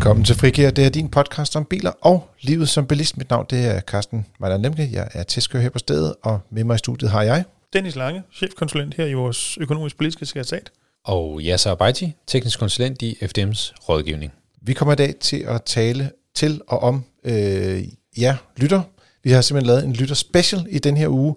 Velkommen 0.00 0.24
til 0.24 0.36
Frigir. 0.36 0.70
Det 0.70 0.86
er 0.86 0.88
din 0.88 1.08
podcast 1.08 1.56
om 1.56 1.64
biler 1.64 1.90
og 2.00 2.28
livet 2.40 2.68
som 2.68 2.86
bilist. 2.86 3.16
Mit 3.18 3.30
navn 3.30 3.46
det 3.50 3.66
er 3.66 3.80
Carsten 3.80 4.26
Mejler 4.40 4.58
Lemke. 4.58 4.88
Jeg 4.92 5.08
er 5.12 5.22
testkører 5.22 5.62
her 5.62 5.70
på 5.70 5.78
stedet, 5.78 6.14
og 6.22 6.40
med 6.50 6.64
mig 6.64 6.74
i 6.74 6.78
studiet 6.78 7.10
har 7.10 7.22
jeg... 7.22 7.44
Dennis 7.72 7.96
Lange, 7.96 8.22
chefkonsulent 8.32 8.94
her 8.94 9.06
i 9.06 9.14
vores 9.14 9.58
økonomisk 9.60 9.96
politiske 9.96 10.26
sekretariat. 10.26 10.70
Og 11.04 11.40
Yasser 11.42 11.70
Abaiti, 11.70 12.12
teknisk 12.26 12.58
konsulent 12.58 13.02
i 13.02 13.16
FDM's 13.22 13.74
rådgivning. 13.88 14.32
Vi 14.62 14.72
kommer 14.72 14.92
i 14.92 14.96
dag 14.96 15.14
til 15.20 15.36
at 15.36 15.62
tale 15.62 16.10
til 16.34 16.60
og 16.66 16.82
om 16.82 17.04
øh, 17.24 17.84
ja, 18.18 18.36
lytter. 18.56 18.82
Vi 19.24 19.30
har 19.30 19.40
simpelthen 19.40 19.66
lavet 19.66 19.84
en 19.84 19.92
lytter 19.92 20.14
special 20.14 20.66
i 20.70 20.78
den 20.78 20.96
her 20.96 21.08
uge, 21.08 21.34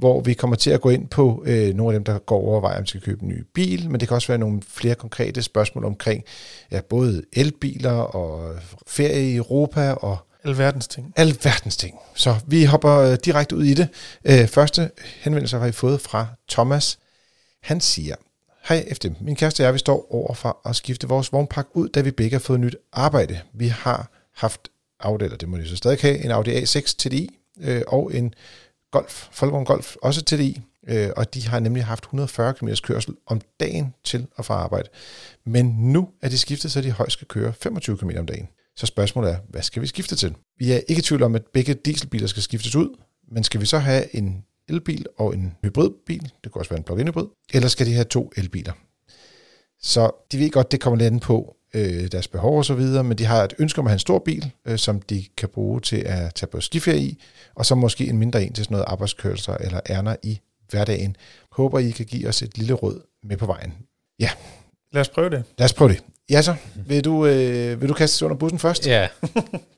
hvor 0.00 0.20
vi 0.20 0.34
kommer 0.34 0.56
til 0.56 0.70
at 0.70 0.80
gå 0.80 0.90
ind 0.90 1.08
på 1.08 1.44
øh, 1.46 1.74
nogle 1.74 1.94
af 1.94 1.98
dem, 1.98 2.04
der 2.04 2.18
går 2.18 2.40
over 2.40 2.60
om 2.60 2.82
de 2.82 2.88
skal 2.88 3.00
købe 3.00 3.22
en 3.22 3.28
ny 3.28 3.44
bil, 3.54 3.90
men 3.90 4.00
det 4.00 4.08
kan 4.08 4.14
også 4.14 4.28
være 4.28 4.38
nogle 4.38 4.62
flere 4.68 4.94
konkrete 4.94 5.42
spørgsmål 5.42 5.84
omkring 5.84 6.24
ja, 6.70 6.80
både 6.80 7.22
elbiler 7.32 7.92
og 7.92 8.54
ferie 8.86 9.30
i 9.30 9.36
Europa 9.36 9.92
og 9.92 10.18
Alverdens 10.44 10.88
ting. 10.88 11.12
Alverdens 11.16 11.76
ting. 11.76 11.98
Så 12.14 12.34
vi 12.46 12.64
hopper 12.64 12.96
øh, 12.96 13.18
direkte 13.24 13.56
ud 13.56 13.64
i 13.64 13.74
det. 13.74 13.88
Øh, 14.24 14.46
første 14.46 14.90
henvendelse 15.20 15.58
har 15.58 15.66
vi 15.66 15.72
fået 15.72 16.00
fra 16.00 16.26
Thomas. 16.48 16.98
Han 17.62 17.80
siger, 17.80 18.14
Hej 18.68 18.84
efter 18.88 19.10
min 19.20 19.36
kæreste 19.36 19.60
og 19.60 19.64
jeg, 19.64 19.74
vi 19.74 19.78
står 19.78 20.14
over 20.14 20.34
for 20.34 20.68
at 20.68 20.76
skifte 20.76 21.08
vores 21.08 21.32
vognpakke 21.32 21.70
ud, 21.74 21.88
da 21.88 22.00
vi 22.00 22.10
begge 22.10 22.34
har 22.34 22.40
fået 22.40 22.60
nyt 22.60 22.76
arbejde. 22.92 23.40
Vi 23.54 23.68
har 23.68 24.10
haft 24.34 24.68
Audi, 25.00 25.24
eller 25.24 25.36
det 25.36 25.48
må 25.48 25.56
de 25.56 25.68
så 25.68 25.76
stadig 25.76 25.98
have, 26.00 26.24
en 26.24 26.30
Audi 26.30 26.50
A6 26.50 26.80
TDI 26.98 27.30
øh, 27.60 27.82
og 27.86 28.14
en 28.14 28.34
Golf, 28.90 29.28
Folkevogn 29.32 29.64
Golf, 29.64 29.96
også 30.02 30.24
TDI, 30.24 30.60
øh, 30.88 31.10
og 31.16 31.34
de 31.34 31.48
har 31.48 31.60
nemlig 31.60 31.84
haft 31.84 32.04
140 32.04 32.54
km 32.54 32.68
kørsel 32.82 33.14
om 33.26 33.40
dagen 33.60 33.94
til 34.04 34.26
og 34.36 34.44
fra 34.44 34.54
arbejde. 34.54 34.88
Men 35.46 35.66
nu 35.66 36.08
er 36.22 36.28
de 36.28 36.38
skiftet, 36.38 36.72
så 36.72 36.80
de 36.80 36.90
højst 36.90 37.12
skal 37.12 37.28
køre 37.28 37.52
25 37.52 37.98
km 37.98 38.10
om 38.18 38.26
dagen. 38.26 38.48
Så 38.76 38.86
spørgsmålet 38.86 39.30
er, 39.32 39.36
hvad 39.48 39.62
skal 39.62 39.82
vi 39.82 39.86
skifte 39.86 40.16
til? 40.16 40.34
Vi 40.58 40.72
er 40.72 40.80
ikke 40.88 41.00
i 41.00 41.02
tvivl 41.02 41.22
om, 41.22 41.34
at 41.34 41.42
begge 41.52 41.74
dieselbiler 41.74 42.26
skal 42.26 42.42
skiftes 42.42 42.76
ud, 42.76 42.96
men 43.32 43.44
skal 43.44 43.60
vi 43.60 43.66
så 43.66 43.78
have 43.78 44.16
en 44.16 44.44
elbil 44.68 45.06
og 45.18 45.34
en 45.34 45.56
hybridbil, 45.62 46.32
det 46.44 46.52
kunne 46.52 46.62
også 46.62 46.70
være 46.70 46.78
en 46.78 46.84
plug-in 46.84 47.08
hybrid, 47.08 47.26
eller 47.52 47.68
skal 47.68 47.86
de 47.86 47.92
have 47.92 48.04
to 48.04 48.32
elbiler? 48.36 48.72
Så 49.82 50.10
de 50.32 50.38
ved 50.38 50.50
godt, 50.50 50.72
det 50.72 50.80
kommer 50.80 50.98
lidt 50.98 51.12
an 51.12 51.20
på 51.20 51.56
øh, 51.74 52.12
deres 52.12 52.28
behov 52.28 52.58
og 52.58 52.64
så 52.64 52.74
videre, 52.74 53.04
men 53.04 53.18
de 53.18 53.24
har 53.24 53.44
et 53.44 53.54
ønske 53.58 53.78
om 53.78 53.86
at 53.86 53.90
have 53.90 53.94
en 53.94 54.00
stor 54.00 54.18
bil, 54.18 54.50
øh, 54.66 54.78
som 54.78 55.02
de 55.02 55.24
kan 55.36 55.48
bruge 55.48 55.80
til 55.80 55.96
at 55.96 56.34
tage 56.34 56.50
på 56.50 56.60
skiferie 56.60 57.00
i, 57.00 57.22
og 57.54 57.66
så 57.66 57.74
måske 57.74 58.06
en 58.08 58.18
mindre 58.18 58.42
en 58.42 58.52
til 58.52 58.64
sådan 58.64 58.74
noget 58.74 58.84
arbejdskørelser 58.88 59.54
eller 59.54 59.80
ærner 59.90 60.16
i 60.22 60.40
hverdagen. 60.70 61.16
Håber, 61.52 61.78
I 61.78 61.90
kan 61.90 62.06
give 62.06 62.28
os 62.28 62.42
et 62.42 62.58
lille 62.58 62.74
råd 62.74 63.00
med 63.22 63.36
på 63.36 63.46
vejen. 63.46 63.74
Ja. 64.20 64.30
Lad 64.92 65.00
os 65.00 65.08
prøve 65.08 65.30
det. 65.30 65.44
Lad 65.58 65.64
os 65.64 65.72
prøve 65.72 65.90
det. 65.90 66.02
Ja 66.30 66.42
så, 66.42 66.54
vil 66.86 67.04
du, 67.04 67.26
øh, 67.26 67.80
vil 67.80 67.88
du 67.88 67.94
kaste 67.94 68.24
under 68.24 68.36
bussen 68.36 68.58
først? 68.58 68.86
Ja, 68.86 69.08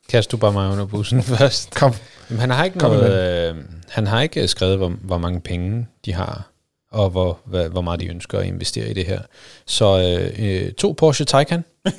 kast 0.09 0.31
du 0.31 0.37
bare 0.37 0.53
mig 0.53 0.71
under 0.71 0.85
bussen 0.85 1.23
først. 1.37 1.75
Kom. 1.75 1.93
Jamen, 2.29 2.39
han 2.39 2.49
har 2.49 2.63
ikke 2.63 2.79
Kom 2.79 2.91
noget, 2.91 3.55
øh, 3.55 3.63
han 3.89 4.07
har 4.07 4.21
ikke 4.21 4.47
skrevet, 4.47 4.77
hvor, 4.77 4.89
hvor 4.89 5.17
mange 5.17 5.41
penge 5.41 5.87
de 6.05 6.13
har, 6.13 6.52
og 6.93 7.09
hvor, 7.09 7.39
hvad, 7.45 7.69
hvor 7.69 7.81
meget 7.81 7.99
de 7.99 8.07
ønsker 8.07 8.39
at 8.39 8.45
investere 8.45 8.89
i 8.89 8.93
det 8.93 9.05
her. 9.05 9.19
Så 9.65 10.17
øh, 10.39 10.71
to 10.71 10.95
Porsche 10.97 11.25
Taycan. 11.25 11.63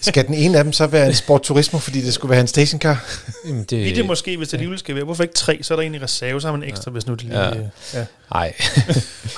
Skal 0.00 0.26
den 0.26 0.34
ene 0.34 0.58
af 0.58 0.64
dem 0.64 0.72
så 0.72 0.86
være 0.86 1.06
en 1.06 1.14
Sport 1.14 1.42
Turismo, 1.42 1.78
fordi 1.78 2.00
det 2.00 2.14
skulle 2.14 2.30
være 2.30 2.40
en 2.40 2.46
stationcar? 2.46 3.04
Jamen, 3.46 3.64
Det 3.64 3.88
er 3.90 3.94
det 3.94 4.06
måske, 4.06 4.36
hvis 4.36 4.48
det 4.48 4.54
alligevel 4.54 4.78
skal 4.78 4.94
være. 4.94 5.04
Hvorfor 5.04 5.22
ikke 5.22 5.34
tre? 5.34 5.58
Så 5.62 5.74
er 5.74 5.76
der 5.76 5.82
en 5.82 5.94
i 5.94 5.98
reserve, 5.98 6.40
så 6.40 6.46
har 6.46 6.56
man 6.56 6.68
ekstra, 6.68 6.90
hvis 6.90 7.06
nu 7.06 7.14
det 7.14 7.22
lige... 7.22 7.40
Ja. 7.40 7.48
Ja. 7.48 7.62
Ja. 7.94 8.04
Nej. 8.34 8.52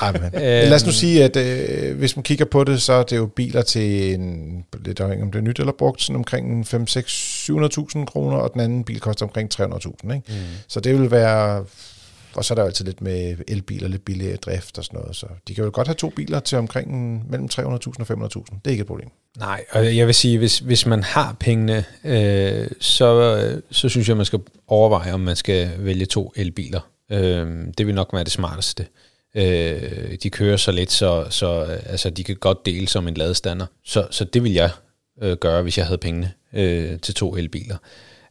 Ej, 0.02 0.12
men. 0.20 0.30
Lad 0.34 0.72
os 0.74 0.86
nu 0.86 0.92
sige, 0.92 1.24
at 1.24 1.36
øh, 1.36 1.96
hvis 1.98 2.16
man 2.16 2.22
kigger 2.22 2.44
på 2.44 2.64
det, 2.64 2.82
så 2.82 2.92
er 2.92 3.02
det 3.02 3.16
jo 3.16 3.26
biler 3.26 3.62
til 3.62 4.14
en, 4.14 4.64
lidt 4.84 5.00
afhængig 5.00 5.24
om 5.24 5.32
det 5.32 5.38
er 5.38 5.42
nyt 5.42 5.58
eller 5.58 5.72
brugt, 5.78 6.02
sådan 6.02 6.16
omkring 6.16 6.66
5, 6.66 6.86
6, 6.86 7.12
700.000 7.50 8.04
kroner, 8.04 8.36
og 8.36 8.52
den 8.52 8.60
anden 8.60 8.84
bil 8.84 9.00
koster 9.00 9.26
omkring 9.26 9.50
300.000. 9.60 10.14
Ikke? 10.14 10.22
Mm. 10.28 10.34
Så 10.68 10.80
det 10.80 11.00
vil 11.00 11.10
være... 11.10 11.64
Og 12.36 12.44
så 12.44 12.54
er 12.54 12.56
der 12.56 12.62
jo 12.62 12.66
altid 12.66 12.84
lidt 12.84 13.00
med 13.00 13.36
elbiler, 13.48 13.88
lidt 13.88 14.04
billigere 14.04 14.36
drift 14.36 14.78
og 14.78 14.84
sådan 14.84 15.00
noget. 15.00 15.16
Så 15.16 15.26
de 15.48 15.54
kan 15.54 15.64
jo 15.64 15.70
godt 15.74 15.88
have 15.88 15.94
to 15.94 16.08
biler 16.08 16.40
til 16.40 16.58
omkring 16.58 17.20
mellem 17.30 17.48
300.000 17.52 17.62
og 17.64 17.76
500.000. 17.76 18.42
Det 18.42 18.60
er 18.64 18.70
ikke 18.70 18.80
et 18.80 18.86
problem. 18.86 19.08
Nej, 19.38 19.64
og 19.70 19.96
jeg 19.96 20.06
vil 20.06 20.14
sige, 20.14 20.38
hvis, 20.38 20.58
hvis 20.58 20.86
man 20.86 21.02
har 21.02 21.36
pengene, 21.40 21.84
øh, 22.04 22.68
så, 22.80 23.60
så 23.70 23.88
synes 23.88 24.08
jeg, 24.08 24.16
man 24.16 24.26
skal 24.26 24.40
overveje, 24.66 25.12
om 25.12 25.20
man 25.20 25.36
skal 25.36 25.70
vælge 25.78 26.06
to 26.06 26.32
elbiler. 26.36 26.80
Øh, 27.12 27.66
det 27.78 27.86
vil 27.86 27.94
nok 27.94 28.12
være 28.12 28.24
det 28.24 28.32
smarteste. 28.32 28.86
Øh, 29.36 30.14
de 30.22 30.30
kører 30.30 30.56
så 30.56 30.72
lidt, 30.72 30.92
så, 30.92 31.26
så 31.30 31.60
altså, 31.86 32.10
de 32.10 32.24
kan 32.24 32.36
godt 32.36 32.66
dele 32.66 32.88
som 32.88 33.08
en 33.08 33.14
ladestander. 33.14 33.66
Så, 33.84 34.06
så 34.10 34.24
det 34.24 34.42
vil 34.44 34.52
jeg 34.52 34.70
øh, 35.22 35.36
gøre, 35.36 35.62
hvis 35.62 35.78
jeg 35.78 35.86
havde 35.86 35.98
pengene 35.98 36.32
øh, 36.52 37.00
til 37.00 37.14
to 37.14 37.36
elbiler. 37.36 37.76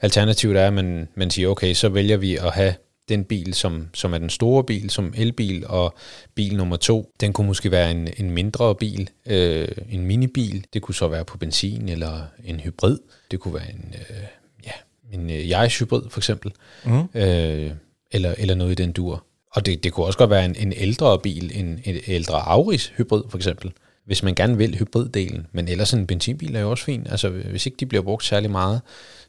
Alternativet 0.01 0.57
er, 0.57 0.67
at 0.67 0.73
man, 0.73 1.07
man 1.15 1.31
siger, 1.31 1.49
okay, 1.49 1.73
så 1.73 1.89
vælger 1.89 2.17
vi 2.17 2.35
at 2.35 2.51
have 2.51 2.73
den 3.09 3.23
bil, 3.23 3.53
som, 3.53 3.89
som 3.93 4.13
er 4.13 4.17
den 4.17 4.29
store 4.29 4.63
bil, 4.63 4.89
som 4.89 5.13
elbil, 5.17 5.67
og 5.67 5.95
bil 6.35 6.55
nummer 6.55 6.75
to, 6.75 7.13
den 7.19 7.33
kunne 7.33 7.47
måske 7.47 7.71
være 7.71 7.91
en, 7.91 8.07
en 8.17 8.31
mindre 8.31 8.75
bil, 8.75 9.09
øh, 9.25 9.67
en 9.89 10.05
minibil. 10.05 10.65
Det 10.73 10.81
kunne 10.81 10.95
så 10.95 11.07
være 11.07 11.25
på 11.25 11.37
benzin 11.37 11.89
eller 11.89 12.21
en 12.45 12.59
hybrid. 12.59 12.97
Det 13.31 13.39
kunne 13.39 13.53
være 13.53 13.69
en, 13.69 13.93
øh, 13.93 14.23
ja, 14.65 14.71
en 15.11 15.29
øh, 15.29 15.49
Yaris 15.51 15.79
hybrid 15.79 16.01
for 16.09 16.19
eksempel, 16.19 16.51
mm. 16.85 17.03
øh, 17.13 17.71
eller, 18.11 18.35
eller 18.37 18.55
noget 18.55 18.71
i 18.71 18.83
den 18.83 18.91
dur. 18.91 19.25
Og 19.51 19.65
det, 19.65 19.83
det 19.83 19.93
kunne 19.93 20.05
også 20.05 20.17
godt 20.17 20.29
være 20.29 20.45
en, 20.45 20.55
en 20.55 20.73
ældre 20.73 21.19
bil, 21.19 21.51
en, 21.53 21.79
en 21.83 21.97
ældre 22.07 22.41
Auris 22.41 22.93
hybrid 22.97 23.23
for 23.29 23.37
eksempel, 23.37 23.71
hvis 24.05 24.23
man 24.23 24.35
gerne 24.35 24.57
vil 24.57 24.77
hybriddelen. 24.77 25.47
Men 25.51 25.67
ellers 25.67 25.93
en 25.93 26.07
benzinbil 26.07 26.55
er 26.55 26.59
jo 26.59 26.71
også 26.71 26.83
fint, 26.83 27.11
altså 27.11 27.29
hvis 27.29 27.65
ikke 27.65 27.75
de 27.79 27.85
bliver 27.85 28.01
brugt 28.01 28.25
særlig 28.25 28.51
meget. 28.51 28.81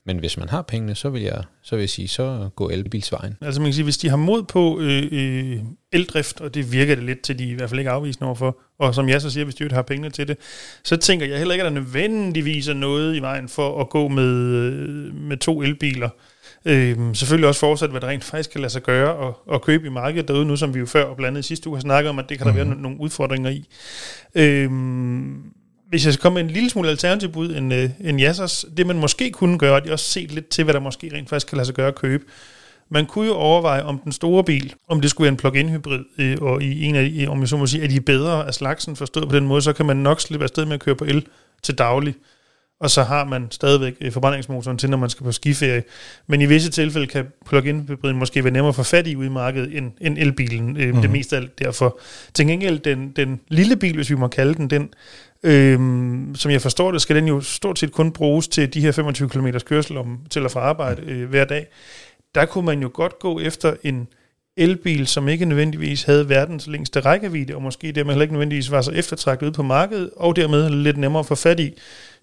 Men 0.06 0.18
hvis 0.18 0.36
man 0.36 0.48
har 0.48 0.62
pengene, 0.62 0.94
så 0.94 1.08
vil 1.08 1.22
jeg, 1.22 1.42
så 1.62 1.76
vil 1.76 1.82
jeg 1.82 1.90
sige, 1.90 2.08
så 2.08 2.48
gå 2.56 2.68
elbilsvejen. 2.68 3.36
Altså 3.40 3.60
man 3.60 3.66
kan 3.66 3.74
sige, 3.74 3.84
hvis 3.84 3.98
de 3.98 4.08
har 4.08 4.16
mod 4.16 4.42
på 4.42 4.80
øh, 4.80 5.08
øh, 5.12 5.58
eldrift, 5.92 6.40
og 6.40 6.54
det 6.54 6.72
virker 6.72 6.94
det 6.94 7.04
lidt 7.04 7.20
til, 7.20 7.38
de 7.38 7.50
i 7.50 7.54
hvert 7.54 7.68
fald 7.70 7.80
ikke 7.80 7.90
afvisende 7.90 8.26
overfor, 8.26 8.58
og 8.78 8.94
som 8.94 9.08
jeg 9.08 9.20
så 9.20 9.30
siger, 9.30 9.44
hvis 9.44 9.54
de 9.54 9.64
ikke 9.64 9.74
har 9.74 9.82
pengene 9.82 10.10
til 10.10 10.28
det, 10.28 10.36
så 10.82 10.96
tænker 10.96 11.26
jeg 11.26 11.38
heller 11.38 11.54
ikke, 11.54 11.64
at 11.64 11.72
der 11.72 11.80
nødvendigvis 11.80 12.68
er 12.68 12.74
noget 12.74 13.16
i 13.16 13.20
vejen 13.20 13.48
for 13.48 13.80
at 13.80 13.90
gå 13.90 14.08
med, 14.08 14.34
øh, 14.34 15.14
med 15.14 15.36
to 15.36 15.62
elbiler. 15.62 16.08
Øh, 16.64 17.14
selvfølgelig 17.14 17.48
også 17.48 17.60
fortsat, 17.60 17.90
hvad 17.90 18.00
der 18.00 18.08
rent 18.08 18.24
faktisk 18.24 18.50
kan 18.50 18.60
lade 18.60 18.72
sig 18.72 18.82
gøre 18.82 19.14
og, 19.14 19.38
og 19.46 19.62
købe 19.62 19.86
i 19.86 19.90
markedet 19.90 20.28
derude 20.28 20.46
nu, 20.46 20.56
som 20.56 20.74
vi 20.74 20.78
jo 20.78 20.86
før 20.86 21.04
og 21.04 21.16
blandt 21.16 21.28
andet 21.28 21.44
sidste 21.44 21.68
uge 21.68 21.76
har 21.76 21.80
snakket 21.80 22.10
om, 22.10 22.18
at 22.18 22.28
det 22.28 22.38
kan 22.38 22.46
der 22.46 22.52
mm-hmm. 22.52 22.70
være 22.70 22.82
nogle 22.82 23.00
udfordringer 23.00 23.50
i. 23.50 23.68
Øh, 24.34 24.70
hvis 25.94 26.04
jeg 26.04 26.12
skal 26.12 26.22
komme 26.22 26.34
med 26.34 26.44
en 26.44 26.50
lille 26.50 26.70
smule 26.70 26.88
alternativ 26.88 27.28
bud 27.28 27.56
end, 27.56 27.74
øh, 27.74 27.90
end 28.00 28.20
Jassers, 28.20 28.64
det 28.76 28.86
man 28.86 28.98
måske 28.98 29.30
kunne 29.30 29.58
gøre, 29.58 29.80
det 29.80 29.88
er 29.88 29.92
også 29.92 30.10
set 30.10 30.32
lidt 30.32 30.48
til, 30.48 30.64
hvad 30.64 30.74
der 30.74 30.80
måske 30.80 31.10
rent 31.14 31.28
faktisk 31.28 31.46
kan 31.46 31.56
lade 31.56 31.66
sig 31.66 31.74
gøre 31.74 31.88
at 31.88 31.94
købe. 31.94 32.24
Man 32.88 33.06
kunne 33.06 33.26
jo 33.26 33.34
overveje, 33.34 33.82
om 33.82 33.98
den 33.98 34.12
store 34.12 34.44
bil, 34.44 34.74
om 34.88 35.00
det 35.00 35.10
skulle 35.10 35.24
være 35.24 35.32
en 35.32 35.36
plug-in 35.36 35.68
hybrid, 35.68 36.04
øh, 36.18 36.36
og 36.40 36.62
i 36.62 36.84
en 36.84 36.94
af 36.94 37.10
de, 37.10 37.26
om 37.26 37.40
jeg 37.40 37.48
så 37.48 37.56
må 37.56 37.66
sige, 37.66 37.84
er 37.84 37.88
de 37.88 38.00
bedre 38.00 38.46
af 38.46 38.54
slagsen 38.54 38.96
forstået 38.96 39.28
på 39.28 39.36
den 39.36 39.46
måde, 39.46 39.62
så 39.62 39.72
kan 39.72 39.86
man 39.86 39.96
nok 39.96 40.20
slippe 40.20 40.44
afsted 40.44 40.64
med 40.64 40.74
at 40.74 40.80
køre 40.80 40.96
på 40.96 41.04
el 41.04 41.26
til 41.62 41.78
daglig 41.78 42.14
og 42.84 42.90
så 42.90 43.02
har 43.02 43.24
man 43.24 43.46
stadigvæk 43.50 43.94
øh, 44.00 44.12
forbrændingsmotoren 44.12 44.78
til, 44.78 44.90
når 44.90 44.96
man 44.96 45.10
skal 45.10 45.24
på 45.24 45.32
skiferie. 45.32 45.82
Men 46.26 46.40
i 46.40 46.46
visse 46.46 46.70
tilfælde 46.70 47.06
kan 47.06 47.26
plug-in 47.46 47.84
hybriden 47.88 48.18
måske 48.18 48.44
være 48.44 48.52
nemmere 48.52 48.68
at 48.68 48.74
få 48.74 48.82
fat 48.82 49.06
i 49.06 49.16
ude 49.16 49.26
i 49.26 49.30
markedet 49.30 49.76
end, 49.76 49.92
end 50.00 50.18
elbilen. 50.18 50.76
Øh, 50.76 50.94
mm. 50.94 51.00
Det 51.00 51.10
meste 51.10 51.36
af 51.36 51.40
alt 51.40 51.58
derfor. 51.58 51.98
Til 52.34 52.46
gengæld, 52.46 52.78
den, 52.78 53.12
den 53.16 53.40
lille 53.48 53.76
bil, 53.76 53.94
hvis 53.94 54.10
vi 54.10 54.14
må 54.14 54.28
kalde 54.28 54.54
den, 54.54 54.70
den 54.70 54.88
Øhm, 55.46 56.34
som 56.34 56.50
jeg 56.50 56.62
forstår 56.62 56.92
det, 56.92 57.02
skal 57.02 57.16
den 57.16 57.28
jo 57.28 57.40
stort 57.40 57.78
set 57.78 57.92
kun 57.92 58.12
bruges 58.12 58.48
til 58.48 58.74
de 58.74 58.80
her 58.80 58.92
25 58.92 59.28
km 59.28 59.48
kørsel 59.64 59.96
om, 59.96 60.18
til 60.30 60.44
at 60.44 60.50
få 60.50 60.58
arbejde 60.58 61.02
øh, 61.02 61.28
hver 61.28 61.44
dag. 61.44 61.66
Der 62.34 62.44
kunne 62.46 62.66
man 62.66 62.82
jo 62.82 62.90
godt 62.94 63.18
gå 63.18 63.40
efter 63.40 63.74
en 63.82 64.08
elbil, 64.56 65.06
som 65.06 65.28
ikke 65.28 65.44
nødvendigvis 65.44 66.02
havde 66.02 66.28
verdens 66.28 66.66
længste 66.66 67.00
rækkevidde, 67.00 67.54
og 67.54 67.62
måske 67.62 67.92
dermed 67.92 68.12
heller 68.14 68.22
ikke 68.22 68.34
nødvendigvis 68.34 68.70
var 68.70 68.82
så 68.82 68.90
eftertragtet 68.90 69.46
ude 69.46 69.52
på 69.52 69.62
markedet, 69.62 70.10
og 70.16 70.36
dermed 70.36 70.70
lidt 70.70 70.96
nemmere 70.96 71.20
at 71.20 71.26
få 71.26 71.34
fat 71.34 71.60
i. 71.60 71.74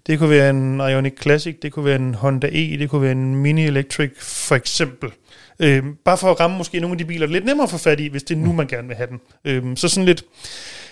Det 0.07 0.19
kunne 0.19 0.29
være 0.29 0.49
en 0.49 0.79
Ioniq 0.79 1.21
Classic, 1.21 1.55
det 1.61 1.71
kunne 1.71 1.85
være 1.85 1.95
en 1.95 2.15
Honda 2.15 2.47
E, 2.47 2.77
det 2.79 2.89
kunne 2.89 3.01
være 3.01 3.11
en 3.11 3.35
Mini 3.35 3.65
Electric 3.65 4.11
for 4.19 4.55
eksempel. 4.55 5.09
Øhm, 5.59 5.95
bare 6.05 6.17
for 6.17 6.31
at 6.31 6.39
ramme 6.39 6.57
måske 6.57 6.79
nogle 6.79 6.93
af 6.93 6.97
de 6.97 7.05
biler 7.05 7.27
lidt 7.27 7.45
nemmere 7.45 7.63
at 7.63 7.69
få 7.69 7.77
fat 7.77 7.99
i, 7.99 8.07
hvis 8.07 8.23
det 8.23 8.35
er 8.37 8.39
nu, 8.39 8.53
man 8.53 8.67
gerne 8.67 8.87
vil 8.87 8.97
have 8.97 9.07
den. 9.07 9.19
Øhm, 9.45 9.75
så 9.75 9.87
sådan 9.87 10.05
lidt, 10.05 10.23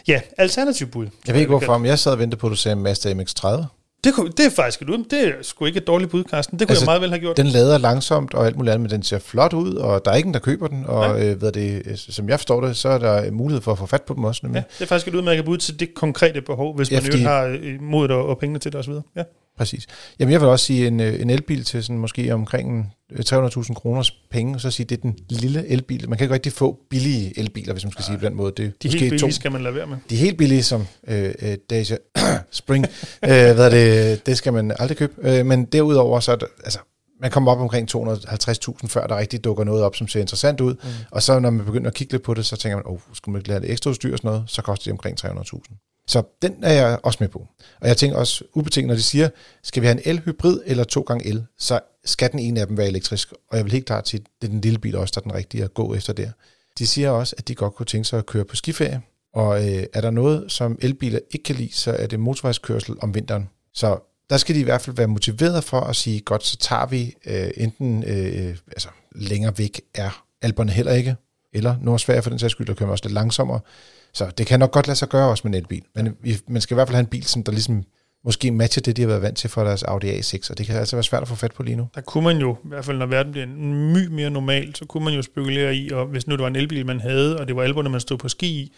ja, 0.08 0.22
alternativ 0.38 0.88
bud. 0.88 1.08
Jeg 1.28 1.34
ved 1.34 1.42
ikke 1.42 1.50
hvorfor, 1.50 1.78
men 1.78 1.86
jeg 1.86 2.00
sad 2.00 2.12
og 2.12 2.20
ventede 2.20 2.40
på, 2.40 2.48
at 2.48 2.52
du 2.52 2.56
sagde 2.56 2.76
Mazda 2.76 3.14
MX-30. 3.14 3.79
Det, 4.04 4.14
kunne, 4.14 4.32
det 4.38 4.46
er 4.46 4.50
faktisk 4.50 4.82
et 4.82 4.90
ud. 4.90 5.04
Det 5.10 5.28
er 5.28 5.32
sgu 5.42 5.66
ikke 5.66 5.78
et 5.78 5.88
dårligt 5.88 6.12
bud, 6.12 6.24
Carsten. 6.24 6.60
Det 6.60 6.68
kunne 6.68 6.72
altså, 6.72 6.84
jeg 6.84 6.88
meget 6.88 7.02
vel 7.02 7.10
have 7.10 7.20
gjort. 7.20 7.38
Den 7.38 7.48
lader 7.48 7.78
langsomt 7.78 8.34
og 8.34 8.46
alt 8.46 8.56
muligt 8.56 8.74
andet, 8.74 8.82
men 8.82 8.92
den 8.92 9.04
ser 9.04 9.20
flot 9.20 9.54
ud, 9.54 9.76
og 9.76 10.06
der 10.06 10.12
er 10.12 10.16
ingen, 10.16 10.34
der 10.34 10.40
køber 10.40 10.68
den. 10.68 10.86
Og 10.88 11.26
øh, 11.26 11.42
ved 11.42 11.52
det, 11.52 12.00
som 12.00 12.30
jeg 12.30 12.40
forstår 12.40 12.62
det, 12.62 12.78
så 12.78 12.90
er 12.90 12.98
der 12.98 13.32
mulighed 13.32 13.62
for 13.62 13.72
at 13.72 13.78
få 13.78 13.86
fat 13.86 14.02
på 14.02 14.14
dem 14.14 14.24
også. 14.24 14.42
Ja, 14.54 14.58
det 14.58 14.66
er 14.80 14.86
faktisk 14.86 15.08
et 15.08 15.16
udmærket 15.16 15.46
bud 15.46 15.58
til 15.58 15.80
det 15.80 15.94
konkrete 15.94 16.42
behov, 16.42 16.76
hvis 16.76 16.92
ja, 16.92 17.02
man 17.02 17.12
jo 17.12 17.28
har 17.28 17.44
øh, 17.44 17.82
modet 17.82 18.12
og, 18.12 18.28
og 18.28 18.38
pengene 18.38 18.60
til 18.60 18.72
det 18.72 18.80
osv. 18.80 18.94
Ja. 19.16 19.24
Præcis. 19.60 19.88
Jamen 20.20 20.32
jeg 20.32 20.42
vil 20.42 20.50
også 20.50 20.66
sige, 20.66 20.88
en, 20.88 21.00
øh, 21.00 21.22
en 21.22 21.30
elbil 21.30 21.64
til 21.64 21.84
sådan 21.84 21.98
måske 21.98 22.34
omkring 22.34 22.94
øh, 23.12 23.20
300.000 23.20 23.74
kroners 23.74 24.12
penge, 24.32 24.60
så 24.60 24.72
sige, 24.72 24.86
det 24.86 24.98
er 24.98 25.02
den 25.02 25.16
lille 25.30 25.68
elbil. 25.68 26.10
Man 26.10 26.18
kan 26.18 26.26
ikke 26.26 26.34
rigtig 26.34 26.52
få 26.54 26.78
billige 26.90 27.40
elbiler, 27.40 27.74
hvis 27.74 27.84
man 27.84 27.92
skal 27.92 28.04
sige 28.06 28.14
det 28.14 28.20
på 28.22 28.26
den 28.26 28.36
måde. 28.36 28.52
Det 28.58 28.66
er 28.66 28.72
De 28.82 28.90
helt 28.90 29.00
billige 29.00 29.20
to- 29.20 29.32
skal 29.32 29.52
man 29.52 29.62
lade 29.64 29.76
være 29.76 29.88
med. 29.88 29.98
de 30.10 30.16
helt 30.16 30.38
billige, 30.38 30.64
som 30.64 30.88
øh, 31.08 31.34
øh, 31.42 31.58
Dacia 31.70 31.98
Spring, 32.52 32.86
øh, 33.24 33.30
hvad 33.30 33.60
er 33.66 33.70
det, 33.70 34.26
det 34.26 34.38
skal 34.38 34.54
man 34.54 34.72
aldrig 34.80 34.98
købe. 34.98 35.14
Øh, 35.22 35.46
men 35.46 35.66
derudover, 35.66 36.20
så 36.20 36.32
er 36.32 36.36
det, 36.36 36.48
altså, 36.64 36.80
man 37.22 37.32
kommer 37.32 37.52
op 37.52 37.60
omkring 37.60 37.96
250.000, 37.96 38.88
før 38.88 39.08
der 39.08 39.18
rigtig 39.18 39.44
dukker 39.44 39.64
noget 39.64 39.84
op, 39.84 39.96
som 39.96 40.08
ser 40.08 40.20
interessant 40.22 40.62
ud. 40.62 40.74
Mm. 40.74 40.90
Og 41.12 41.24
så 41.24 41.40
når 41.40 41.50
man 41.50 41.66
begynder 41.66 41.88
at 41.88 41.94
kigge 41.94 42.14
lidt 42.14 42.24
på 42.24 42.34
det, 42.34 42.46
så 42.46 42.56
tænker 42.56 42.76
man, 42.78 42.86
åh, 42.86 42.92
oh, 42.94 43.00
skulle 43.14 43.34
man 43.34 43.40
ikke 43.40 43.50
lære 43.50 43.60
det 43.60 43.72
ekstra 43.72 43.90
udstyr 43.90 44.12
og 44.12 44.18
sådan 44.18 44.28
noget, 44.32 44.44
så 44.48 44.62
koster 44.62 44.84
det 44.84 44.92
omkring 44.92 45.18
300.000. 45.26 45.99
Så 46.10 46.24
den 46.42 46.64
er 46.64 46.74
jeg 46.74 47.00
også 47.04 47.18
med 47.22 47.28
på. 47.28 47.48
Og 47.82 47.88
jeg 47.88 47.98
tænker 47.98 48.18
også 48.18 48.44
ubetinget, 48.54 48.88
når 48.88 48.96
de 48.96 49.02
siger, 49.02 49.30
skal 49.64 49.82
vi 49.82 49.88
have 49.88 50.06
en 50.06 50.12
el-hybrid 50.12 50.62
eller 50.66 50.84
to 50.84 51.02
gange 51.02 51.28
el, 51.28 51.46
så 51.58 51.80
skal 52.06 52.32
den 52.32 52.40
ene 52.40 52.62
af 52.62 52.68
dem 52.68 52.78
være 52.78 52.88
elektrisk. 52.88 53.34
Og 53.50 53.58
jeg 53.58 53.66
vil 53.66 53.72
helt 53.72 53.86
klart 53.86 54.08
sige, 54.08 54.24
det 54.42 54.48
er 54.48 54.52
den 54.52 54.62
lille 54.62 54.80
bil 54.80 54.96
også, 54.96 55.12
der 55.16 55.22
er 55.22 55.24
den 55.24 55.34
rigtige 55.34 55.64
at 55.64 55.74
gå 55.74 55.96
efter 55.96 56.14
der. 56.14 56.32
De 56.78 56.88
siger 56.88 57.10
også, 57.10 57.36
at 57.38 57.48
de 57.48 57.56
godt 57.56 57.76
kunne 57.76 57.86
tænke 57.86 58.08
sig 58.08 58.20
at 58.20 58.26
køre 58.26 58.46
på 58.46 58.56
skiferie. 58.56 59.02
Og 59.34 59.70
øh, 59.70 59.84
er 59.94 60.02
der 60.02 60.12
noget, 60.12 60.52
som 60.52 60.78
elbiler 60.82 61.20
ikke 61.32 61.44
kan 61.44 61.56
lide, 61.56 61.74
så 61.74 61.92
er 61.92 62.08
det 62.08 62.20
motorvejskørsel 62.20 62.96
om 63.02 63.16
vinteren. 63.16 63.50
Så 63.74 64.00
der 64.30 64.38
skal 64.38 64.56
de 64.56 64.60
i 64.60 64.64
hvert 64.64 64.82
fald 64.82 64.96
være 64.96 65.08
motiveret 65.08 65.64
for 65.64 65.80
at 65.80 65.96
sige, 65.96 66.20
godt, 66.20 66.44
så 66.44 66.58
tager 66.58 66.86
vi 66.86 67.14
øh, 67.26 67.52
enten 67.58 68.04
øh, 68.04 68.50
øh 68.50 68.58
altså, 68.68 68.90
længere 69.16 69.58
væk 69.58 69.82
er 69.96 70.26
alberne 70.42 70.72
heller 70.72 70.94
ikke, 70.94 71.16
eller 71.54 71.76
Nordsverige 71.82 72.22
for 72.22 72.30
den 72.30 72.40
sags 72.40 72.52
skyld, 72.52 72.68
der 72.68 72.74
kører 72.74 72.90
også 72.90 73.06
lidt 73.06 73.14
langsommere. 73.14 73.60
Så 74.14 74.32
det 74.38 74.48
kan 74.48 74.60
nok 74.60 74.72
godt 74.72 74.88
lade 74.88 74.98
sig 74.98 75.10
gøre 75.10 75.30
også 75.30 75.48
med 75.48 75.58
en 75.58 75.64
elbil. 75.64 75.84
Men 75.96 76.18
man 76.48 76.62
skal 76.62 76.74
i 76.74 76.76
hvert 76.76 76.88
fald 76.88 76.96
have 76.96 77.04
en 77.04 77.08
bil, 77.08 77.24
som 77.24 77.44
der 77.44 77.52
ligesom 77.52 77.84
måske 78.26 78.52
matcher 78.52 78.82
det, 78.82 78.98
de 78.98 79.02
har 79.02 79.08
været 79.08 79.22
vant 79.22 79.38
til 79.38 79.50
for 79.50 79.64
deres 79.64 79.84
Audi 79.84 80.20
A6, 80.20 80.52
og 80.52 80.58
det 80.58 80.66
kan 80.66 80.76
altså 80.76 80.96
være 80.96 81.04
svært 81.04 81.22
at 81.22 81.28
få 81.28 81.36
fat 81.36 81.54
på 81.54 81.64
lige 81.64 81.76
nu. 81.76 81.88
Der 81.96 82.02
kunne 82.02 82.24
man 82.24 82.38
jo, 82.38 82.58
i 82.66 82.68
hvert 82.68 82.86
fald 82.86 82.98
når 82.98 83.06
verden 83.06 83.32
bliver 83.32 83.46
en 83.46 83.94
my 83.94 84.08
mere 84.08 84.30
normal, 84.30 84.76
så 84.76 84.86
kunne 84.86 85.06
man 85.06 85.14
jo 85.14 85.22
spekulere 85.22 85.76
i, 85.76 85.92
og 85.92 86.06
hvis 86.06 86.28
nu 86.28 86.36
det 86.36 86.42
var 86.42 86.48
en 86.48 86.56
elbil, 86.56 86.86
man 86.86 87.00
havde, 87.00 87.40
og 87.40 87.48
det 87.48 87.56
var 87.56 87.64
alberne, 87.64 87.90
man 87.90 88.00
stod 88.02 88.18
på 88.18 88.30
ski 88.30 88.48
i, 88.48 88.74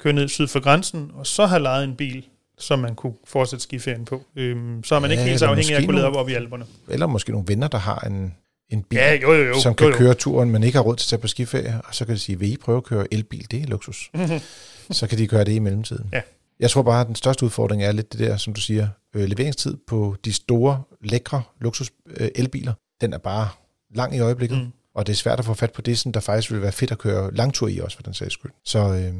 køre 0.00 0.12
ned 0.12 0.28
syd 0.28 0.46
for 0.46 0.60
grænsen, 0.60 1.10
og 1.14 1.26
så 1.26 1.46
have 1.46 1.62
lejet 1.62 1.84
en 1.84 1.96
bil, 1.96 2.26
som 2.58 2.78
man 2.78 2.94
kunne 2.94 3.12
fortsætte 3.24 3.62
skiferien 3.62 4.04
på. 4.04 4.22
Øhm, 4.36 4.84
så 4.84 4.94
er 4.94 5.00
man 5.00 5.10
Ja, 5.10 5.12
ikke 5.12 5.24
helt 5.24 5.38
så 5.38 5.46
afhængig 5.46 5.74
af 5.76 5.80
at 5.80 5.86
kunne 5.86 5.96
lede 5.96 6.06
op, 6.06 6.16
op 6.16 6.28
i 6.28 6.32
alberne. 6.34 6.64
Eller 6.88 7.06
måske 7.06 7.30
nogle 7.30 7.48
venner, 7.48 7.68
der 7.68 7.78
har 7.78 7.98
en, 7.98 8.34
en 8.70 8.82
bil, 8.82 8.96
Ja, 8.96 9.14
jo, 9.14 9.32
jo, 9.32 9.44
jo. 9.44 9.60
som 9.60 9.74
kan 9.74 9.86
jo, 9.86 9.92
jo. 9.92 9.98
køre 9.98 10.14
turen, 10.14 10.50
men 10.50 10.62
ikke 10.62 10.76
har 10.76 10.82
råd 10.82 10.96
til 10.96 11.04
at 11.04 11.08
tage 11.08 11.20
på 11.20 11.28
skiferie, 11.28 11.80
og 11.84 11.94
så 11.94 12.04
kan 12.04 12.14
de 12.14 12.20
sige, 12.20 12.38
vil 12.38 12.52
I 12.52 12.56
prøve 12.56 12.76
at 12.76 12.84
køre 12.84 13.14
elbil? 13.14 13.46
Det 13.50 13.62
er 13.62 13.66
luksus. 13.66 14.10
så 14.90 15.06
kan 15.06 15.18
de 15.18 15.26
gøre 15.26 15.44
det 15.44 15.52
i 15.52 15.58
mellemtiden. 15.58 16.10
Ja. 16.12 16.22
Jeg 16.60 16.70
tror 16.70 16.82
bare, 16.82 17.00
at 17.00 17.06
den 17.06 17.14
største 17.14 17.44
udfordring 17.44 17.82
er 17.84 17.92
lidt 17.92 18.12
det 18.12 18.20
der, 18.20 18.36
som 18.36 18.54
du 18.54 18.60
siger, 18.60 18.88
øh, 19.14 19.24
leveringstid 19.24 19.76
på 19.86 20.16
de 20.24 20.32
store, 20.32 20.82
lækre 21.00 21.42
luksus 21.60 21.90
øh, 22.16 22.28
elbiler. 22.34 22.72
Den 23.00 23.12
er 23.12 23.18
bare 23.18 23.48
lang 23.94 24.16
i 24.16 24.20
øjeblikket, 24.20 24.58
mm. 24.58 24.72
Og 24.94 25.06
det 25.06 25.12
er 25.12 25.16
svært 25.16 25.38
at 25.38 25.44
få 25.44 25.54
fat 25.54 25.72
på 25.72 25.82
det, 25.82 25.98
sådan, 25.98 26.12
der 26.12 26.20
faktisk 26.20 26.52
vil 26.52 26.62
være 26.62 26.72
fedt 26.72 26.90
at 26.90 26.98
køre 26.98 27.34
langtur 27.34 27.68
i 27.68 27.78
også, 27.78 27.96
for 27.96 28.02
den 28.02 28.14
sags 28.14 28.32
skyld. 28.34 28.52
Så 28.64 28.78
øh, 28.78 29.14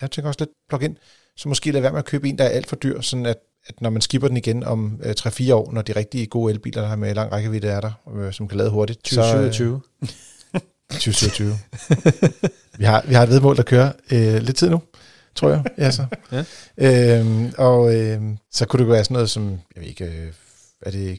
jeg 0.00 0.10
tænker 0.10 0.28
også 0.28 0.40
lidt 0.40 0.50
plug-in, 0.68 0.98
så 1.36 1.48
måske 1.48 1.72
lade 1.72 1.82
være 1.82 1.92
med 1.92 1.98
at 1.98 2.04
købe 2.04 2.28
en, 2.28 2.38
der 2.38 2.44
er 2.44 2.48
alt 2.48 2.66
for 2.66 2.76
dyr, 2.76 3.00
sådan 3.00 3.26
at, 3.26 3.36
at 3.68 3.80
når 3.80 3.90
man 3.90 4.02
skipper 4.02 4.28
den 4.28 4.36
igen 4.36 4.64
om 4.64 5.00
øh, 5.04 5.14
3-4 5.20 5.52
år, 5.54 5.72
når 5.72 5.82
de 5.82 5.92
rigtige 5.92 6.26
gode 6.26 6.52
elbiler, 6.52 6.80
der 6.80 6.88
har 6.88 6.96
med 6.96 7.14
lang 7.14 7.32
rækkevidde 7.32 7.68
er 7.68 7.80
der, 7.80 7.92
øh, 8.16 8.32
som 8.32 8.48
kan 8.48 8.58
lade 8.58 8.70
hurtigt, 8.70 9.08
så, 9.08 9.20
øh, 9.20 9.26
2027. 9.26 9.80
2027. 10.90 11.52
vi, 12.78 12.84
har, 12.84 13.04
vi 13.08 13.14
har 13.14 13.22
et 13.22 13.28
vedmål, 13.28 13.56
der 13.56 13.62
kører 13.62 13.92
øh, 14.12 14.42
lidt 14.42 14.56
tid 14.56 14.70
nu, 14.70 14.82
tror 15.34 15.50
jeg. 15.50 15.64
Ja, 15.78 15.90
så. 15.90 16.06
Ja. 16.32 16.44
Øhm, 17.18 17.52
og 17.58 17.94
øhm, 17.94 18.38
så 18.52 18.66
kunne 18.66 18.80
det 18.80 18.88
være 18.88 19.04
sådan 19.04 19.14
noget 19.14 19.30
som, 19.30 19.50
jeg 19.74 19.80
ved 19.82 19.88
ikke, 19.88 20.04
øh, 20.04 20.32
er 20.82 20.90
det, 20.90 21.18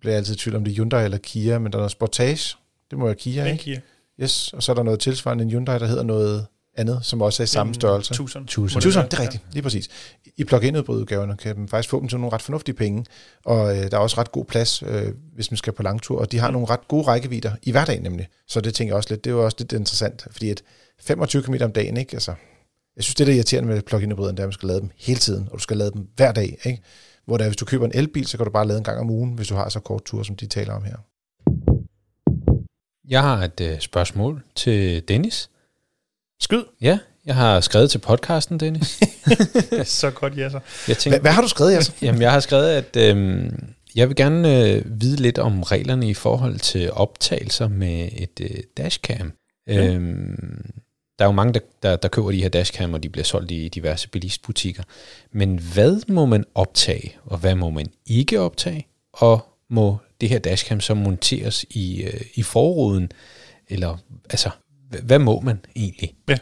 bliver 0.00 0.12
jeg 0.12 0.18
altid 0.18 0.34
i 0.34 0.38
tvivl 0.38 0.56
om 0.56 0.64
det 0.64 0.70
er 0.70 0.76
Hyundai 0.76 1.04
eller 1.04 1.18
Kia, 1.18 1.58
men 1.58 1.72
der 1.72 1.78
er 1.78 1.80
noget 1.80 1.90
Sportage. 1.90 2.56
Det 2.90 2.98
må 2.98 3.04
være 3.04 3.14
Kia, 3.14 3.44
Ja, 3.44 3.52
ikke? 3.52 3.64
Kia. 3.64 3.80
Yes, 4.22 4.52
og 4.52 4.62
så 4.62 4.72
er 4.72 4.76
der 4.76 4.82
noget 4.82 5.00
tilsvarende 5.00 5.44
en 5.44 5.50
Hyundai, 5.50 5.78
der 5.78 5.86
hedder 5.86 6.02
noget 6.02 6.46
andet, 6.78 6.98
som 7.02 7.22
også 7.22 7.42
er 7.42 7.44
i 7.44 7.46
samme 7.46 7.70
En 7.70 7.74
størrelse. 7.74 8.14
Tucson. 8.14 8.46
Tucson. 8.46 8.82
Tucson, 8.82 9.04
det 9.04 9.14
er 9.14 9.20
rigtigt, 9.20 9.42
lige 9.52 9.62
præcis. 9.62 9.88
I 10.36 10.44
plug-in 10.44 10.76
udbrududgaverne 10.76 11.36
kan 11.36 11.58
man 11.58 11.68
faktisk 11.68 11.90
få 11.90 12.00
dem 12.00 12.08
til 12.08 12.18
nogle 12.18 12.32
ret 12.32 12.42
fornuftige 12.42 12.74
penge, 12.74 13.04
og 13.44 13.76
øh, 13.76 13.90
der 13.90 13.96
er 13.96 14.00
også 14.00 14.20
ret 14.20 14.32
god 14.32 14.44
plads, 14.44 14.82
øh, 14.86 15.12
hvis 15.34 15.50
man 15.50 15.58
skal 15.58 15.72
på 15.72 15.82
langtur, 15.82 16.20
og 16.20 16.32
de 16.32 16.38
har 16.38 16.50
nogle 16.50 16.66
ret 16.66 16.88
gode 16.88 17.02
rækkevidder 17.02 17.52
i 17.62 17.70
hverdagen 17.70 18.02
nemlig. 18.02 18.28
Så 18.46 18.60
det 18.60 18.74
tænker 18.74 18.92
jeg 18.92 18.96
også 18.96 19.10
lidt, 19.10 19.24
det 19.24 19.30
er 19.30 19.34
jo 19.34 19.44
også 19.44 19.56
lidt 19.60 19.72
interessant, 19.72 20.26
fordi 20.30 20.50
at 20.50 20.62
25 21.00 21.42
km 21.42 21.54
om 21.62 21.72
dagen, 21.72 21.96
ikke? 21.96 22.14
Altså, 22.14 22.34
jeg 22.96 23.04
synes, 23.04 23.14
det 23.14 23.26
der 23.26 23.32
er 23.32 23.36
irriterende 23.36 23.68
med 23.68 23.82
plug-in 23.82 24.10
hybriderne, 24.10 24.36
det 24.36 24.42
er, 24.42 24.44
at 24.44 24.48
man 24.48 24.52
skal 24.52 24.68
lade 24.68 24.80
dem 24.80 24.90
hele 24.96 25.20
tiden, 25.20 25.48
og 25.50 25.58
du 25.58 25.62
skal 25.62 25.76
lade 25.76 25.90
dem 25.90 26.08
hver 26.16 26.32
dag, 26.32 26.58
ikke? 26.64 26.82
Hvor 27.26 27.36
der, 27.36 27.46
hvis 27.46 27.56
du 27.56 27.64
køber 27.64 27.86
en 27.86 27.92
elbil, 27.94 28.26
så 28.26 28.36
kan 28.36 28.46
du 28.46 28.52
bare 28.52 28.66
lade 28.66 28.78
en 28.78 28.84
gang 28.84 29.00
om 29.00 29.10
ugen, 29.10 29.32
hvis 29.32 29.48
du 29.48 29.54
har 29.54 29.68
så 29.68 29.80
kort 29.80 30.04
tur, 30.04 30.22
som 30.22 30.36
de 30.36 30.46
taler 30.46 30.72
om 30.72 30.84
her. 30.84 30.96
Jeg 33.08 33.22
har 33.22 33.44
et 33.44 33.60
øh, 33.60 33.80
spørgsmål 33.80 34.44
til 34.54 35.08
Dennis. 35.08 35.50
Skyd. 36.40 36.62
Ja, 36.80 36.98
jeg 37.26 37.34
har 37.34 37.60
skrevet 37.60 37.90
til 37.90 37.98
podcasten, 37.98 38.60
Dennis. 38.60 39.00
så 40.00 40.10
godt, 40.10 40.36
ja 40.36 40.50
så. 40.50 40.56
Jeg 40.56 40.62
Hvad, 40.86 40.96
tænkte, 40.96 41.20
hvad 41.20 41.30
har 41.30 41.42
du 41.42 41.48
skrevet, 41.48 41.74
altså? 41.74 41.92
Jamen, 42.02 42.22
jeg 42.22 42.32
har 42.32 42.40
skrevet, 42.40 42.68
at 42.68 42.96
øh, 42.96 43.50
jeg 43.94 44.08
vil 44.08 44.16
gerne 44.16 44.64
øh, 44.64 45.00
vide 45.00 45.16
lidt 45.16 45.38
om 45.38 45.62
reglerne 45.62 46.08
i 46.08 46.14
forhold 46.14 46.58
til 46.58 46.92
optagelser 46.92 47.68
med 47.68 48.08
et 48.16 48.40
øh, 48.40 48.50
dashcam. 48.76 49.32
Ja. 49.66 49.74
Ja. 49.74 49.94
Øh, 49.94 50.38
der 51.18 51.24
er 51.24 51.28
jo 51.28 51.32
mange, 51.32 51.54
der, 51.54 51.60
der, 51.82 51.96
der 51.96 52.08
køber 52.08 52.30
de 52.30 52.42
her 52.42 52.48
dashcam, 52.48 52.94
og 52.94 53.02
de 53.02 53.08
bliver 53.08 53.24
solgt 53.24 53.50
i 53.50 53.68
diverse 53.68 54.08
bilistbutikker. 54.08 54.82
Men 55.32 55.58
hvad 55.74 56.00
må 56.08 56.26
man 56.26 56.44
optage, 56.54 57.16
og 57.24 57.38
hvad 57.38 57.54
må 57.54 57.70
man 57.70 57.86
ikke 58.06 58.40
optage? 58.40 58.86
Og 59.12 59.48
må 59.70 59.96
det 60.20 60.28
her 60.28 60.38
dashcam 60.38 60.80
så 60.80 60.94
monteres 60.94 61.64
i, 61.70 62.02
øh, 62.02 62.20
i 62.34 62.42
forruden? 62.42 63.12
Eller, 63.68 63.96
altså, 64.30 64.50
hvad 65.02 65.18
må 65.18 65.40
man 65.40 65.58
egentlig? 65.76 66.10
Ja. 66.28 66.38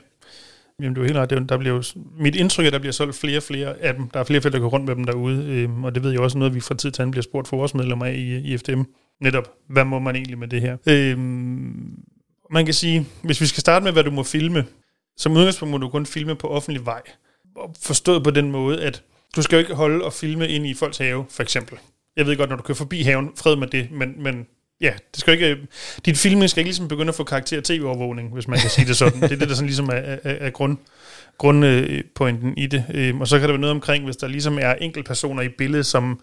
Jamen, 0.80 0.94
du 0.94 1.00
er 1.00 1.04
helt 1.04 1.18
ret. 1.18 1.48
Der 1.48 1.58
bliver 1.58 1.74
jo, 1.74 1.82
mit 2.18 2.36
indtryk 2.36 2.64
er, 2.64 2.66
at 2.66 2.72
der 2.72 2.78
bliver 2.78 2.92
solgt 2.92 3.16
flere 3.16 3.36
og 3.36 3.42
flere 3.42 3.78
af 3.80 3.94
dem. 3.94 4.08
Der 4.08 4.20
er 4.20 4.24
flere 4.24 4.38
og 4.38 4.42
flere, 4.42 4.52
der 4.52 4.58
går 4.58 4.68
rundt 4.68 4.86
med 4.86 4.96
dem 4.96 5.04
derude. 5.04 5.44
Øhm, 5.44 5.84
og 5.84 5.94
det 5.94 6.02
ved 6.02 6.10
jeg 6.10 6.20
også 6.20 6.38
noget, 6.38 6.54
vi 6.54 6.60
fra 6.60 6.74
tid 6.74 6.90
til 6.90 7.02
anden 7.02 7.10
bliver 7.10 7.22
spurgt 7.22 7.48
for 7.48 7.56
vores 7.56 7.74
medlemmer 7.74 8.06
af 8.06 8.12
i, 8.12 8.36
i 8.36 8.58
FDM. 8.58 8.82
Netop, 9.20 9.52
hvad 9.68 9.84
må 9.84 9.98
man 9.98 10.16
egentlig 10.16 10.38
med 10.38 10.48
det 10.48 10.60
her? 10.60 10.76
Øhm, 10.86 11.98
man 12.50 12.64
kan 12.64 12.74
sige, 12.74 13.06
hvis 13.22 13.40
vi 13.40 13.46
skal 13.46 13.60
starte 13.60 13.84
med, 13.84 13.92
hvad 13.92 14.04
du 14.04 14.10
må 14.10 14.22
filme, 14.22 14.64
som 15.16 15.36
udgangspunkt 15.36 15.70
må 15.70 15.78
du 15.78 15.88
kun 15.88 16.06
filme 16.06 16.34
på 16.34 16.48
offentlig 16.48 16.86
vej. 16.86 17.02
Forstået 17.82 18.24
på 18.24 18.30
den 18.30 18.50
måde, 18.50 18.82
at 18.82 19.02
du 19.36 19.42
skal 19.42 19.56
jo 19.56 19.60
ikke 19.60 19.74
holde 19.74 20.04
og 20.04 20.12
filme 20.12 20.48
ind 20.48 20.66
i 20.66 20.74
folks 20.74 20.98
have, 20.98 21.24
for 21.30 21.42
eksempel. 21.42 21.78
Jeg 22.16 22.26
ved 22.26 22.36
godt, 22.36 22.50
når 22.50 22.56
du 22.56 22.62
kører 22.62 22.76
forbi 22.76 23.02
haven, 23.02 23.30
fred 23.36 23.56
med 23.56 23.66
det, 23.66 23.88
men, 23.90 24.22
men 24.22 24.46
ja, 24.80 24.92
det 25.14 25.20
skal 25.20 25.34
ikke, 25.34 25.50
øh, 25.50 25.58
dit 26.04 26.18
film 26.18 26.48
skal 26.48 26.60
ikke 26.60 26.68
ligesom 26.68 26.88
begynde 26.88 27.08
at 27.08 27.14
få 27.14 27.24
karakter 27.24 27.60
tv-overvågning, 27.60 28.32
hvis 28.32 28.48
man 28.48 28.58
kan 28.58 28.70
sige 28.70 28.88
det 28.88 28.96
sådan. 28.96 29.20
Det 29.20 29.32
er 29.32 29.36
det, 29.36 29.48
der 29.48 29.54
sådan 29.54 29.66
ligesom 29.66 29.88
er, 29.88 29.92
er, 29.94 30.18
er 30.22 30.50
grund, 30.50 30.78
grundpointen 31.38 32.58
i 32.58 32.66
det. 32.66 32.84
Øhm, 32.94 33.20
og 33.20 33.28
så 33.28 33.38
kan 33.38 33.42
der 33.42 33.52
være 33.52 33.60
noget 33.60 33.74
omkring, 33.74 34.04
hvis 34.04 34.16
der 34.16 34.26
ligesom 34.28 34.58
er 34.58 34.74
enkeltpersoner 34.74 35.42
i 35.42 35.48
billedet, 35.48 35.86
som 35.86 36.20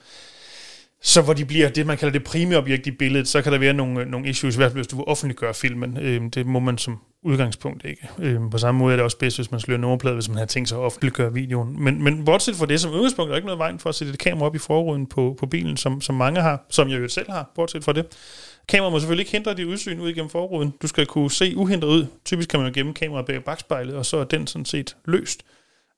så 1.06 1.22
hvor 1.22 1.34
de 1.34 1.46
bliver 1.46 1.70
det, 1.70 1.86
man 1.86 1.98
kalder 1.98 2.12
det 2.12 2.24
primære 2.24 2.60
objekt 2.60 2.88
i 2.88 2.92
billedet, 2.92 3.28
så 3.28 3.42
kan 3.42 3.52
der 3.52 3.58
være 3.58 3.74
nogle, 3.74 4.06
nogle 4.06 4.30
issues, 4.30 4.56
i 4.56 4.58
hvert 4.58 4.72
fald 4.72 4.78
hvis 4.78 4.88
du 4.88 4.96
vil 4.96 5.06
offentliggøre 5.08 5.54
filmen. 5.54 5.98
Øhm, 5.98 6.32
det 6.32 6.46
må 6.46 6.60
man 6.60 6.78
som 6.78 7.00
udgangspunkt 7.24 7.86
ikke. 7.86 8.10
Øhm, 8.20 8.50
på 8.50 8.58
samme 8.58 8.80
måde 8.80 8.92
er 8.92 8.96
det 8.96 9.04
også 9.04 9.18
bedst, 9.18 9.38
hvis 9.38 9.52
man 9.52 9.60
slår 9.60 9.78
nummerplade, 9.78 10.16
hvis 10.16 10.30
man 10.30 10.38
har 10.38 10.46
tænkt 10.46 10.70
sig 10.70 10.78
at 10.78 10.82
offentliggøre 10.82 11.34
videoen. 11.34 11.84
Men, 11.84 12.04
men 12.04 12.26
bortset 12.26 12.56
fra 12.56 12.66
det, 12.66 12.82
som 12.82 12.92
udgangspunkt, 12.92 13.30
er 13.30 13.32
der 13.32 13.36
ikke 13.36 13.46
noget 13.46 13.60
vejen 13.60 13.80
for 13.80 13.90
at 13.90 13.96
sætte 13.96 14.14
et 14.14 14.20
kamera 14.20 14.46
op 14.46 14.56
i 14.56 14.60
forruden 14.60 15.08
på, 15.08 15.36
på 15.40 15.46
bilen, 15.46 15.78
som, 15.78 16.02
som 16.02 16.16
mange 16.16 16.42
har, 16.42 16.66
som 16.70 16.90
jeg 16.90 17.00
jo 17.00 17.08
selv 17.08 17.32
har, 17.32 17.52
bortset 17.56 17.84
fra 17.84 17.94
det. 17.94 18.06
Kameraet 18.68 18.92
må 18.92 19.00
selvfølgelig 19.00 19.22
ikke 19.22 19.32
hindre 19.32 19.54
dit 19.54 19.66
udsyn 19.66 20.00
ud 20.00 20.10
igennem 20.10 20.30
forruden. 20.30 20.74
Du 20.82 20.88
skal 20.88 21.06
kunne 21.06 21.32
se 21.32 21.54
uhindret 21.56 21.90
ud. 21.90 22.06
Typisk 22.26 22.50
kan 22.50 22.60
man 22.60 22.68
jo 22.68 22.74
gemme 22.76 22.94
kameraet 22.94 23.26
bag 23.26 23.44
bagspejlet, 23.44 23.96
og 23.96 24.06
så 24.06 24.18
er 24.18 24.24
den 24.24 24.48
sådan 24.48 24.66
set 24.66 24.96
løst. 25.06 25.44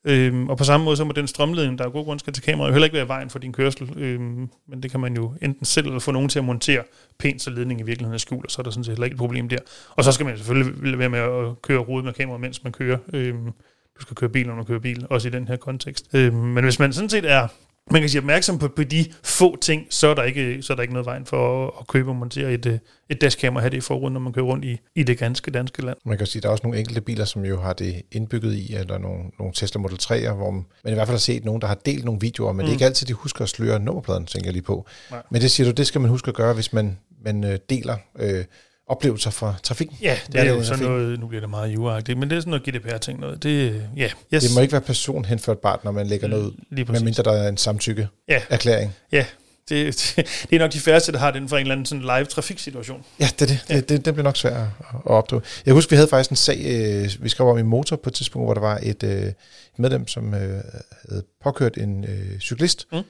Øhm, 0.05 0.49
og 0.49 0.57
på 0.57 0.63
samme 0.63 0.83
måde, 0.83 0.97
så 0.97 1.03
må 1.03 1.11
den 1.11 1.27
strømledning, 1.27 1.79
der 1.79 1.85
er 1.85 1.89
god 1.89 2.05
grund 2.05 2.19
skal 2.19 2.33
til 2.33 2.43
kameraet, 2.43 2.69
jo 2.69 2.73
heller 2.73 2.85
ikke 2.85 2.95
være 2.95 3.05
i 3.05 3.07
vejen 3.07 3.29
for 3.29 3.39
din 3.39 3.53
kørsel. 3.53 3.89
Øhm, 3.97 4.49
men 4.67 4.83
det 4.83 4.91
kan 4.91 4.99
man 4.99 5.15
jo 5.15 5.33
enten 5.41 5.65
selv 5.65 5.85
eller 5.85 5.99
få 5.99 6.11
nogen 6.11 6.29
til 6.29 6.39
at 6.39 6.45
montere 6.45 6.83
pænt, 7.19 7.41
så 7.41 7.49
ledningen 7.49 7.85
i 7.85 7.85
virkeligheden 7.85 8.13
er 8.13 8.17
skjult, 8.17 8.45
og 8.45 8.51
så 8.51 8.61
er 8.61 8.63
der 8.63 8.71
sådan 8.71 8.83
set 8.83 8.91
heller 8.91 9.05
ikke 9.05 9.13
et 9.13 9.19
problem 9.19 9.49
der. 9.49 9.57
Og 9.89 10.03
så 10.03 10.11
skal 10.11 10.25
man 10.25 10.37
selvfølgelig 10.37 10.99
være 10.99 11.09
med 11.09 11.19
at 11.19 11.61
køre 11.61 11.79
rodet 11.79 12.05
med 12.05 12.13
kameraet, 12.13 12.41
mens 12.41 12.63
man 12.63 12.73
kører. 12.73 12.97
Øhm, 13.13 13.51
du 13.97 14.01
skal 14.01 14.15
køre 14.15 14.29
bil, 14.29 14.47
når 14.47 14.55
du 14.55 14.63
kører 14.63 14.79
bil, 14.79 15.05
også 15.09 15.27
i 15.27 15.31
den 15.31 15.47
her 15.47 15.55
kontekst. 15.55 16.05
Øhm, 16.13 16.35
men 16.35 16.63
hvis 16.63 16.79
man 16.79 16.93
sådan 16.93 17.09
set 17.09 17.31
er 17.31 17.47
man 17.91 18.01
kan 18.01 18.09
sige 18.09 18.19
opmærksom 18.19 18.59
på, 18.59 18.67
på 18.67 18.83
de 18.83 19.05
få 19.23 19.55
ting, 19.55 19.87
så 19.89 20.07
er 20.07 20.13
der 20.13 20.23
ikke, 20.23 20.61
så 20.61 20.73
er 20.73 20.75
der 20.75 20.81
ikke 20.81 20.93
noget 20.93 21.05
vejen 21.05 21.25
for 21.25 21.67
at, 21.67 21.71
at 21.79 21.87
købe 21.87 22.09
og 22.09 22.15
montere 22.15 22.53
et, 22.53 22.65
øh, 22.65 22.79
et 23.09 23.21
dashcam 23.21 23.55
og 23.55 23.61
have 23.61 23.69
det 23.69 23.77
i 23.77 23.81
forruden, 23.81 24.13
når 24.13 24.19
man 24.19 24.33
kører 24.33 24.45
rundt 24.45 24.65
i, 24.65 24.79
i 24.95 25.03
det 25.03 25.17
ganske 25.17 25.51
danske 25.51 25.85
land. 25.85 25.97
Man 26.05 26.17
kan 26.17 26.27
sige, 26.27 26.39
at 26.39 26.43
der 26.43 26.49
er 26.49 26.51
også 26.51 26.63
nogle 26.63 26.79
enkelte 26.79 27.01
biler, 27.01 27.25
som 27.25 27.45
jo 27.45 27.61
har 27.61 27.73
det 27.73 28.01
indbygget 28.11 28.53
i, 28.53 28.75
eller 28.75 28.97
nogle, 28.97 29.23
nogle 29.39 29.53
Tesla 29.53 29.81
Model 29.81 29.97
3'er, 30.01 30.33
hvor 30.33 30.51
man 30.51 30.65
i 30.83 30.93
hvert 30.93 31.07
fald 31.07 31.15
har 31.15 31.17
set 31.17 31.45
nogen, 31.45 31.61
der 31.61 31.67
har 31.67 31.75
delt 31.85 32.05
nogle 32.05 32.21
videoer, 32.21 32.51
men 32.51 32.57
mm. 32.57 32.65
det 32.65 32.69
er 32.69 32.73
ikke 32.73 32.85
altid, 32.85 33.07
de 33.07 33.13
husker 33.13 33.43
at 33.43 33.49
sløre 33.49 33.79
nummerpladen, 33.79 34.25
tænker 34.25 34.47
jeg 34.47 34.53
lige 34.53 34.63
på. 34.63 34.85
Nej. 35.11 35.21
Men 35.31 35.41
det 35.41 35.51
siger 35.51 35.67
du, 35.67 35.73
det 35.73 35.87
skal 35.87 36.01
man 36.01 36.09
huske 36.09 36.29
at 36.29 36.35
gøre, 36.35 36.53
hvis 36.53 36.73
man, 36.73 36.97
man 37.25 37.43
øh, 37.43 37.59
deler 37.69 37.97
øh, 38.19 38.45
oplevelser 38.87 39.29
fra 39.29 39.55
trafikken. 39.63 39.97
Ja, 40.01 40.17
det 40.31 40.41
er 40.41 40.45
jo 40.45 40.63
sådan 40.63 40.85
noget, 40.85 41.19
nu 41.19 41.27
bliver 41.27 41.41
det 41.41 41.49
meget 41.49 41.73
jura 41.73 42.01
men 42.07 42.21
det 42.21 42.35
er 42.35 42.39
sådan 42.39 42.49
noget 42.49 42.63
GDPR-ting 42.63 43.19
noget. 43.19 43.43
Det, 43.43 43.81
ja, 43.97 44.09
yes. 44.33 44.43
Det 44.43 44.51
må 44.55 44.61
ikke 44.61 44.71
være 44.71 44.81
personhenførbart, 44.81 45.83
når 45.83 45.91
man 45.91 46.07
lægger 46.07 46.27
noget 46.27 46.43
ud, 46.43 46.85
medmindre 46.85 47.23
der 47.23 47.31
er 47.31 47.49
en 47.49 47.57
samtykke 47.57 48.07
Ja. 48.29 48.41
erklæring. 48.49 48.95
Ja, 49.11 49.25
det, 49.69 49.85
det, 50.15 50.47
det 50.49 50.55
er 50.55 50.59
nok 50.59 50.73
de 50.73 50.79
færreste, 50.79 51.11
der 51.11 51.17
har 51.17 51.31
den 51.31 51.49
for 51.49 51.57
en 51.57 51.61
eller 51.61 51.71
anden 51.71 51.85
sådan 51.85 52.01
live 52.01 52.25
trafiksituation. 52.25 53.03
Ja, 53.19 53.27
det, 53.39 53.49
det, 53.49 53.65
ja. 53.69 53.75
det, 53.75 53.89
det, 53.89 54.05
det 54.05 54.13
bliver 54.13 54.23
nok 54.23 54.37
svært 54.37 54.53
at, 54.53 54.67
opdage. 55.05 55.41
Jeg 55.65 55.73
husker, 55.73 55.89
vi 55.89 55.95
havde 55.95 56.09
faktisk 56.09 56.29
en 56.29 56.35
sag, 56.35 56.59
øh, 56.65 57.09
vi 57.23 57.29
skrev 57.29 57.47
om 57.47 57.57
i 57.57 57.61
Motor 57.61 57.95
på 57.95 58.09
et 58.09 58.13
tidspunkt, 58.13 58.47
hvor 58.47 58.53
der 58.53 58.61
var 58.61 58.79
et, 58.83 59.03
øh, 59.03 59.31
medlem, 59.77 60.07
som 60.07 60.33
øh, 60.33 60.61
havde 61.09 61.23
påkørt 61.43 61.77
en 61.77 62.03
øh, 62.03 62.39
cyklist, 62.39 62.87
mm 62.91 63.03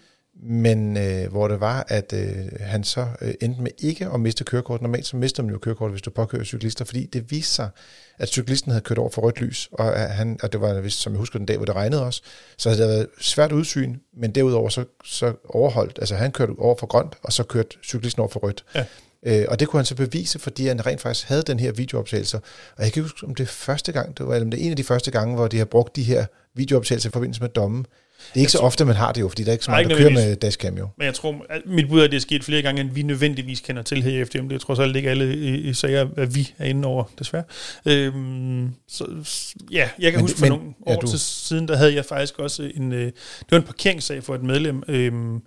men 0.43 0.97
øh, 0.97 1.31
hvor 1.31 1.47
det 1.47 1.59
var, 1.59 1.85
at 1.87 2.13
øh, 2.13 2.59
han 2.59 2.83
så 2.83 3.07
øh, 3.21 3.33
endte 3.41 3.61
med 3.61 3.71
ikke 3.77 4.07
at 4.13 4.19
miste 4.19 4.43
kørekort. 4.43 4.81
Normalt 4.81 5.05
så 5.05 5.17
mister 5.17 5.43
man 5.43 5.51
jo 5.51 5.57
kørekort, 5.57 5.91
hvis 5.91 6.01
du 6.01 6.09
påkører 6.09 6.43
cyklister, 6.43 6.85
fordi 6.85 7.05
det 7.05 7.31
viste 7.31 7.53
sig, 7.53 7.69
at 8.17 8.29
cyklisten 8.29 8.71
havde 8.71 8.83
kørt 8.83 8.97
over 8.97 9.09
for 9.09 9.21
rødt 9.21 9.41
lys, 9.41 9.69
og, 9.71 9.95
at 9.95 10.09
han, 10.09 10.39
og 10.43 10.53
det 10.53 10.61
var, 10.61 10.81
hvis, 10.81 10.93
som 10.93 11.13
jeg 11.13 11.19
husker 11.19 11.39
den 11.39 11.45
dag, 11.45 11.57
hvor 11.57 11.65
det 11.65 11.75
regnede 11.75 12.05
også, 12.05 12.21
så 12.57 12.69
havde 12.69 12.81
det 12.81 12.89
været 12.89 13.07
svært 13.19 13.51
udsyn, 13.51 13.95
men 14.17 14.31
derudover 14.31 14.69
så, 14.69 14.85
så 15.05 15.33
overholdt, 15.49 15.99
altså 15.99 16.15
han 16.15 16.31
kørte 16.31 16.53
over 16.57 16.75
for 16.79 16.87
grønt, 16.87 17.15
og 17.23 17.33
så 17.33 17.43
kørte 17.43 17.77
cyklisten 17.83 18.19
over 18.19 18.29
for 18.29 18.39
rødt. 18.39 18.65
Ja. 18.75 18.85
Øh, 19.25 19.45
og 19.49 19.59
det 19.59 19.67
kunne 19.67 19.77
han 19.77 19.85
så 19.85 19.95
bevise, 19.95 20.39
fordi 20.39 20.67
han 20.67 20.85
rent 20.85 21.01
faktisk 21.01 21.27
havde 21.27 21.41
den 21.41 21.59
her 21.59 21.71
videooptagelse. 21.71 22.37
Og 22.77 22.83
jeg 22.83 22.93
kan 22.93 23.01
huske, 23.03 23.27
om 23.27 23.35
det 23.35 23.49
første 23.49 23.91
gang, 23.91 24.17
det 24.17 24.27
var 24.27 24.35
eller 24.35 24.49
det 24.49 24.65
en 24.65 24.71
af 24.71 24.77
de 24.77 24.83
første 24.83 25.11
gange, 25.11 25.35
hvor 25.35 25.47
de 25.47 25.57
har 25.57 25.65
brugt 25.65 25.95
de 25.95 26.03
her 26.03 26.25
videooptagelser 26.55 27.09
i 27.09 27.11
forbindelse 27.11 27.41
med 27.41 27.49
dommen, 27.49 27.85
er 28.35 28.39
ikke 28.39 28.51
så 28.51 28.59
ofte, 28.59 28.85
man 28.85 28.95
har 28.95 29.11
det 29.11 29.21
jo, 29.21 29.29
fordi 29.29 29.43
der 29.43 29.49
er 29.49 29.53
ikke 29.53 29.65
så 29.65 29.71
mange, 29.71 29.89
der 29.89 29.97
kører 29.97 30.09
med 30.09 30.35
dashcam 30.35 30.77
jo. 30.77 30.87
Men 30.97 31.05
jeg 31.05 31.13
tror, 31.13 31.45
at 31.49 31.61
mit 31.65 31.89
bud 31.89 31.99
er, 31.99 32.03
at 32.03 32.11
det 32.11 32.17
er 32.17 32.21
sket 32.21 32.43
flere 32.43 32.61
gange, 32.61 32.81
end 32.81 32.91
vi 32.91 33.01
nødvendigvis 33.01 33.59
kender 33.59 33.81
til 33.81 34.03
her 34.03 34.21
efter. 34.21 34.41
Det 34.41 34.51
er 34.51 34.59
trods 34.59 34.79
alt 34.79 34.95
ikke 34.95 35.09
alle 35.09 35.35
i, 35.35 35.55
i 35.55 35.73
sager, 35.73 36.07
at 36.17 36.35
vi 36.35 36.53
er 36.57 36.65
inde 36.65 36.87
over, 36.87 37.03
desværre. 37.19 37.43
Øhm, 37.85 38.69
så, 38.87 39.05
ja, 39.71 39.89
jeg 39.99 40.11
kan 40.11 40.17
men, 40.17 40.21
huske 40.21 40.37
for 40.37 40.45
men, 40.45 40.51
nogle 40.51 40.73
år 40.85 40.91
ja, 40.91 40.97
du... 40.97 41.07
til 41.07 41.19
siden, 41.19 41.67
der 41.67 41.75
havde 41.75 41.95
jeg 41.95 42.05
faktisk 42.05 42.39
også 42.39 42.71
en, 42.75 42.93
øh, 42.93 43.05
det 43.05 43.51
var 43.51 43.57
en 43.57 43.63
parkeringssag 43.63 44.23
for 44.23 44.35
et 44.35 44.43
medlem, 44.43 44.83
øhm, 44.87 45.41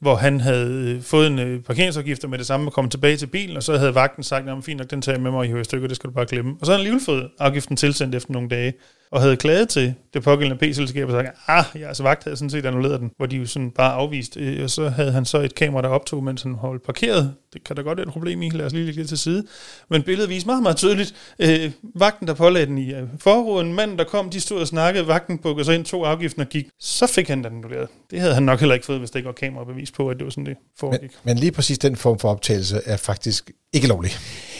hvor 0.00 0.14
han 0.14 0.40
havde 0.40 0.70
øh, 0.70 1.02
fået 1.02 1.26
en 1.26 1.38
øh, 1.38 1.62
parkeringsafgift 1.62 2.28
med 2.28 2.38
det 2.38 2.46
samme 2.46 2.68
og 2.68 2.72
kom 2.72 2.88
tilbage 2.88 3.16
til 3.16 3.26
bilen, 3.26 3.56
og 3.56 3.62
så 3.62 3.78
havde 3.78 3.94
vagten 3.94 4.22
sagt, 4.22 4.48
at 4.48 4.64
fint 4.64 4.78
nok, 4.78 4.90
den 4.90 5.02
tager 5.02 5.16
jeg 5.16 5.22
med 5.22 5.30
mig 5.30 5.48
i 5.48 5.50
højstykker, 5.50 5.88
det 5.88 5.96
skal 5.96 6.10
du 6.10 6.14
bare 6.14 6.26
glemme. 6.26 6.54
Og 6.60 6.66
så 6.66 6.72
havde 6.72 6.78
han 6.78 6.86
alligevel 6.86 7.04
fået 7.04 7.30
afgiften 7.38 7.76
tilsendt 7.76 8.14
efter 8.14 8.32
nogle 8.32 8.48
dage 8.48 8.72
og 9.14 9.20
havde 9.20 9.36
klaget 9.36 9.68
til 9.68 9.94
det 10.14 10.22
pågældende 10.22 10.66
P-selskab 10.66 11.08
og 11.08 11.12
sagt, 11.12 11.28
ah, 11.48 11.64
jeres 11.80 12.02
vagt 12.02 12.24
havde 12.24 12.36
sådan 12.36 12.50
set 12.50 12.66
annulleret 12.66 13.00
den, 13.00 13.10
hvor 13.16 13.26
de 13.26 13.36
jo 13.36 13.46
sådan 13.46 13.70
bare 13.70 13.92
afvist. 13.92 14.36
Øh, 14.36 14.62
og 14.64 14.70
så 14.70 14.88
havde 14.88 15.12
han 15.12 15.24
så 15.24 15.38
et 15.40 15.54
kamera, 15.54 15.82
der 15.82 15.88
optog, 15.88 16.24
mens 16.24 16.42
han 16.42 16.54
holdt 16.54 16.82
parkeret. 16.82 17.34
Det 17.54 17.64
kan 17.64 17.76
der 17.76 17.82
godt 17.82 17.98
være 17.98 18.06
et 18.06 18.12
problem 18.12 18.42
i, 18.42 18.50
lad 18.50 18.66
os 18.66 18.72
lige 18.72 18.86
lægge 18.86 19.00
det 19.00 19.08
til 19.08 19.18
side. 19.18 19.46
Men 19.90 20.02
billedet 20.02 20.30
viser 20.30 20.46
meget, 20.46 20.62
meget 20.62 20.76
tydeligt. 20.76 21.14
Øh, 21.38 21.70
vagten, 21.94 22.28
der 22.28 22.34
pålagde 22.34 22.66
den 22.66 22.78
i 22.78 22.94
øh, 22.94 23.02
forruden, 23.18 23.74
manden, 23.74 23.98
der 23.98 24.04
kom, 24.04 24.30
de 24.30 24.40
stod 24.40 24.60
og 24.60 24.66
snakkede, 24.66 25.06
vagten 25.06 25.38
bukkede 25.38 25.64
sig 25.64 25.74
ind, 25.74 25.84
to 25.84 26.04
afgiften 26.04 26.42
og 26.42 26.48
gik. 26.48 26.66
Så 26.80 27.06
fik 27.06 27.28
han 27.28 27.38
den 27.38 27.46
annulleret. 27.46 27.88
Det 28.10 28.20
havde 28.20 28.34
han 28.34 28.42
nok 28.42 28.60
heller 28.60 28.74
ikke 28.74 28.86
fået, 28.86 28.98
hvis 28.98 29.10
der 29.10 29.16
ikke 29.16 29.26
var 29.26 29.32
kamerabevis 29.32 29.90
på, 29.90 30.08
at 30.08 30.16
det 30.16 30.24
var 30.24 30.30
sådan, 30.30 30.46
det 30.46 30.56
foregik. 30.78 31.00
Men, 31.00 31.10
men 31.24 31.38
lige 31.38 31.52
præcis 31.52 31.78
den 31.78 31.96
form 31.96 32.18
for 32.18 32.30
optagelse 32.30 32.80
er 32.84 32.96
faktisk 32.96 33.50
ikke 33.72 33.86
lovlig. 33.86 34.10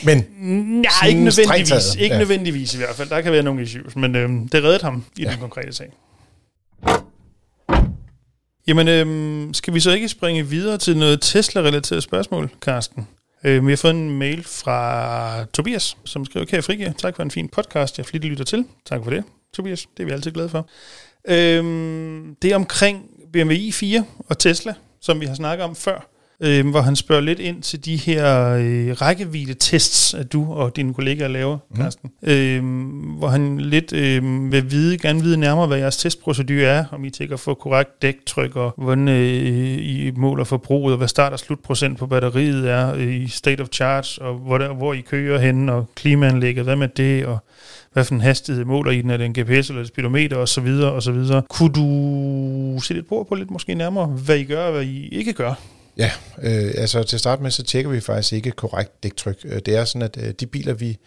Men 0.05 0.27
Nej, 0.41 1.09
ikke 1.09 1.25
nødvendigvis. 1.25 1.95
Ikke 1.95 2.15
ja. 2.15 2.19
nødvendigvis 2.19 2.75
i 2.75 2.77
hvert 2.77 2.95
fald. 2.95 3.09
Der 3.09 3.21
kan 3.21 3.33
være 3.33 3.43
nogle 3.43 3.63
issues, 3.63 3.97
men 3.97 4.17
øhm, 4.17 4.49
det 4.49 4.65
reddede 4.65 4.85
ham 4.85 5.05
i 5.19 5.23
ja. 5.23 5.31
den 5.31 5.39
konkrete 5.39 5.73
sag. 5.73 5.93
Jamen, 8.67 8.89
øhm, 8.89 9.55
skal 9.55 9.75
vi 9.75 9.81
så 9.81 9.91
ikke 9.91 10.09
springe 10.09 10.47
videre 10.47 10.79
til 10.79 10.97
noget 10.97 11.21
Tesla-relateret 11.21 12.03
spørgsmål, 12.03 12.51
Karsten? 12.63 13.09
Øh, 13.45 13.67
vi 13.67 13.73
har 13.73 13.77
fået 13.77 13.95
en 13.95 14.19
mail 14.19 14.45
fra 14.45 15.45
Tobias, 15.45 15.97
som 16.05 16.25
skriver, 16.25 16.47
kære 16.47 16.63
Frigge. 16.63 16.95
Tak 16.99 17.17
for 17.17 17.23
en 17.23 17.31
fin 17.31 17.49
podcast, 17.49 17.99
jeg 17.99 18.07
flittigt 18.07 18.31
lytter 18.31 18.45
til. 18.45 18.65
Tak 18.87 19.05
for 19.05 19.11
det, 19.11 19.25
Tobias. 19.55 19.87
Det 19.97 20.03
er 20.03 20.07
vi 20.07 20.13
altid 20.13 20.31
glade 20.31 20.49
for. 20.49 20.69
Øhm, 21.29 22.37
det 22.43 22.53
er 22.53 22.57
omkring 22.57 23.11
BMW 23.33 23.55
i4 23.55 24.03
og 24.29 24.39
Tesla, 24.39 24.75
som 25.01 25.21
vi 25.21 25.27
har 25.27 25.35
snakket 25.35 25.65
om 25.65 25.77
før 25.77 26.14
øh, 26.41 26.71
hvor 26.71 26.81
han 26.81 26.97
spørger 26.97 27.23
lidt 27.23 27.39
ind 27.39 27.63
til 27.63 27.85
de 27.85 27.97
her 27.97 28.51
øh, 28.51 28.91
rækkevidde-tests, 29.01 30.15
at 30.15 30.33
du 30.33 30.53
og 30.53 30.77
dine 30.77 30.95
kollegaer 30.95 31.29
laver, 31.29 31.59
mm. 31.71 31.77
Carsten. 31.77 32.11
Øh, 32.23 32.65
hvor 33.19 33.29
han 33.29 33.59
lidt 33.61 33.93
øh, 33.93 34.53
vil 34.53 34.71
vide, 34.71 34.99
gerne 34.99 35.23
vide 35.23 35.37
nærmere, 35.37 35.67
hvad 35.67 35.79
jeres 35.79 35.97
testprocedur 35.97 36.63
er, 36.63 36.85
om 36.93 37.05
I 37.05 37.11
tænker 37.11 37.37
for 37.37 37.55
korrekt 37.55 38.03
dæktryk, 38.03 38.57
og 38.57 38.75
hvordan 38.77 39.09
øh, 39.09 39.79
I 39.79 40.13
måler 40.17 40.45
forbruget, 40.45 40.93
og 40.93 40.99
hvad 40.99 41.09
start- 41.09 41.33
og 41.33 41.39
slutprocent 41.39 41.99
på 41.99 42.07
batteriet 42.07 42.71
er 42.71 42.95
øh, 42.95 43.15
i 43.15 43.29
state 43.29 43.61
of 43.61 43.69
charge, 43.73 44.23
og 44.23 44.35
hvor, 44.35 44.59
der, 44.59 44.75
hvor 44.75 44.93
I 44.93 45.01
kører 45.01 45.39
hen, 45.39 45.69
og 45.69 45.87
klimaanlægget, 45.95 46.65
hvad 46.65 46.77
med 46.77 46.89
det, 46.89 47.27
og 47.27 47.39
hvad 47.93 48.05
for 48.05 48.15
en 48.15 48.21
hastighed 48.21 48.65
måler 48.65 48.91
I 48.91 49.03
den, 49.03 49.11
er 49.11 49.17
det 49.17 49.25
en 49.25 49.33
GPS 49.33 49.69
eller 49.69 49.83
et 49.83 49.89
speedometer 49.89 50.37
og 50.37 50.49
så 50.49 50.61
videre 50.61 50.93
og 50.93 51.03
så 51.03 51.13
videre. 51.13 51.43
Kunne 51.51 51.73
du 51.73 52.81
se 52.81 52.95
lidt 52.95 53.09
på 53.09 53.27
på 53.29 53.35
lidt 53.35 53.51
måske 53.51 53.75
nærmere, 53.75 54.07
hvad 54.07 54.37
I 54.37 54.45
gør 54.45 54.67
og 54.67 54.73
hvad 54.73 54.83
I 54.83 55.09
ikke 55.09 55.33
gør? 55.33 55.55
Ja, 55.99 56.11
øh, 56.43 56.75
altså 56.77 57.03
til 57.03 57.17
at 57.17 57.21
starte 57.21 57.43
med, 57.43 57.51
så 57.51 57.63
tjekker 57.63 57.91
vi 57.91 58.01
faktisk 58.01 58.33
ikke 58.33 58.51
korrekt 58.51 59.03
dæktryk. 59.03 59.41
Øh, 59.45 59.61
det 59.67 59.77
er 59.77 59.85
sådan, 59.85 60.03
at 60.03 60.17
øh, 60.23 60.35
de 60.41 60.47
biler, 60.47 60.75
vi 60.75 60.99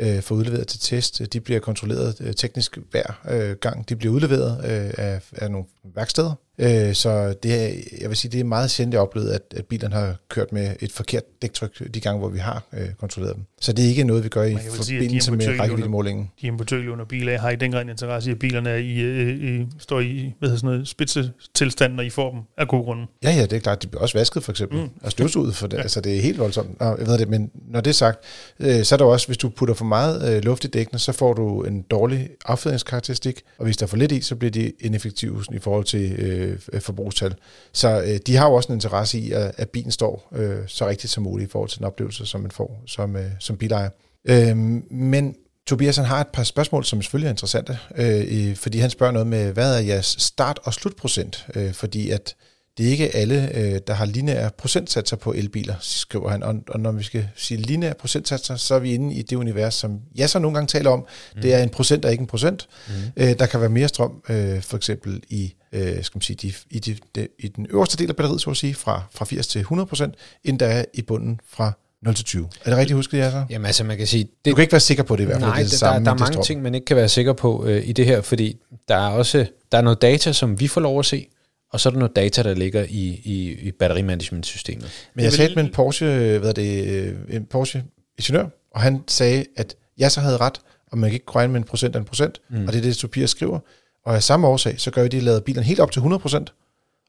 øh, 0.00 0.22
får 0.22 0.34
udleveret 0.34 0.68
til 0.68 0.80
test, 0.80 1.20
øh, 1.20 1.26
de 1.26 1.40
bliver 1.40 1.60
kontrolleret 1.60 2.16
øh, 2.20 2.34
teknisk 2.34 2.78
hver 2.90 3.20
øh, 3.28 3.56
gang. 3.56 3.88
De 3.88 3.96
bliver 3.96 4.14
udleveret 4.14 4.58
øh, 4.58 4.94
af, 4.98 5.22
af 5.32 5.50
nogle 5.50 5.66
værksteder, 5.94 6.34
Øh, 6.58 6.94
så 6.94 7.34
det 7.42 7.54
er, 7.54 7.74
jeg 8.00 8.08
vil 8.08 8.16
sige, 8.16 8.32
det 8.32 8.40
er 8.40 8.44
meget 8.44 8.70
sjældent, 8.70 8.94
jeg 8.94 9.02
oplevet, 9.02 9.30
at, 9.30 9.42
at 9.56 9.64
bilerne 9.64 9.94
har 9.94 10.16
kørt 10.28 10.52
med 10.52 10.76
et 10.80 10.92
forkert 10.92 11.22
dæktryk 11.42 11.94
de 11.94 12.00
gange, 12.00 12.18
hvor 12.18 12.28
vi 12.28 12.38
har 12.38 12.62
øh, 12.72 12.88
kontrolleret 13.00 13.36
dem. 13.36 13.44
Så 13.60 13.72
det 13.72 13.84
er 13.84 13.88
ikke 13.88 14.04
noget, 14.04 14.24
vi 14.24 14.28
gør 14.28 14.42
i 14.42 14.56
forbindelse 14.70 15.32
med 15.32 15.60
rækkeviddemålingen. 15.60 16.30
De 16.40 16.46
importører 16.46 16.92
under 16.92 17.04
biler 17.04 17.38
har 17.38 17.50
i 17.50 17.56
den 17.56 17.72
grad 17.72 17.88
interesse 17.88 18.30
i, 18.30 18.32
at 18.32 18.38
bilerne 18.38 18.70
er 18.70 18.76
i, 18.76 18.98
øh, 18.98 19.60
i, 19.60 19.66
står 19.78 20.00
i 20.00 20.34
hvad 20.38 20.48
sådan 20.48 20.66
noget, 20.66 20.88
spidse 20.88 21.30
tilstand, 21.54 21.94
når 21.94 22.02
I 22.02 22.10
får 22.10 22.30
dem 22.30 22.40
af 22.56 22.68
god 22.68 22.84
grund. 22.84 23.00
Ja, 23.22 23.30
ja, 23.30 23.42
det 23.42 23.52
er 23.52 23.58
klart. 23.58 23.82
De 23.82 23.86
bliver 23.86 24.02
også 24.02 24.18
vasket, 24.18 24.42
for 24.42 24.52
eksempel. 24.52 24.78
Mm. 24.78 24.88
Og 25.02 25.10
støvsuget, 25.10 25.56
for 25.56 25.66
det. 25.66 25.76
ja. 25.76 25.82
altså, 25.82 26.00
det 26.00 26.16
er 26.16 26.20
helt 26.20 26.38
voldsomt. 26.38 26.80
Nå, 26.80 26.86
jeg 26.86 27.06
ved 27.06 27.18
det, 27.18 27.28
men 27.28 27.50
når 27.68 27.80
det 27.80 27.90
er 27.90 27.94
sagt, 27.94 28.24
øh, 28.60 28.84
så 28.84 28.94
er 28.94 28.96
der 28.96 29.04
også, 29.04 29.26
hvis 29.26 29.38
du 29.38 29.48
putter 29.48 29.74
for 29.74 29.84
meget 29.84 30.36
øh, 30.36 30.44
luft 30.44 30.64
i 30.64 30.68
dækkene, 30.68 30.98
så 30.98 31.12
får 31.12 31.32
du 31.32 31.62
en 31.62 31.82
dårlig 31.82 32.28
affjedringskarakteristik, 32.44 33.42
og 33.58 33.64
hvis 33.64 33.76
der 33.76 33.86
er 33.86 33.88
for 33.88 33.96
lidt 33.96 34.12
i, 34.12 34.20
så 34.20 34.36
bliver 34.36 34.50
de 34.50 34.72
ineffektive 34.80 35.44
i 35.52 35.58
forhold 35.58 35.84
til 35.84 36.12
øh, 36.12 36.45
øh, 36.72 36.80
forbrugstal. 36.80 37.34
Så 37.72 38.02
øh, 38.02 38.18
de 38.26 38.36
har 38.36 38.48
jo 38.48 38.54
også 38.54 38.68
en 38.68 38.76
interesse 38.76 39.18
i, 39.18 39.32
at, 39.32 39.52
at 39.56 39.70
bilen 39.70 39.90
står 39.90 40.28
øh, 40.32 40.58
så 40.66 40.86
rigtigt 40.86 41.12
som 41.12 41.22
muligt 41.22 41.48
i 41.48 41.50
forhold 41.50 41.70
til 41.70 41.78
den 41.78 41.86
oplevelse, 41.86 42.26
som 42.26 42.40
man 42.40 42.50
får 42.50 42.82
som, 42.86 43.16
øh, 43.16 43.30
som 43.40 43.56
bilejer. 43.56 43.90
Øh, 44.24 44.56
men 44.90 45.34
Tobias 45.66 45.96
han 45.96 46.06
har 46.06 46.20
et 46.20 46.28
par 46.28 46.42
spørgsmål, 46.42 46.84
som 46.84 47.02
selvfølgelig 47.02 47.26
er 47.26 47.32
interessante, 47.32 47.78
øh, 47.96 48.56
fordi 48.56 48.78
han 48.78 48.90
spørger 48.90 49.12
noget 49.12 49.26
med, 49.26 49.52
hvad 49.52 49.76
er 49.76 49.80
jeres 49.80 50.16
start- 50.18 50.60
og 50.64 50.74
slutprocent? 50.74 51.46
Øh, 51.54 51.72
fordi 51.72 52.10
at 52.10 52.36
det 52.78 52.86
er 52.86 52.90
ikke 52.90 53.16
alle, 53.16 53.50
øh, 53.54 53.80
der 53.86 53.94
har 53.94 54.04
lineære 54.04 54.50
procentsatser 54.58 55.16
på 55.16 55.32
elbiler, 55.32 55.74
skriver 55.80 56.30
han. 56.30 56.42
Og, 56.42 56.54
og 56.68 56.80
når 56.80 56.92
vi 56.92 57.02
skal 57.02 57.28
sige 57.36 57.60
lineære 57.60 57.94
procentsatser, 57.94 58.56
så 58.56 58.74
er 58.74 58.78
vi 58.78 58.94
inde 58.94 59.14
i 59.14 59.22
det 59.22 59.36
univers, 59.36 59.74
som 59.74 60.00
jeg 60.14 60.30
så 60.30 60.38
nogle 60.38 60.54
gange 60.54 60.66
taler 60.66 60.90
om. 60.90 61.06
Mm. 61.34 61.42
Det 61.42 61.54
er 61.54 61.62
en 61.62 61.68
procent 61.68 62.04
og 62.04 62.10
ikke 62.10 62.20
en 62.20 62.26
procent. 62.26 62.68
Mm. 62.88 62.94
Øh, 63.16 63.38
der 63.38 63.46
kan 63.46 63.60
være 63.60 63.68
mere 63.68 63.88
strøm, 63.88 64.22
øh, 64.28 64.62
for 64.62 64.76
eksempel 64.76 65.22
i, 65.28 65.54
øh, 65.72 66.04
skal 66.04 66.16
man 66.16 66.22
sige, 66.22 66.36
de, 66.42 66.52
i, 66.70 66.78
de, 66.78 66.96
de, 67.14 67.28
i 67.38 67.48
den 67.48 67.66
øverste 67.70 67.96
del 67.96 68.10
af 68.10 68.16
batteriet, 68.16 68.40
så 68.40 68.50
at 68.50 68.56
sige, 68.56 68.74
fra, 68.74 69.02
fra 69.14 69.24
80 69.24 69.46
til 69.46 69.60
100 69.60 69.86
procent, 69.86 70.14
end 70.44 70.58
der 70.58 70.66
er 70.66 70.84
i 70.94 71.02
bunden 71.02 71.40
fra 71.48 71.72
0 72.02 72.14
til 72.14 72.24
20. 72.24 72.48
Er 72.64 72.70
det 72.70 72.78
rigtigt 72.78 72.96
husket, 72.96 73.18
jeg 73.18 73.32
så? 73.32 73.44
Jamen 73.50 73.66
altså, 73.66 73.84
man 73.84 73.96
kan 73.96 74.06
sige... 74.06 74.24
Det, 74.24 74.50
du 74.50 74.54
kan 74.54 74.62
ikke 74.62 74.72
være 74.72 74.80
sikker 74.80 75.02
på 75.02 75.16
det 75.16 75.22
i 75.22 75.26
hvert 75.26 75.40
fald. 75.40 75.50
Nej, 75.50 75.62
det, 75.62 75.70
det 75.70 75.78
samme, 75.78 75.98
der, 75.98 76.04
der 76.04 76.24
er 76.24 76.30
mange 76.30 76.44
ting, 76.44 76.62
man 76.62 76.74
ikke 76.74 76.84
kan 76.84 76.96
være 76.96 77.08
sikker 77.08 77.32
på 77.32 77.66
øh, 77.66 77.88
i 77.88 77.92
det 77.92 78.06
her, 78.06 78.20
fordi 78.20 78.56
der 78.88 78.96
er 78.96 79.10
også 79.10 79.46
der 79.72 79.78
er 79.78 79.82
noget 79.82 80.02
data, 80.02 80.32
som 80.32 80.60
vi 80.60 80.68
får 80.68 80.80
lov 80.80 80.98
at 80.98 81.06
se, 81.06 81.28
og 81.72 81.80
så 81.80 81.88
er 81.88 81.90
der 81.90 81.98
noget 81.98 82.16
data, 82.16 82.42
der 82.42 82.54
ligger 82.54 82.84
i, 82.88 83.20
i, 83.24 83.52
i 83.60 83.70
batterimanagementsystemet. 83.72 84.90
Men 85.14 85.24
jeg 85.24 85.32
talte 85.32 85.54
med 85.54 85.64
en 85.64 85.72
Porsche, 85.72 86.38
hvad 86.38 86.54
det, 86.54 86.86
øh, 86.88 87.16
en 87.28 87.46
Porsche 87.46 87.84
ingeniør, 88.18 88.46
og 88.70 88.80
han 88.80 89.04
sagde, 89.08 89.44
at 89.56 89.76
jeg 89.98 90.12
så 90.12 90.20
havde 90.20 90.36
ret, 90.36 90.60
og 90.92 90.98
man 90.98 91.10
kan 91.10 91.14
ikke 91.14 91.32
regne 91.34 91.52
med 91.52 91.60
en 91.60 91.66
procent 91.66 91.96
af 91.96 91.98
en 91.98 92.04
procent, 92.04 92.40
mm. 92.48 92.66
og 92.66 92.72
det 92.72 92.78
er 92.78 92.82
det, 92.82 92.96
Tobias 92.96 93.30
skriver. 93.30 93.58
Og 94.04 94.14
af 94.14 94.22
samme 94.22 94.46
årsag, 94.46 94.80
så 94.80 94.90
gør 94.90 95.02
vi 95.02 95.08
de 95.08 95.20
lader 95.20 95.40
bilerne 95.40 95.66
helt 95.66 95.80
op 95.80 95.92
til 95.92 96.00
100 96.00 96.20
procent, 96.20 96.52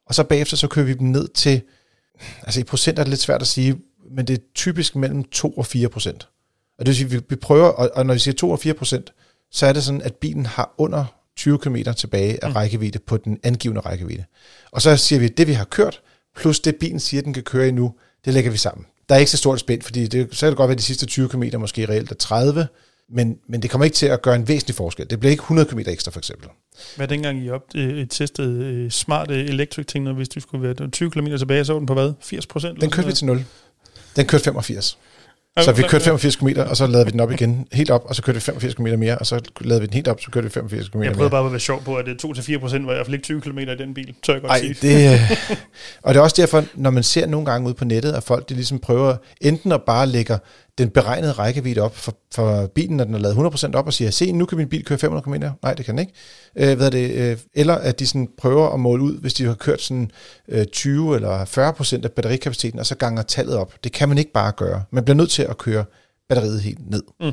og 0.06 0.16
så 0.16 0.24
bagefter, 0.24 0.58
så 0.58 0.68
kører 0.68 0.86
vi 0.86 0.94
dem 0.94 1.08
ned 1.08 1.28
til, 1.28 1.62
altså 2.44 2.60
i 2.60 2.64
procent 2.64 3.00
er 3.00 3.04
det 3.04 3.10
lidt 3.10 3.22
svært 3.22 3.42
at 3.42 3.48
sige, 3.48 3.78
men 4.12 4.28
det 4.28 4.34
er 4.34 4.44
typisk 4.56 4.96
mellem 4.96 5.24
2 5.24 5.52
og 5.52 5.66
4 5.66 5.90
procent. 5.90 6.28
Og 6.80 6.86
det 6.86 6.88
vil 6.88 6.96
sige, 6.96 7.24
vi 7.30 7.36
prøver, 7.36 7.68
og 7.68 8.06
når 8.06 8.14
vi 8.14 8.20
siger 8.20 8.36
2 8.36 8.50
og 8.50 8.60
4 8.60 8.74
procent, 8.74 9.14
så 9.52 9.66
er 9.66 9.74
det 9.74 9.84
sådan, 9.84 10.02
at 10.02 10.16
bilen 10.16 10.46
har 10.46 10.74
under 10.78 11.06
20 11.38 11.58
km 11.58 11.76
tilbage 11.98 12.44
af 12.44 12.50
mm. 12.50 12.56
rækkevidde 12.56 13.00
på 13.00 13.18
den 13.18 13.40
angivende 13.44 13.82
rækkevidde. 13.82 14.24
Og 14.72 14.82
så 14.82 14.98
siger 14.98 15.20
vi, 15.20 15.26
at 15.26 15.38
det 15.38 15.48
vi 15.48 15.54
har 15.54 15.66
kørt, 15.66 16.02
plus 16.36 16.60
det 16.60 16.76
bilen 16.76 17.00
siger, 17.00 17.22
den 17.22 17.34
kan 17.34 17.44
køre 17.44 17.68
i 17.68 17.72
nu, 17.72 17.94
det 18.26 18.34
lægger 18.34 18.52
vi 18.52 18.58
sammen. 18.58 18.86
Der 19.10 19.16
er 19.16 19.20
ikke 19.20 19.32
så 19.32 19.38
stort 19.38 19.60
spænd, 19.60 19.82
fordi 19.82 20.08
det, 20.08 20.28
så 20.32 20.46
kan 20.46 20.50
det 20.50 20.58
godt 20.58 20.68
være, 20.68 20.74
at 20.74 20.80
de 20.80 20.84
sidste 20.84 21.06
20 21.06 21.30
km 21.30 21.44
måske 21.60 21.86
reelt 21.90 22.12
er 22.12 22.16
30, 22.16 22.68
men, 23.10 23.38
men 23.50 23.62
det 23.62 23.70
kommer 23.70 23.86
ikke 23.86 23.96
til 23.96 24.06
at 24.06 24.22
gøre 24.22 24.36
en 24.36 24.48
væsentlig 24.48 24.76
forskel. 24.76 25.10
Det 25.10 25.20
bliver 25.20 25.32
ikke 25.32 25.42
100 25.42 25.70
km 25.70 25.80
ekstra, 25.80 26.12
for 26.12 26.20
eksempel. 26.20 26.50
Hvad 26.96 27.08
dengang 27.08 27.44
I 27.44 27.50
op, 27.50 27.62
øh, 27.76 28.08
testede 28.08 28.66
øh, 28.66 28.92
smart 28.92 29.32
electric 29.32 29.86
ting, 29.86 30.14
hvis 30.14 30.30
du 30.30 30.40
skulle 30.40 30.64
være 30.64 30.90
20 30.90 31.12
km 31.12 31.26
tilbage, 31.26 31.66
så 31.66 31.74
var 31.74 31.80
den 31.80 31.88
på 31.88 31.94
hvad? 31.94 32.14
80 32.22 32.48
procent? 32.48 32.82
Den 32.82 32.90
kørte 32.90 33.08
vi 33.08 33.14
til 33.14 33.26
0. 33.26 33.46
Den 34.16 34.26
kørte 34.26 34.44
85. 34.44 34.98
Så 35.64 35.72
vi 35.72 35.82
kørte 35.82 36.06
85 36.06 36.36
km, 36.36 36.48
og 36.70 36.78
så 36.78 36.88
lavede 36.88 37.06
vi 37.06 37.12
den 37.12 37.20
op 37.20 37.32
igen, 37.32 37.68
helt 37.74 37.92
op, 37.92 38.06
og 38.06 38.16
så 38.16 38.22
kørte 38.22 38.36
vi 38.36 38.42
85 38.42 38.74
km 38.74 39.00
mere, 39.00 39.18
og 39.18 39.26
så 39.26 39.42
lavede 39.62 39.82
vi 39.82 39.88
den 39.88 39.94
helt 39.94 40.08
op, 40.08 40.22
så 40.22 40.32
kørte 40.32 40.48
vi 40.48 40.52
85 40.52 40.90
km 40.90 40.98
mere. 40.98 41.08
Jeg 41.08 41.16
prøvede 41.16 41.32
bare 41.32 41.46
at 41.46 41.52
være 41.52 41.60
sjov 41.60 41.84
på, 41.84 41.96
at 41.96 42.06
det 42.06 42.26
2-4 42.26 42.60
procent 42.60 42.88
var 42.88 42.94
i 42.94 42.96
hvert 42.96 43.06
fald 43.06 43.14
ikke 43.14 43.24
20 43.24 43.42
km 43.42 43.60
i 43.60 43.66
den 43.66 43.94
bil, 43.94 44.16
tør 44.24 44.34
jeg 44.34 44.42
godt 44.42 44.52
Ej, 44.52 44.60
sige. 44.60 44.76
det, 44.82 45.14
øh, 45.14 45.32
og 46.04 46.14
det 46.14 46.20
er 46.20 46.24
også 46.24 46.42
derfor, 46.42 46.64
når 46.76 46.90
man 46.90 47.04
ser 47.04 47.26
nogle 47.26 47.46
gange 47.46 47.70
ud 47.70 47.74
på 47.74 47.86
nettet, 47.86 48.14
at 48.14 48.24
folk 48.24 48.50
de 48.50 48.54
ligesom 48.54 48.80
prøver 48.80 49.16
enten 49.42 49.72
at 49.72 49.82
bare 49.84 50.08
lægge 50.08 50.38
den 50.78 50.90
beregnede 50.90 51.32
rækkevidde 51.32 51.82
op 51.82 51.96
for, 51.96 52.18
for 52.34 52.68
bilen, 52.68 52.98
når 52.98 53.04
den 53.04 53.14
er 53.14 53.20
lavet 53.20 53.36
100% 53.36 53.74
op, 53.74 53.86
og 53.88 53.94
siger, 53.94 54.12
se, 54.12 54.32
nu 54.32 54.46
kan 54.46 54.58
min 54.58 54.70
bil 54.70 54.86
køre 54.86 55.00
500 55.00 55.24
km. 55.24 55.46
Nej, 55.64 55.74
det 55.74 55.86
kan 55.86 55.98
den 55.98 56.00
ikke. 56.00 56.14
Øh, 56.56 56.78
hvad 56.78 56.86
er 56.86 56.90
det, 56.90 57.12
øh, 57.12 57.38
eller 57.54 57.76
at 57.76 58.00
de 58.00 58.08
sådan 58.08 58.30
prøver 58.38 58.70
at 58.70 58.80
måle 58.80 59.04
ud, 59.04 59.20
hvis 59.20 59.34
de 59.34 59.46
har 59.46 59.54
kørt 59.54 59.82
sådan 59.82 60.12
øh, 60.48 60.66
20 60.66 61.16
eller 61.16 61.46
40% 62.00 62.04
af 62.04 62.12
batterikapaciteten, 62.12 62.80
og 62.80 62.86
så 62.86 62.96
ganger 62.96 63.22
tallet 63.22 63.56
op. 63.56 63.74
Det 63.84 63.92
kan 63.92 64.10
man 64.10 64.18
ikke 64.18 64.32
bare 64.32 64.52
gøre. 64.52 64.84
Man 64.92 65.04
bliver 65.04 65.16
nødt 65.16 65.32
til 65.32 65.44
at 65.44 65.58
køre 65.58 65.86
batteriet 66.30 66.62
helt 66.62 66.90
ned. 66.90 67.04
Mm. 67.20 67.32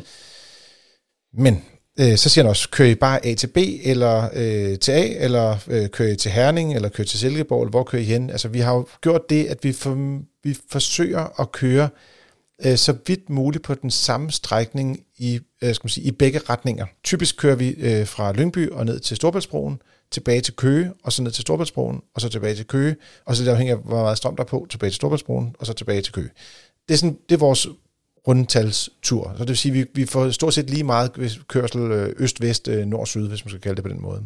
Men 1.43 1.63
øh, 2.01 2.17
så 2.17 2.29
siger 2.29 2.45
han 2.45 2.51
også, 2.51 2.71
kører 2.71 2.89
I 2.89 2.95
bare 2.95 3.27
A 3.27 3.35
til 3.35 3.47
B, 3.47 3.57
eller 3.83 4.29
øh, 4.35 4.79
til 4.79 4.93
A, 4.93 5.25
eller 5.25 5.57
øh, 5.69 5.89
kører 5.89 6.13
I 6.13 6.17
til 6.17 6.31
Herning, 6.31 6.75
eller 6.75 6.89
kører 6.89 7.05
I 7.05 7.09
til 7.09 7.19
Silkeborg, 7.19 7.63
eller 7.63 7.71
hvor 7.71 7.85
kører 7.85 8.03
I 8.03 8.05
hen? 8.05 8.31
Altså, 8.31 8.49
vi 8.49 8.61
har 8.61 8.75
jo 8.75 8.87
gjort 9.01 9.31
det, 9.31 9.45
at 9.45 9.59
vi, 9.65 9.73
for, 9.73 10.21
vi 10.45 10.57
forsøger 10.71 11.41
at 11.41 11.53
køre 11.53 11.89
øh, 12.65 12.77
så 12.77 12.95
vidt 13.07 13.31
muligt 13.31 13.65
på 13.65 13.75
den 13.75 13.91
samme 13.91 14.31
strækning 14.31 15.01
i, 15.19 15.41
øh, 15.63 15.75
skal 15.75 15.85
man 15.85 15.91
sige, 15.91 16.07
i 16.07 16.11
begge 16.11 16.39
retninger. 16.39 16.87
Typisk 17.05 17.37
kører 17.37 17.57
vi 17.57 17.69
øh, 17.69 18.07
fra 18.07 18.33
Lyngby 18.33 18.71
og 18.71 18.87
ned 18.87 19.01
til 19.01 19.17
Storbæltsbroen, 19.17 19.83
tilbage 20.11 20.41
til 20.41 20.55
Køge, 20.55 20.93
og 21.05 21.13
så 21.13 21.23
ned 21.23 21.31
til 21.31 21.43
Storbæltsbroen, 21.43 22.01
og 22.15 22.21
så 22.21 22.29
tilbage 22.29 22.55
til 22.55 22.67
Køge, 22.67 22.97
og 23.25 23.37
så 23.37 23.45
det 23.45 23.51
afhænger 23.51 23.77
af, 23.77 23.83
hvor 23.83 24.03
meget 24.03 24.19
strøm 24.19 24.37
der 24.37 24.43
er 24.43 24.49
på, 24.49 24.67
tilbage 24.71 24.91
til 24.91 24.97
Storbæltsbroen, 24.97 25.57
og 25.59 25.67
så 25.67 25.73
tilbage 25.73 26.03
til 26.03 26.13
Køge. 26.13 26.31
Det 26.89 26.95
er, 26.95 26.99
sådan, 26.99 27.19
det 27.29 27.35
er 27.35 27.39
vores 27.39 27.67
rundtalstur. 28.29 29.35
Så 29.37 29.39
det 29.39 29.49
vil 29.49 29.57
sige, 29.57 29.73
at 29.73 29.79
vi, 29.79 29.87
vi 29.95 30.07
får 30.07 30.31
stort 30.31 30.55
set 30.55 30.71
lige 30.71 30.85
meget 30.85 31.13
kørsel 31.49 31.81
øh, 31.81 32.15
øst-vest, 32.17 32.69
øh, 32.69 32.87
nord-syd, 32.87 33.29
hvis 33.29 33.45
man 33.45 33.51
skal 33.51 33.61
kalde 33.61 33.77
det 33.77 33.85
på 33.85 33.89
den 33.89 34.03
måde. 34.03 34.23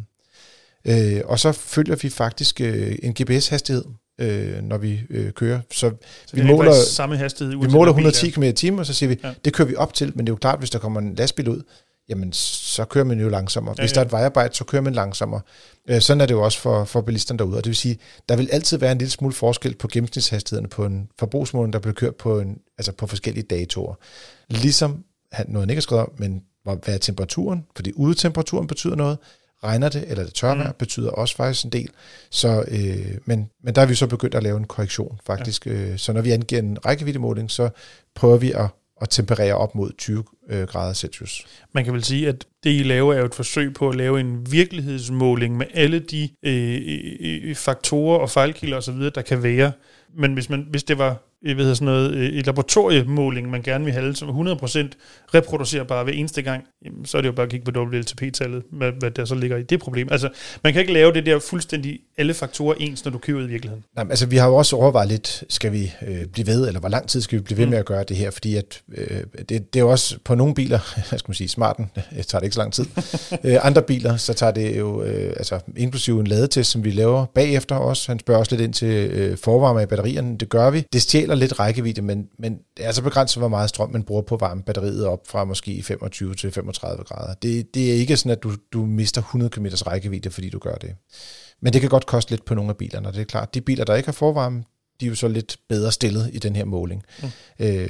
Øh, 0.85 1.21
og 1.25 1.39
så 1.39 1.51
følger 1.51 1.95
vi 1.95 2.09
faktisk 2.09 2.61
øh, 2.61 2.95
en 3.03 3.15
GPS-hastighed, 3.21 3.83
øh, 4.19 4.61
når 4.63 4.77
vi 4.77 5.01
øh, 5.09 5.31
kører. 5.31 5.59
Så, 5.71 5.91
Så 6.27 6.35
vi 6.35 6.41
er 6.41 6.45
måler, 6.45 6.73
samme 6.73 7.17
hastighed. 7.17 7.55
vi 7.57 7.67
måler 7.67 7.93
hvad 7.93 8.03
bil 8.03 8.07
110 8.07 8.27
er. 8.27 8.31
km 8.31 8.43
i 8.43 8.51
timen, 8.51 8.79
og 8.79 8.85
så 8.85 8.93
siger 8.93 9.09
vi, 9.09 9.19
Ja. 9.23 9.33
det 9.45 9.53
kører 9.53 9.67
vi 9.67 9.75
op 9.75 9.93
til, 9.93 10.11
men 10.15 10.25
det 10.25 10.31
er 10.31 10.33
jo 10.33 10.37
klart, 10.37 10.59
hvis 10.59 10.69
der 10.69 10.79
kommer 10.79 10.99
en 10.99 11.15
lastbil 11.15 11.49
ud, 11.49 11.61
jamen 12.09 12.33
så 12.33 12.85
kører 12.85 13.05
man 13.05 13.19
jo 13.19 13.29
langsommere. 13.29 13.75
Ja, 13.77 13.81
Hvis 13.83 13.91
ja. 13.91 13.93
der 13.95 14.01
er 14.01 14.05
et 14.05 14.11
vejarbejde, 14.11 14.55
så 14.55 14.63
kører 14.63 14.81
man 14.81 14.93
langsommere. 14.93 15.41
Øh, 15.89 16.01
sådan 16.01 16.21
er 16.21 16.25
det 16.25 16.33
jo 16.33 16.41
også 16.43 16.59
for, 16.59 16.83
for 16.85 17.01
bilisterne 17.01 17.37
derude, 17.39 17.57
og 17.57 17.63
det 17.63 17.69
vil 17.69 17.75
sige, 17.75 17.97
der 18.29 18.35
vil 18.35 18.49
altid 18.51 18.77
være 18.77 18.91
en 18.91 18.97
lille 18.97 19.11
smule 19.11 19.33
forskel 19.33 19.75
på 19.75 19.87
gennemsnitshastighederne 19.87 20.67
på 20.69 20.85
en 20.85 21.09
forbrugsmåling, 21.19 21.73
der 21.73 21.79
bliver 21.79 21.93
kørt 21.93 22.15
på, 22.15 22.39
en, 22.39 22.57
altså 22.77 22.91
på 22.91 23.07
forskellige 23.07 23.43
datoer. 23.43 23.95
Ligesom 24.49 25.03
han, 25.31 25.45
noget 25.49 25.61
han 25.63 25.69
ikke 25.69 25.77
har 25.77 25.81
skrevet 25.81 26.03
om, 26.05 26.11
men 26.17 26.41
hvad 26.63 26.93
er 26.93 26.97
temperaturen? 26.97 27.65
Fordi 27.75 27.91
udetemperaturen 27.95 28.67
betyder 28.67 28.95
noget. 28.95 29.17
Regner 29.63 29.89
det, 29.89 30.03
eller 30.07 30.23
det 30.23 30.33
tørvejr, 30.33 30.67
Mm. 30.67 30.73
betyder 30.79 31.09
også 31.09 31.35
faktisk 31.35 31.65
en 31.65 31.71
del. 31.71 31.89
Så, 32.29 32.63
øh, 32.67 33.17
men, 33.25 33.49
men 33.63 33.75
der 33.75 33.81
er 33.81 33.85
vi 33.85 33.95
så 33.95 34.07
begyndt 34.07 34.35
at 34.35 34.43
lave 34.43 34.57
en 34.57 34.67
korrektion, 34.67 35.19
faktisk. 35.25 35.65
Ja. 35.65 35.71
Øh, 35.71 35.97
så 35.97 36.13
når 36.13 36.21
vi 36.21 36.31
angiver 36.31 36.61
en 36.61 36.77
rækkeviddemåling, 36.85 37.51
så 37.51 37.69
prøver 38.15 38.37
vi 38.37 38.51
at, 38.51 38.65
at 39.01 39.09
temperere 39.09 39.53
op 39.53 39.75
mod 39.75 39.91
20 39.97 40.23
øh, 40.49 40.67
grader 40.67 40.93
Celsius. 40.93 41.45
Man 41.73 41.83
kan 41.85 41.93
vel 41.93 42.03
sige, 42.03 42.27
at 42.27 42.45
det, 42.63 42.69
I 42.79 42.83
laver, 42.83 43.13
er 43.13 43.19
jo 43.19 43.25
et 43.25 43.35
forsøg 43.35 43.73
på 43.73 43.89
at 43.89 43.95
lave 43.95 44.19
en 44.19 44.51
virkelighedsmåling 44.51 45.57
med 45.57 45.65
alle 45.73 45.99
de 45.99 46.29
øh, 46.43 46.81
øh, 47.21 47.55
faktorer 47.55 48.19
og 48.19 48.29
fejlkilder 48.29 48.77
osv., 48.77 48.93
der 49.15 49.21
kan 49.21 49.43
være. 49.43 49.71
Men 50.17 50.33
hvis, 50.33 50.49
man, 50.49 50.67
hvis 50.69 50.83
det 50.83 50.97
var 50.97 51.17
jeg 51.45 51.57
ved 51.57 51.75
sådan 51.75 51.85
noget, 51.85 52.11
øh, 52.11 52.29
et 52.29 52.45
laboratoriemåling, 52.45 53.49
man 53.49 53.61
gerne 53.61 53.85
vil 53.85 53.93
have, 53.93 54.15
som 54.15 54.29
er 54.29 54.33
100% 54.33 54.89
reproducerbar 55.33 56.03
hver 56.03 56.13
eneste 56.13 56.41
gang, 56.41 56.63
jamen, 56.85 57.05
så 57.05 57.17
er 57.17 57.21
det 57.21 57.27
jo 57.27 57.33
bare 57.33 57.43
at 57.45 57.49
kigge 57.51 57.71
på 57.71 57.79
WLTP-tallet, 57.81 58.63
hvad, 58.71 58.91
hvad 58.99 59.11
der 59.11 59.25
så 59.25 59.35
ligger 59.35 59.57
i 59.57 59.63
det 59.63 59.79
problem. 59.79 60.07
Altså, 60.11 60.29
man 60.63 60.73
kan 60.73 60.79
ikke 60.81 60.93
lave 60.93 61.13
det 61.13 61.25
der 61.25 61.39
fuldstændig 61.39 61.99
alle 62.17 62.33
faktorer 62.33 62.75
ens, 62.79 63.05
når 63.05 63.11
du 63.11 63.17
kører 63.17 63.43
i 63.43 63.47
virkeligheden. 63.47 63.83
Nej, 63.95 64.03
men 64.03 64.11
altså, 64.11 64.25
vi 64.25 64.37
har 64.37 64.47
jo 64.47 64.55
også 64.55 64.75
overvejet 64.75 65.09
lidt, 65.09 65.43
skal 65.49 65.71
vi 65.71 65.93
øh, 66.07 66.25
blive 66.25 66.47
ved, 66.47 66.67
eller 66.67 66.79
hvor 66.79 66.89
lang 66.89 67.07
tid 67.07 67.21
skal 67.21 67.37
vi 67.39 67.43
blive 67.43 67.57
ved 67.57 67.65
Mm. 67.65 67.69
med 67.69 67.79
at 67.79 67.85
gøre 67.85 68.03
det 68.03 68.17
her, 68.17 68.31
fordi 68.31 68.55
at, 68.55 68.81
øh, 68.97 69.07
det, 69.49 69.49
det 69.49 69.75
er 69.75 69.79
jo 69.79 69.89
også 69.89 70.17
på 70.25 70.35
nogle 70.35 70.53
biler, 70.53 70.79
jeg 71.11 71.19
skal 71.19 71.35
sige, 71.35 71.47
smarten, 71.47 71.91
det 72.15 72.27
tager 72.27 72.39
det 72.39 72.45
ikke 72.45 72.53
så 72.53 72.59
lang 72.61 72.73
tid. 72.73 72.85
øh, 73.43 73.57
andre 73.61 73.81
biler, 73.81 74.17
så 74.17 74.33
tager 74.33 74.51
det 74.51 74.77
jo, 74.77 75.03
øh, 75.03 75.33
altså 75.37 75.59
inklusive 75.77 76.19
en 76.19 76.27
ladetest, 76.27 76.71
som 76.71 76.83
vi 76.83 76.91
laver 76.91 77.25
bagefter 77.25 77.75
også. 77.75 78.11
Han 78.11 78.19
spørger 78.19 78.39
også 78.39 78.55
lidt 78.55 78.61
ind 78.61 78.73
til 78.73 78.87
øh, 79.11 79.37
forvarme 79.37 79.81
af 79.81 79.89
batterierne, 79.89 80.37
det 80.37 80.49
gør 80.49 80.69
vi. 80.69 80.85
Det 80.93 81.01
stjæler 81.01 81.28
lidt 81.35 81.59
rækkevidde, 81.59 82.01
men, 82.01 82.27
men 82.39 82.59
det 82.77 82.85
er 82.85 82.91
så 82.91 83.03
begrænset, 83.03 83.41
hvor 83.41 83.47
meget 83.47 83.69
strøm 83.69 83.91
man 83.91 84.03
bruger 84.03 84.21
på 84.21 84.35
at 84.35 84.41
varme 84.41 84.63
batteriet 84.63 85.05
op 85.05 85.27
fra 85.27 85.45
måske 85.45 85.83
25 85.83 86.35
til 86.35 86.51
35 86.51 87.03
grader. 87.03 87.33
Det, 87.33 87.75
det 87.75 87.91
er 87.91 87.93
ikke 87.93 88.17
sådan, 88.17 88.31
at 88.31 88.43
du, 88.43 88.51
du 88.73 88.85
mister 88.85 89.21
100 89.21 89.49
km 89.49 89.65
rækkevidde, 89.65 90.31
fordi 90.31 90.49
du 90.49 90.59
gør 90.59 90.75
det. 90.75 90.95
Men 91.61 91.73
det 91.73 91.81
kan 91.81 91.89
godt 91.89 92.05
koste 92.05 92.31
lidt 92.31 92.45
på 92.45 92.53
nogle 92.55 92.69
af 92.69 92.77
bilerne, 92.77 93.07
og 93.07 93.13
det 93.13 93.21
er 93.21 93.25
klart, 93.25 93.53
de 93.53 93.61
biler, 93.61 93.85
der 93.85 93.95
ikke 93.95 94.07
har 94.07 94.13
forvarme, 94.13 94.63
de 94.99 95.05
er 95.05 95.09
jo 95.09 95.15
så 95.15 95.27
lidt 95.27 95.57
bedre 95.69 95.91
stillet 95.91 96.29
i 96.33 96.39
den 96.39 96.55
her 96.55 96.65
måling. 96.65 97.03
Mm. 97.21 97.29
Øh, 97.59 97.89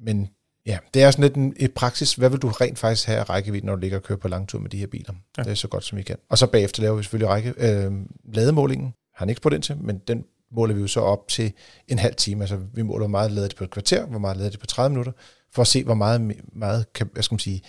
men 0.00 0.28
ja, 0.66 0.78
det 0.94 1.02
er 1.02 1.10
sådan 1.10 1.22
lidt 1.22 1.34
en, 1.34 1.54
et 1.56 1.72
praksis. 1.72 2.14
Hvad 2.14 2.30
vil 2.30 2.38
du 2.38 2.48
rent 2.48 2.78
faktisk 2.78 3.06
have 3.06 3.18
af 3.18 3.30
rækkevidde, 3.30 3.66
når 3.66 3.74
du 3.74 3.80
ligger 3.80 3.98
og 3.98 4.02
kører 4.02 4.18
på 4.18 4.28
langtur 4.28 4.60
med 4.60 4.70
de 4.70 4.78
her 4.78 4.86
biler? 4.86 5.12
Ja. 5.38 5.42
Det 5.42 5.50
er 5.50 5.54
så 5.54 5.68
godt, 5.68 5.84
som 5.84 5.98
vi 5.98 6.02
kan. 6.02 6.16
Og 6.30 6.38
så 6.38 6.46
bagefter 6.46 6.82
laver 6.82 6.96
vi 6.96 7.02
selvfølgelig 7.02 7.28
række, 7.28 7.54
øh, 7.58 7.92
lademålingen. 8.34 8.86
Har 8.86 9.18
han 9.18 9.28
ikke 9.28 9.38
spurgt 9.38 9.54
ind 9.54 9.62
til, 9.62 9.76
men 9.76 9.98
den 9.98 10.24
måler 10.52 10.74
vi 10.74 10.80
jo 10.80 10.86
så 10.86 11.00
op 11.00 11.28
til 11.28 11.52
en 11.88 11.98
halv 11.98 12.14
time. 12.14 12.42
Altså 12.42 12.58
vi 12.74 12.82
måler, 12.82 12.98
hvor 12.98 13.08
meget 13.08 13.32
lader 13.32 13.48
det 13.48 13.56
på 13.56 13.64
et 13.64 13.70
kvarter, 13.70 14.06
hvor 14.06 14.18
meget 14.18 14.36
lader 14.36 14.50
det 14.50 14.60
på 14.60 14.66
30 14.66 14.90
minutter, 14.90 15.12
for 15.52 15.62
at 15.62 15.68
se, 15.68 15.84
hvor 15.84 15.94
meget, 15.94 16.34
meget 16.52 16.92
kan, 16.92 17.10
hvad 17.12 17.22
skal 17.22 17.34
man 17.34 17.38
sige, 17.38 17.62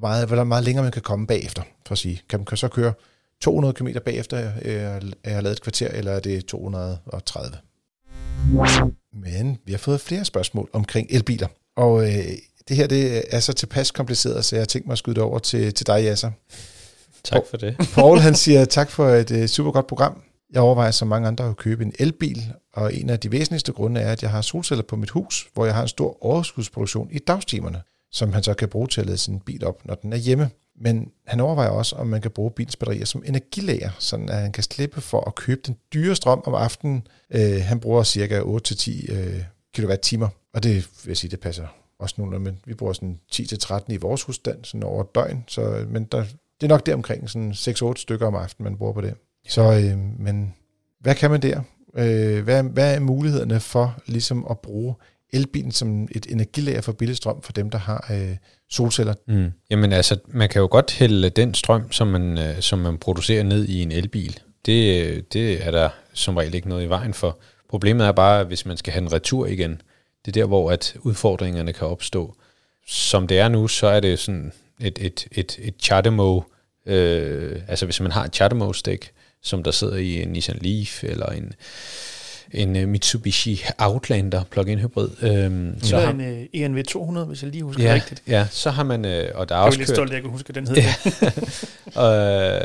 meget, 0.00 0.28
hvor 0.28 0.44
meget 0.44 0.64
længere 0.64 0.82
man 0.82 0.92
kan 0.92 1.02
komme 1.02 1.26
bagefter, 1.26 1.62
for 1.86 1.92
at 1.92 1.98
sige. 1.98 2.20
Kan 2.28 2.38
man 2.38 2.56
så 2.56 2.68
køre 2.68 2.92
200 3.40 3.74
km 3.74 3.88
bagefter, 4.04 4.52
øh, 4.62 4.74
jeg 5.24 5.34
har 5.34 5.40
lavet 5.40 5.56
et 5.56 5.62
kvarter, 5.62 5.88
eller 5.88 6.12
er 6.12 6.20
det 6.20 6.46
230? 6.46 7.56
Men 9.12 9.58
vi 9.64 9.72
har 9.72 9.78
fået 9.78 10.00
flere 10.00 10.24
spørgsmål 10.24 10.70
omkring 10.72 11.06
elbiler. 11.10 11.48
Og 11.76 12.02
øh, 12.02 12.24
det 12.68 12.76
her 12.76 12.86
det 12.86 13.22
er 13.30 13.40
så 13.40 13.52
tilpas 13.52 13.90
kompliceret, 13.90 14.44
så 14.44 14.56
jeg 14.56 14.60
har 14.60 14.66
tænkt 14.66 14.86
mig 14.86 14.92
at 14.92 14.98
skyde 14.98 15.14
det 15.14 15.22
over 15.22 15.38
til, 15.38 15.74
til 15.74 15.86
dig, 15.86 16.04
Jasser. 16.04 16.30
Tak 17.24 17.42
for 17.50 17.56
det. 17.56 17.76
Paul 17.94 18.18
han 18.18 18.34
siger 18.34 18.64
tak 18.64 18.90
for 18.90 19.08
et 19.08 19.30
øh, 19.30 19.46
super 19.46 19.70
godt 19.70 19.86
program. 19.86 20.22
Jeg 20.52 20.62
overvejer 20.62 20.90
som 20.90 21.08
mange 21.08 21.28
andre 21.28 21.48
at 21.48 21.56
købe 21.56 21.84
en 21.84 21.92
elbil, 21.98 22.52
og 22.72 22.94
en 22.94 23.10
af 23.10 23.20
de 23.20 23.32
væsentligste 23.32 23.72
grunde 23.72 24.00
er, 24.00 24.12
at 24.12 24.22
jeg 24.22 24.30
har 24.30 24.40
solceller 24.40 24.82
på 24.82 24.96
mit 24.96 25.10
hus, 25.10 25.48
hvor 25.54 25.64
jeg 25.64 25.74
har 25.74 25.82
en 25.82 25.88
stor 25.88 26.24
overskudsproduktion 26.24 27.08
i 27.12 27.18
dagstimerne, 27.18 27.82
som 28.10 28.32
han 28.32 28.42
så 28.42 28.54
kan 28.54 28.68
bruge 28.68 28.88
til 28.88 29.00
at 29.00 29.06
lade 29.06 29.18
sin 29.18 29.40
bil 29.40 29.64
op, 29.64 29.84
når 29.84 29.94
den 29.94 30.12
er 30.12 30.16
hjemme. 30.16 30.50
Men 30.76 31.10
han 31.26 31.40
overvejer 31.40 31.70
også, 31.70 31.96
om 31.96 32.06
man 32.06 32.20
kan 32.20 32.30
bruge 32.30 32.50
bilens 32.50 32.76
batterier 32.76 33.04
som 33.04 33.22
energilager, 33.26 33.90
sådan 33.98 34.28
at 34.28 34.36
han 34.36 34.52
kan 34.52 34.62
slippe 34.62 35.00
for 35.00 35.20
at 35.20 35.34
købe 35.34 35.60
den 35.66 35.76
dyre 35.94 36.16
strøm 36.16 36.42
om 36.46 36.54
aftenen. 36.54 37.06
Øh, 37.30 37.62
han 37.62 37.80
bruger 37.80 38.02
cirka 38.02 38.40
8-10 38.40 39.12
øh, 39.12 39.42
kWh, 39.76 40.28
og 40.54 40.62
det 40.62 40.74
vil 40.74 40.86
jeg 41.06 41.16
sige, 41.16 41.30
det 41.30 41.40
passer 41.40 41.66
også 41.98 42.14
nogle, 42.18 42.38
men 42.38 42.58
vi 42.64 42.74
bruger 42.74 42.92
sådan 42.92 43.20
10-13 43.32 43.80
i 43.88 43.96
vores 43.96 44.22
husstand, 44.22 44.64
sådan 44.64 44.82
over 44.82 45.04
et 45.04 45.14
døgn, 45.14 45.44
så, 45.48 45.86
men 45.88 46.04
der, 46.04 46.24
det 46.60 46.66
er 46.66 46.68
nok 46.68 46.86
der 46.86 46.94
omkring 46.94 47.30
sådan 47.30 47.52
6-8 47.52 47.92
stykker 47.96 48.26
om 48.26 48.34
aftenen, 48.34 48.64
man 48.64 48.76
bruger 48.76 48.92
på 48.92 49.00
det. 49.00 49.14
Så, 49.48 49.62
øh, 49.62 49.98
men 50.18 50.54
hvad 51.00 51.14
kan 51.14 51.30
man 51.30 51.42
der? 51.42 51.60
Øh, 51.96 52.44
hvad, 52.44 52.62
hvad 52.62 52.94
er 52.94 53.00
mulighederne 53.00 53.60
for 53.60 54.02
ligesom 54.06 54.46
at 54.50 54.58
bruge 54.58 54.94
elbilen 55.32 55.72
som 55.72 56.08
et 56.10 56.26
energilager 56.30 56.80
for 56.80 56.92
billig 56.92 57.16
strøm 57.16 57.42
for 57.42 57.52
dem, 57.52 57.70
der 57.70 57.78
har 57.78 58.10
øh, 58.12 58.36
solceller? 58.70 59.14
Mm. 59.28 59.52
Jamen 59.70 59.92
altså, 59.92 60.18
man 60.28 60.48
kan 60.48 60.60
jo 60.60 60.68
godt 60.70 60.92
hælde 60.92 61.30
den 61.30 61.54
strøm, 61.54 61.92
som 61.92 62.08
man, 62.08 62.38
øh, 62.38 62.60
som 62.60 62.78
man 62.78 62.98
producerer 62.98 63.42
ned 63.42 63.68
i 63.68 63.82
en 63.82 63.92
elbil. 63.92 64.40
Det, 64.66 65.06
øh, 65.06 65.22
det 65.32 65.66
er 65.66 65.70
der 65.70 65.88
som 66.12 66.36
regel 66.36 66.54
ikke 66.54 66.68
noget 66.68 66.84
i 66.84 66.88
vejen 66.88 67.14
for. 67.14 67.38
Problemet 67.68 68.06
er 68.06 68.12
bare, 68.12 68.44
hvis 68.44 68.66
man 68.66 68.76
skal 68.76 68.92
have 68.92 69.02
en 69.02 69.12
retur 69.12 69.46
igen. 69.46 69.82
Det 70.24 70.36
er 70.36 70.40
der, 70.40 70.46
hvor 70.46 70.70
at 70.70 70.96
udfordringerne 71.00 71.72
kan 71.72 71.86
opstå. 71.86 72.34
Som 72.86 73.26
det 73.26 73.38
er 73.38 73.48
nu, 73.48 73.68
så 73.68 73.86
er 73.86 74.00
det 74.00 74.18
sådan 74.18 74.52
et, 74.80 74.98
et, 75.00 75.28
et, 75.32 75.58
et 75.62 75.74
Chatemo, 75.82 76.40
øh, 76.86 77.62
altså 77.68 77.84
hvis 77.84 78.00
man 78.00 78.12
har 78.12 78.24
et 78.24 78.34
CHAdeMO-stik, 78.34 79.12
som 79.42 79.62
der 79.62 79.70
sidder 79.70 79.96
i 79.96 80.22
en 80.22 80.28
Nissan 80.28 80.58
Leaf 80.60 81.04
eller 81.04 81.26
en, 81.26 81.52
en 82.50 82.76
øh, 82.76 82.88
Mitsubishi 82.88 83.64
Outlander 83.78 84.42
plug-in 84.50 84.78
hybrid. 84.78 85.08
Øhm, 85.22 85.74
Så 85.82 85.88
så 85.88 85.96
er 85.96 86.00
har, 86.00 86.12
en 86.12 86.20
uh, 86.20 86.46
ENV 86.52 86.84
200, 86.84 87.26
hvis 87.26 87.42
jeg 87.42 87.50
lige 87.50 87.64
husker 87.64 87.84
ja, 87.84 87.94
rigtigt. 87.94 88.22
ja, 88.28 88.46
så 88.50 88.70
har 88.70 88.82
man, 88.82 89.04
øh, 89.04 89.28
og 89.34 89.48
der 89.48 89.54
er 89.54 89.58
Jeg 89.58 89.62
er 89.62 89.66
også 89.66 89.76
jo 89.76 89.80
lidt 89.80 89.88
kørt, 89.88 89.96
stolt, 89.96 90.10
at 90.10 90.14
jeg 90.14 90.22
kan 90.22 90.30
huske, 90.30 90.52
den 90.52 90.66
hed. 90.66 90.76
Ja. 90.76 90.94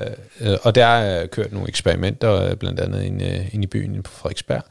Øh, 0.02 0.12
øh, 0.52 0.58
og 0.64 0.76
der 0.76 0.86
er 0.86 1.28
kørt 1.28 1.52
nogle 1.52 1.68
eksperimenter, 1.68 2.34
øh, 2.34 2.56
blandt 2.56 2.80
andet 2.80 3.04
inde, 3.04 3.26
øh, 3.26 3.54
inde 3.54 3.64
i 3.64 3.68
byen 3.68 3.92
inde 3.92 4.04
på 4.04 4.12
Frederiksberg, 4.12 4.64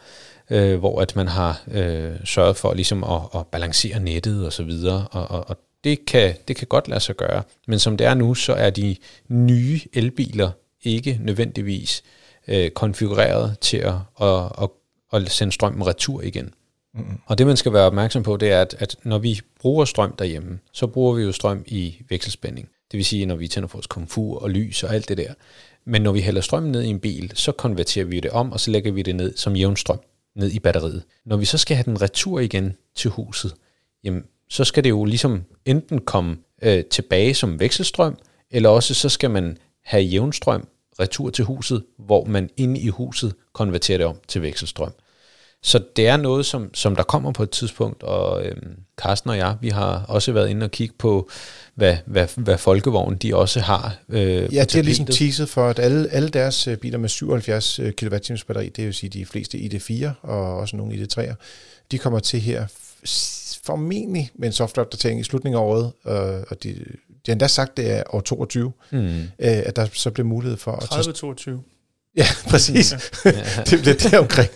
øh, 0.51 0.79
hvor 0.79 1.01
at 1.01 1.17
man 1.17 1.29
har 1.29 1.63
øh, 1.71 2.13
sørget 2.25 2.57
for 2.57 2.75
ligesom 2.75 3.05
at, 3.05 3.21
at 3.35 3.47
balancere 3.47 4.01
nettet 4.01 4.47
og 4.47 4.53
så 4.53 4.63
videre, 4.63 5.07
og, 5.11 5.31
og, 5.31 5.51
og 5.51 5.57
det, 5.85 6.05
kan, 6.07 6.35
det 6.49 6.57
kan 6.57 6.67
godt 6.67 6.89
lade 6.89 7.01
sig 7.01 7.17
gøre. 7.17 7.43
Men 7.67 7.79
som 7.79 7.97
det 7.97 8.07
er 8.07 8.15
nu, 8.15 8.35
så 8.35 8.53
er 8.53 8.71
de 8.71 8.97
nye 9.29 9.81
elbiler 9.93 10.51
ikke 10.83 11.19
nødvendigvis 11.21 12.03
øh, 12.49 12.71
konfigureret 12.71 13.59
til 13.61 13.77
at, 13.77 13.95
at, 14.21 14.53
at, 14.63 14.69
at 15.13 15.31
sende 15.31 15.53
strømmen 15.53 15.87
retur 15.87 16.23
igen. 16.23 16.55
Mm-hmm. 16.95 17.19
Og 17.27 17.39
det 17.39 17.47
man 17.47 17.57
skal 17.57 17.73
være 17.73 17.87
opmærksom 17.87 18.23
på, 18.23 18.37
det 18.37 18.51
er, 18.51 18.61
at, 18.61 18.77
at 18.79 18.97
når 19.05 19.19
vi 19.19 19.41
bruger 19.61 19.85
strøm 19.85 20.17
derhjemme, 20.17 20.59
så 20.73 20.87
bruger 20.87 21.15
vi 21.15 21.23
jo 21.23 21.33
strøm 21.33 21.65
i 21.67 21.97
vekselspænding. 22.09 22.69
Det 22.93 22.97
vil 22.97 23.05
sige, 23.05 23.27
når 23.27 23.37
vi 23.37 23.49
tænder 23.49 23.69
vores 23.73 23.87
komfur 23.87 24.39
og 24.39 24.51
lys 24.51 24.83
og 24.83 24.95
alt 24.95 25.09
det 25.09 25.19
der. 25.19 25.35
Men 25.85 26.03
når 26.03 26.13
vi 26.13 26.21
hælder 26.21 26.41
strøm 26.41 26.63
ned 26.63 26.83
i 26.83 26.89
en 26.89 27.01
bil, 27.01 27.33
så 27.35 27.53
konverterer 27.53 28.05
vi 28.05 28.21
det 28.21 28.31
om, 28.31 28.53
og 28.53 28.61
så 28.61 28.71
lægger 28.71 28.93
vi 28.93 29.03
det 29.03 29.17
ned 29.17 29.37
som 29.37 29.57
jævn 29.57 29.77
strøm 29.77 30.01
ned 30.37 30.53
i 30.53 30.59
batteriet. 30.59 31.03
Når 31.25 31.37
vi 31.37 31.45
så 31.45 31.59
skal 31.59 31.77
have 31.77 31.85
den 31.85 32.03
retur 32.03 32.41
igen 32.41 32.77
til 32.95 33.11
huset, 33.11 33.55
jamen, 34.05 34.25
så 34.49 34.65
skal 34.65 34.85
det 34.85 34.91
jo 34.91 35.05
ligesom 35.05 35.45
enten 35.65 36.01
komme 36.01 36.37
øh, 36.63 36.85
tilbage 36.85 37.35
som 37.35 37.61
vekselstrøm, 37.61 38.19
eller 38.51 38.69
også 38.69 38.95
så 38.95 39.09
skal 39.09 39.31
man 39.31 39.59
have 39.87 40.03
jævnstrøm 40.03 40.69
retur 41.01 41.31
til 41.31 41.45
huset, 41.45 41.85
hvor 41.99 42.25
man 42.25 42.51
inde 42.57 42.81
i 42.81 42.89
huset 42.89 43.35
konverterer 43.53 43.99
det 43.99 44.07
om 44.07 44.17
til 44.29 44.43
vekselstrøm. 44.43 44.93
Så 45.63 45.85
det 45.97 46.09
er 46.09 46.17
noget, 46.17 46.47
som, 46.47 46.75
som 46.75 46.97
der 46.97 47.03
kommer 47.03 47.33
på 47.33 47.43
et 47.43 47.51
tidspunkt, 47.51 48.03
og 48.03 48.47
øhm, 48.47 48.77
Carsten 48.97 49.31
og 49.31 49.37
jeg, 49.37 49.57
vi 49.61 49.69
har 49.69 50.05
også 50.09 50.33
været 50.33 50.49
inde 50.49 50.65
og 50.65 50.71
kigge 50.71 50.95
på, 50.99 51.31
hvad, 51.75 51.97
hvad, 52.07 52.27
hvad 52.37 52.59
folkevognen 52.59 53.19
de 53.19 53.37
også 53.37 53.61
har. 53.61 53.97
Øh, 54.09 54.55
ja, 54.55 54.65
det 54.65 54.75
er 54.75 54.83
ligesom 54.83 55.07
teaset 55.07 55.49
for, 55.49 55.69
at 55.69 55.79
alle, 55.79 56.09
alle 56.11 56.29
deres 56.29 56.69
øh, 56.69 56.77
biler 56.77 56.99
med 56.99 57.09
77 57.09 57.79
øh, 57.79 57.93
kWh 57.93 58.11
batteri, 58.47 58.69
det 58.69 58.85
vil 58.85 58.95
sige 58.95 59.11
de 59.11 59.27
fleste 59.27 59.59
ID4 59.59 60.09
og 60.23 60.57
også 60.57 60.77
nogle 60.77 60.95
ID3'er, 60.95 61.35
de 61.91 61.99
kommer 61.99 62.19
til 62.19 62.41
her 62.41 62.67
formentlig 63.65 64.31
med 64.35 64.49
en 64.49 64.53
softwareopdatering 64.53 65.21
i 65.21 65.25
slutningen 65.25 65.59
af 65.59 65.63
året, 65.63 65.93
øh, 66.07 66.43
og 66.49 66.63
de, 66.63 66.85
de 67.27 67.31
har 67.31 67.33
endda 67.33 67.47
sagt, 67.47 67.77
det 67.77 67.91
er 67.91 68.03
år 68.15 68.21
22, 68.21 68.73
mm. 68.93 68.99
øh, 69.09 69.23
at 69.39 69.77
der 69.77 69.87
så 69.93 70.11
bliver 70.11 70.27
mulighed 70.27 70.57
for... 70.57 70.73
30-22. 70.73 71.73
Ja, 72.17 72.27
præcis. 72.51 72.93
Ja. 73.25 73.31
det 73.71 73.81
bliver 73.81 73.95
det 73.95 74.15
omkring. 74.19 74.51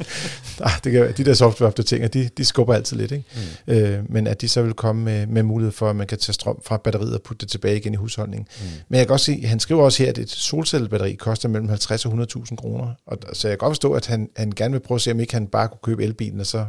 Ah, 0.61 0.73
det 0.85 0.93
kan, 0.93 1.13
de 1.17 1.25
der 1.25 1.35
softwareopdateringer, 1.35 2.09
de, 2.09 2.29
de 2.37 2.45
skubber 2.45 2.75
altid 2.75 2.97
lidt. 2.97 3.13
Ikke? 3.13 3.25
Mm. 3.67 3.73
Øh, 3.75 4.13
men 4.13 4.27
at 4.27 4.41
de 4.41 4.49
så 4.49 4.63
vil 4.63 4.75
komme 4.75 5.05
med, 5.05 5.27
med 5.27 5.43
mulighed 5.43 5.73
for, 5.73 5.91
at 5.91 5.97
man 5.97 6.07
kan 6.07 6.19
tage 6.19 6.33
strøm 6.33 6.61
fra 6.65 6.77
batteriet 6.77 7.15
og 7.15 7.23
putte 7.23 7.41
det 7.41 7.51
tilbage 7.51 7.77
igen 7.77 7.93
i 7.95 7.97
husholdningen. 7.97 8.49
Mm. 8.61 8.67
Men 8.89 8.99
jeg 8.99 9.07
kan 9.07 9.13
også 9.13 9.27
se, 9.27 9.47
han 9.47 9.61
skriver 9.61 9.83
også 9.83 10.03
her, 10.03 10.11
at 10.11 10.19
et 10.19 10.31
solcellebatteri 10.31 11.15
koster 11.15 11.49
mellem 11.49 11.69
50 11.69 12.07
og 12.07 12.13
100.000 12.13 12.57
kroner. 12.57 12.95
Og, 13.07 13.19
så 13.33 13.49
jeg 13.49 13.59
kan 13.59 13.67
godt 13.67 13.71
forstå, 13.71 13.93
at 13.93 14.07
han, 14.07 14.29
han 14.37 14.53
gerne 14.57 14.73
vil 14.73 14.81
prøve 14.81 14.97
at 14.97 15.03
se, 15.03 15.11
om 15.11 15.21
ikke 15.21 15.33
han 15.33 15.47
bare 15.47 15.69
kunne 15.69 15.79
købe 15.83 16.05
elbilen 16.05 16.41
og 16.41 16.47
så 16.47 16.67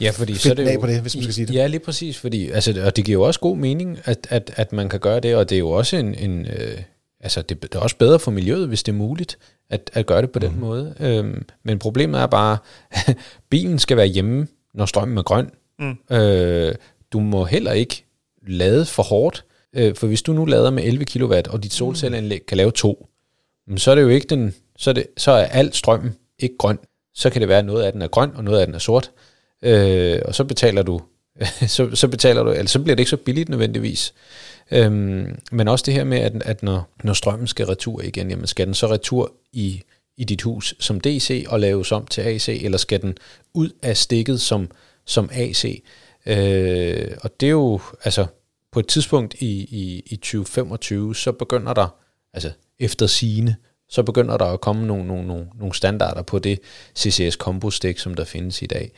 Ja, 0.00 0.10
fordi 0.10 0.34
så 0.34 0.50
er 0.50 0.54
det 0.54 0.74
jo, 0.74 0.80
på 0.80 0.86
det, 0.86 1.00
hvis 1.00 1.16
man 1.16 1.22
skal 1.22 1.34
sige 1.34 1.46
det. 1.46 1.54
Ja, 1.54 1.66
lige 1.66 1.80
præcis, 1.80 2.18
fordi, 2.18 2.50
altså, 2.50 2.82
og 2.84 2.96
det 2.96 3.04
giver 3.04 3.18
jo 3.18 3.22
også 3.22 3.40
god 3.40 3.56
mening, 3.56 3.98
at, 4.04 4.26
at, 4.30 4.52
at 4.56 4.72
man 4.72 4.88
kan 4.88 5.00
gøre 5.00 5.20
det, 5.20 5.36
og 5.36 5.48
det 5.48 5.54
er 5.54 5.58
jo 5.58 5.70
også 5.70 5.96
en, 5.96 6.14
en 6.14 6.46
øh, 6.46 6.78
altså 7.20 7.42
det, 7.42 7.62
det 7.62 7.74
er 7.74 7.78
også 7.78 7.96
bedre 7.96 8.18
for 8.18 8.30
miljøet, 8.30 8.68
hvis 8.68 8.82
det 8.82 8.92
er 8.92 8.96
muligt 8.96 9.38
at, 9.70 9.90
at 9.92 10.06
gøre 10.06 10.22
det 10.22 10.30
på 10.30 10.38
mm. 10.38 10.44
den 10.44 10.52
mhm. 10.52 10.60
måde. 10.60 10.94
Øhm, 11.00 11.46
men 11.62 11.78
problemet 11.78 12.20
er 12.20 12.26
bare, 12.26 12.58
at 12.90 13.16
bilen 13.50 13.78
skal 13.78 13.96
være 13.96 14.06
hjemme, 14.06 14.46
når 14.74 14.86
strømmen 14.86 15.18
er 15.18 15.22
grøn. 15.22 15.50
Mm. 15.78 16.16
Øh, 16.16 16.74
du 17.12 17.20
må 17.20 17.44
heller 17.44 17.72
ikke 17.72 18.04
lade 18.46 18.86
for 18.86 19.02
hårdt, 19.02 19.44
øh, 19.76 19.94
for 19.94 20.06
hvis 20.06 20.22
du 20.22 20.32
nu 20.32 20.44
lader 20.44 20.70
med 20.70 20.84
11 20.84 21.04
kW, 21.04 21.34
og 21.48 21.62
dit 21.62 21.72
solcelleanlæg 21.72 22.46
kan 22.46 22.56
lave 22.56 22.70
to, 22.70 23.08
så 23.76 23.90
er 23.90 23.94
det 23.94 24.02
jo 24.02 24.08
ikke 24.08 24.26
den, 24.26 24.54
så 24.76 24.90
er, 24.90 24.94
det, 24.94 25.06
så 25.16 25.30
er 25.30 25.44
alt 25.44 25.76
strømmen 25.76 26.16
ikke 26.38 26.54
grøn. 26.58 26.78
Så 27.14 27.30
kan 27.30 27.40
det 27.40 27.48
være, 27.48 27.58
at 27.58 27.64
noget 27.64 27.82
af 27.82 27.92
den 27.92 28.02
er 28.02 28.08
grøn, 28.08 28.30
og 28.34 28.44
noget 28.44 28.60
af 28.60 28.66
den 28.66 28.74
er 28.74 28.78
sort. 28.78 29.10
Øh, 29.62 30.20
og 30.24 30.34
så 30.34 30.44
betaler 30.44 30.82
du, 30.82 31.00
så, 31.66 31.90
så 31.94 32.08
betaler 32.08 32.42
du, 32.42 32.50
altså 32.50 32.72
så 32.72 32.78
bliver 32.78 32.96
det 32.96 33.00
ikke 33.00 33.10
så 33.10 33.16
billigt 33.16 33.48
nødvendigvis. 33.48 34.14
Øhm, 34.70 35.38
men 35.52 35.68
også 35.68 35.82
det 35.86 35.94
her 35.94 36.04
med, 36.04 36.18
at, 36.18 36.42
at 36.44 36.62
når, 36.62 36.90
når 37.04 37.12
strømmen 37.12 37.46
skal 37.46 37.66
retur 37.66 38.02
igen, 38.02 38.30
jamen 38.30 38.46
skal 38.46 38.66
den 38.66 38.74
så 38.74 38.86
retur 38.86 39.32
i, 39.52 39.82
i 40.16 40.24
dit 40.24 40.42
hus 40.42 40.74
som 40.78 41.00
DC 41.00 41.44
og 41.48 41.60
laves 41.60 41.92
om 41.92 42.06
til 42.06 42.22
AC, 42.22 42.48
eller 42.48 42.78
skal 42.78 43.02
den 43.02 43.16
ud 43.54 43.70
af 43.82 43.96
stikket 43.96 44.40
som, 44.40 44.70
som 45.04 45.30
AC? 45.32 45.82
Øh, 46.26 47.10
og 47.22 47.40
det 47.40 47.46
er 47.46 47.50
jo, 47.50 47.80
altså 48.04 48.26
på 48.72 48.80
et 48.80 48.86
tidspunkt 48.86 49.34
i, 49.34 49.50
i, 49.60 50.02
i 50.06 50.16
2025, 50.16 51.16
så 51.16 51.32
begynder 51.32 51.72
der, 51.72 51.96
altså 52.34 52.50
efter 52.78 53.06
sine, 53.06 53.56
så 53.88 54.02
begynder 54.02 54.36
der 54.36 54.44
at 54.44 54.60
komme 54.60 54.86
nogle, 54.86 55.06
nogle, 55.06 55.26
nogle, 55.26 55.46
nogle 55.58 55.74
standarder 55.74 56.22
på 56.22 56.38
det 56.38 56.60
CCS 56.96 57.34
combo 57.34 57.70
stik, 57.70 57.98
som 57.98 58.14
der 58.14 58.24
findes 58.24 58.62
i 58.62 58.66
dag. 58.66 58.92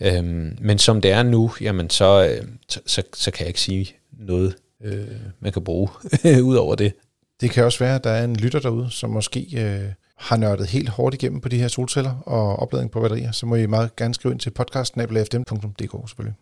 Øhm, 0.00 0.58
men 0.60 0.78
som 0.78 1.00
det 1.00 1.10
er 1.10 1.22
nu, 1.22 1.50
jamen 1.60 1.90
så, 1.90 2.28
øh, 2.28 2.48
så, 2.68 2.80
så, 2.86 3.02
så 3.14 3.30
kan 3.30 3.40
jeg 3.40 3.48
ikke 3.48 3.60
sige 3.60 3.96
noget 4.18 4.54
øh, 4.84 5.08
man 5.40 5.52
kan 5.52 5.64
bruge 5.64 5.88
ud 6.50 6.56
over 6.56 6.74
det. 6.74 6.92
Det 7.40 7.50
kan 7.50 7.64
også 7.64 7.78
være, 7.78 7.94
at 7.94 8.04
der 8.04 8.10
er 8.10 8.24
en 8.24 8.36
lytter 8.36 8.58
derude, 8.58 8.90
som 8.90 9.10
måske 9.10 9.46
øh, 9.56 9.92
har 10.16 10.36
nørdet 10.36 10.66
helt 10.66 10.88
hårdt 10.88 11.14
igennem 11.14 11.40
på 11.40 11.48
de 11.48 11.58
her 11.58 11.68
solceller 11.68 12.14
og 12.26 12.56
opladning 12.56 12.90
på 12.90 13.00
batterier, 13.00 13.32
så 13.32 13.46
må 13.46 13.54
I 13.54 13.66
meget 13.66 13.96
gerne 13.96 14.14
skrive 14.14 14.32
ind 14.32 14.40
til 14.40 14.50
podcasten.fdm.dk 14.50 16.08
selvfølgelig. 16.08 16.34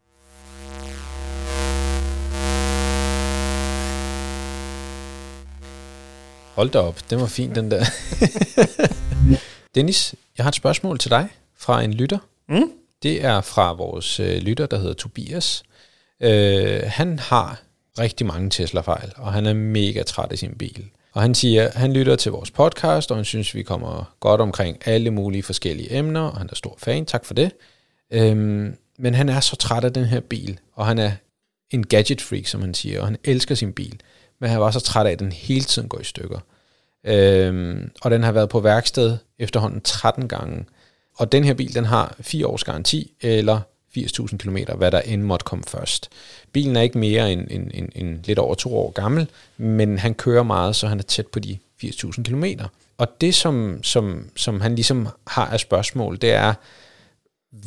Hold 6.54 6.70
da 6.70 6.78
op, 6.78 7.10
den 7.10 7.20
var 7.20 7.26
fin 7.26 7.54
den 7.54 7.70
der. 7.70 7.84
Dennis, 9.74 10.14
jeg 10.38 10.44
har 10.44 10.48
et 10.48 10.54
spørgsmål 10.54 10.98
til 10.98 11.10
dig 11.10 11.28
fra 11.56 11.82
en 11.82 11.94
lytter. 11.94 12.18
Mm? 12.48 12.81
Det 13.02 13.24
er 13.24 13.40
fra 13.40 13.72
vores 13.72 14.20
øh, 14.20 14.36
lytter, 14.36 14.66
der 14.66 14.78
hedder 14.78 14.94
Tobias. 14.94 15.62
Øh, 16.20 16.80
han 16.84 17.18
har 17.18 17.62
rigtig 17.98 18.26
mange 18.26 18.50
Tesla-fejl, 18.50 19.12
og 19.16 19.32
han 19.32 19.46
er 19.46 19.54
mega 19.54 20.02
træt 20.02 20.32
af 20.32 20.38
sin 20.38 20.54
bil. 20.58 20.84
Og 21.12 21.22
han 21.22 21.34
siger, 21.34 21.68
at 21.68 21.74
han 21.74 21.92
lytter 21.92 22.16
til 22.16 22.32
vores 22.32 22.50
podcast, 22.50 23.10
og 23.10 23.16
han 23.16 23.24
synes, 23.24 23.54
vi 23.54 23.62
kommer 23.62 24.14
godt 24.20 24.40
omkring 24.40 24.78
alle 24.88 25.10
mulige 25.10 25.42
forskellige 25.42 25.96
emner, 25.96 26.20
og 26.20 26.38
han 26.38 26.48
er 26.50 26.54
stor 26.54 26.74
fan, 26.78 27.06
tak 27.06 27.24
for 27.24 27.34
det. 27.34 27.52
Øhm, 28.12 28.76
men 28.98 29.14
han 29.14 29.28
er 29.28 29.40
så 29.40 29.56
træt 29.56 29.84
af 29.84 29.92
den 29.92 30.04
her 30.04 30.20
bil, 30.20 30.58
og 30.74 30.86
han 30.86 30.98
er 30.98 31.12
en 31.70 31.86
gadget 31.86 32.20
freak, 32.20 32.46
som 32.46 32.60
han 32.60 32.74
siger, 32.74 33.00
og 33.00 33.06
han 33.06 33.16
elsker 33.24 33.54
sin 33.54 33.72
bil, 33.72 34.00
men 34.40 34.50
han 34.50 34.60
var 34.60 34.70
så 34.70 34.80
træt 34.80 35.06
af, 35.06 35.10
at 35.10 35.18
den 35.18 35.32
hele 35.32 35.64
tiden 35.64 35.88
går 35.88 36.00
i 36.00 36.04
stykker. 36.04 36.38
Øhm, 37.04 37.90
og 38.02 38.10
den 38.10 38.22
har 38.22 38.32
været 38.32 38.48
på 38.48 38.60
værksted 38.60 39.16
efterhånden 39.38 39.80
13 39.80 40.28
gange. 40.28 40.64
Og 41.22 41.32
den 41.32 41.44
her 41.44 41.54
bil, 41.54 41.74
den 41.74 41.84
har 41.84 42.16
4 42.20 42.46
års 42.46 42.64
garanti, 42.64 43.12
eller 43.20 43.60
80.000 43.98 44.36
km, 44.36 44.56
hvad 44.76 44.90
der 44.90 45.00
end 45.00 45.22
måtte 45.22 45.44
komme 45.44 45.64
først. 45.68 46.08
Bilen 46.52 46.76
er 46.76 46.80
ikke 46.80 46.98
mere 46.98 47.32
end, 47.32 47.46
end, 47.50 47.70
end, 47.74 47.88
end 47.94 48.24
lidt 48.24 48.38
over 48.38 48.54
to 48.54 48.76
år 48.76 48.90
gammel, 48.90 49.28
men 49.56 49.98
han 49.98 50.14
kører 50.14 50.42
meget, 50.42 50.76
så 50.76 50.86
han 50.86 50.98
er 50.98 51.02
tæt 51.02 51.26
på 51.26 51.38
de 51.38 51.58
80.000 51.84 52.22
km. 52.22 52.44
Og 52.98 53.08
det, 53.20 53.34
som, 53.34 53.82
som, 53.82 54.30
som 54.36 54.60
han 54.60 54.74
ligesom 54.74 55.08
har 55.26 55.46
af 55.46 55.60
spørgsmål, 55.60 56.18
det 56.20 56.32
er, 56.32 56.54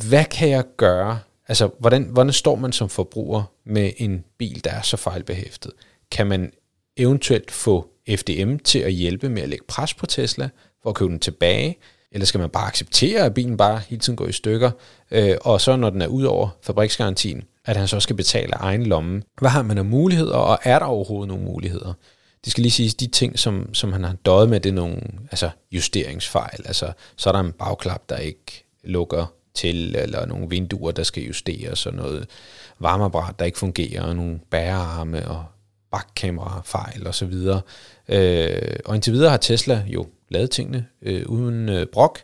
hvad 0.08 0.26
kan 0.26 0.50
jeg 0.50 0.64
gøre? 0.78 1.20
Altså, 1.48 1.70
hvordan, 1.80 2.04
hvordan 2.04 2.34
står 2.34 2.56
man 2.56 2.72
som 2.72 2.90
forbruger 2.90 3.44
med 3.66 3.92
en 3.98 4.24
bil, 4.38 4.64
der 4.64 4.72
er 4.72 4.82
så 4.82 4.98
fejlbehæftet? 4.98 5.72
Kan 6.12 6.28
man 6.28 6.52
eventuelt 6.98 7.52
få 7.52 7.90
FDM 8.10 8.58
til 8.58 8.80
at 8.80 8.92
hjælpe 8.92 9.30
med 9.30 9.42
at 9.42 9.50
lægge 9.50 9.66
pres 9.68 9.94
på 9.94 10.06
Tesla 10.06 10.50
for 10.84 10.90
at 10.90 10.96
købe 10.96 11.12
den 11.12 11.20
tilbage? 11.20 11.78
Eller 12.16 12.26
skal 12.26 12.40
man 12.40 12.50
bare 12.50 12.68
acceptere, 12.68 13.26
at 13.26 13.34
bilen 13.34 13.58
bare 13.58 13.82
hele 13.88 14.00
tiden 14.00 14.18
går 14.18 14.28
i 14.28 14.32
stykker, 14.32 14.72
øh, 15.12 15.36
og 15.42 15.62
så 15.62 15.76
når 15.76 15.90
den 15.90 16.02
er 16.02 16.08
ud 16.08 16.24
over 16.24 16.50
fabriksgarantien, 16.62 17.44
at 17.66 17.78
han 17.78 17.88
så 17.88 18.00
skal 18.00 18.16
betale 18.16 18.54
egen 18.54 18.86
lomme? 18.86 19.22
Hvad 19.40 19.50
har 19.50 19.62
man 19.62 19.78
af 19.78 19.86
muligheder, 19.86 20.36
og 20.36 20.60
er 20.64 20.80
der 20.80 20.86
overhovedet 20.86 21.28
nogle 21.28 21.44
muligheder? 21.44 21.94
Det 22.44 22.52
skal 22.52 22.62
lige 22.62 22.72
siges, 22.72 22.96
de 22.96 23.08
ting, 23.08 23.40
som, 23.40 23.74
som 23.74 23.94
han 23.94 24.04
har 24.04 24.14
døjet 24.26 24.50
med, 24.50 24.60
det 24.60 24.70
er 24.70 24.74
nogle 24.74 25.02
altså 25.32 25.50
justeringsfejl. 25.72 26.62
Altså, 26.66 26.92
så 27.16 27.30
er 27.30 27.34
der 27.34 27.40
en 27.40 27.52
bagklap, 27.52 28.10
der 28.10 28.18
ikke 28.18 28.66
lukker 28.84 29.34
til, 29.54 29.96
eller 29.96 30.26
nogle 30.26 30.50
vinduer, 30.50 30.92
der 30.92 31.04
skal 31.04 31.24
justeres, 31.24 31.86
og 31.86 31.94
noget 31.94 32.28
varmeapparat, 32.80 33.40
der 33.40 33.46
ikke 33.46 33.58
fungerer, 33.60 34.04
og 34.04 34.16
nogle 34.16 34.40
bærearme 34.50 35.28
og 35.28 35.46
bakkamera-fejl 35.92 37.08
osv. 37.08 37.34
Øh, 38.10 38.76
og 38.86 38.96
indtil 38.96 39.14
videre 39.14 39.30
har 39.30 39.38
Tesla 39.38 39.84
jo 39.88 40.08
lavet 40.30 40.52
tingene 40.52 40.86
øh, 41.02 41.26
uden 41.26 41.70
øh, 41.70 41.86
brok, 41.88 42.20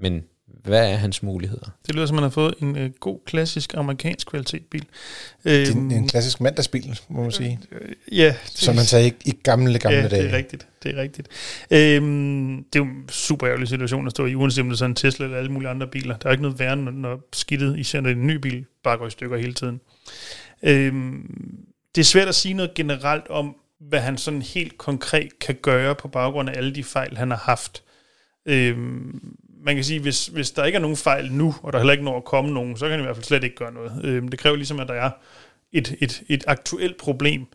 men 0.00 0.22
hvad 0.64 0.90
er 0.90 0.96
hans 0.96 1.22
muligheder? 1.22 1.70
Det 1.86 1.94
lyder 1.94 2.06
som, 2.06 2.14
man 2.14 2.22
har 2.22 2.30
fået 2.30 2.54
en 2.62 2.76
øh, 2.76 2.90
god, 3.00 3.18
klassisk 3.26 3.74
amerikansk 3.74 4.26
kvalitetbil. 4.26 4.84
Det 5.44 5.68
er 5.68 5.72
en, 5.72 5.90
en 5.90 6.08
klassisk 6.08 6.40
mandagsbil, 6.40 7.00
må 7.08 7.22
man 7.22 7.32
sige. 7.32 7.60
Øh, 7.72 8.18
ja. 8.18 8.34
Det, 8.44 8.50
Som 8.54 8.74
man 8.74 8.84
sagde 8.84 9.08
i, 9.08 9.12
i 9.24 9.38
gamle, 9.42 9.78
gamle 9.78 9.98
ja, 9.98 10.08
dage. 10.08 10.22
det 10.22 10.32
er 10.32 10.36
rigtigt. 10.36 10.66
Det 10.82 10.94
er 10.94 11.00
rigtigt. 11.02 11.28
Øhm, 11.70 12.64
det 12.72 12.78
er 12.78 12.84
jo 12.84 12.90
en 12.90 13.08
super 13.08 13.48
ærgerlig 13.48 13.68
situation 13.68 14.06
at 14.06 14.10
stå 14.10 14.26
i, 14.26 14.34
uanset 14.34 14.62
om 14.62 14.68
det 14.68 14.74
er 14.74 14.78
sådan 14.78 14.90
en 14.90 14.94
Tesla 14.94 15.24
eller 15.24 15.38
alle 15.38 15.52
mulige 15.52 15.68
andre 15.70 15.86
biler. 15.86 16.16
Der 16.16 16.28
er 16.28 16.32
ikke 16.32 16.42
noget 16.42 16.58
værre, 16.58 16.76
når, 16.76 16.90
når 16.92 17.28
skidtet, 17.32 17.78
især 17.78 18.00
når 18.00 18.10
en 18.10 18.26
ny 18.26 18.34
bil, 18.34 18.64
bare 18.84 18.98
går 18.98 19.06
i 19.06 19.10
stykker 19.10 19.36
hele 19.36 19.54
tiden. 19.54 19.80
Øhm, 20.62 21.58
det 21.94 22.00
er 22.00 22.04
svært 22.04 22.28
at 22.28 22.34
sige 22.34 22.54
noget 22.54 22.74
generelt 22.74 23.28
om, 23.28 23.56
hvad 23.80 24.00
han 24.00 24.18
sådan 24.18 24.42
helt 24.42 24.78
konkret 24.78 25.38
kan 25.38 25.54
gøre 25.62 25.94
på 25.94 26.08
baggrund 26.08 26.50
af 26.50 26.56
alle 26.56 26.74
de 26.74 26.84
fejl, 26.84 27.16
han 27.16 27.30
har 27.30 27.38
haft. 27.38 27.82
Øhm, 28.46 29.36
man 29.64 29.74
kan 29.74 29.84
sige, 29.84 30.00
hvis, 30.00 30.26
hvis 30.26 30.50
der 30.50 30.64
ikke 30.64 30.76
er 30.76 30.80
nogen 30.80 30.96
fejl 30.96 31.32
nu, 31.32 31.54
og 31.62 31.72
der 31.72 31.78
heller 31.78 31.92
ikke 31.92 32.04
når 32.04 32.16
at 32.16 32.24
komme 32.24 32.54
nogen, 32.54 32.76
så 32.76 32.84
kan 32.84 32.90
han 32.90 33.00
i 33.00 33.02
hvert 33.02 33.16
fald 33.16 33.24
slet 33.24 33.44
ikke 33.44 33.56
gøre 33.56 33.72
noget. 33.72 34.04
Øhm, 34.04 34.28
det 34.28 34.38
kræver 34.38 34.56
ligesom, 34.56 34.80
at 34.80 34.88
der 34.88 34.94
er 34.94 35.10
et, 35.72 35.96
et, 36.00 36.22
et 36.28 36.44
aktuelt 36.46 36.96
problem. 36.96 37.46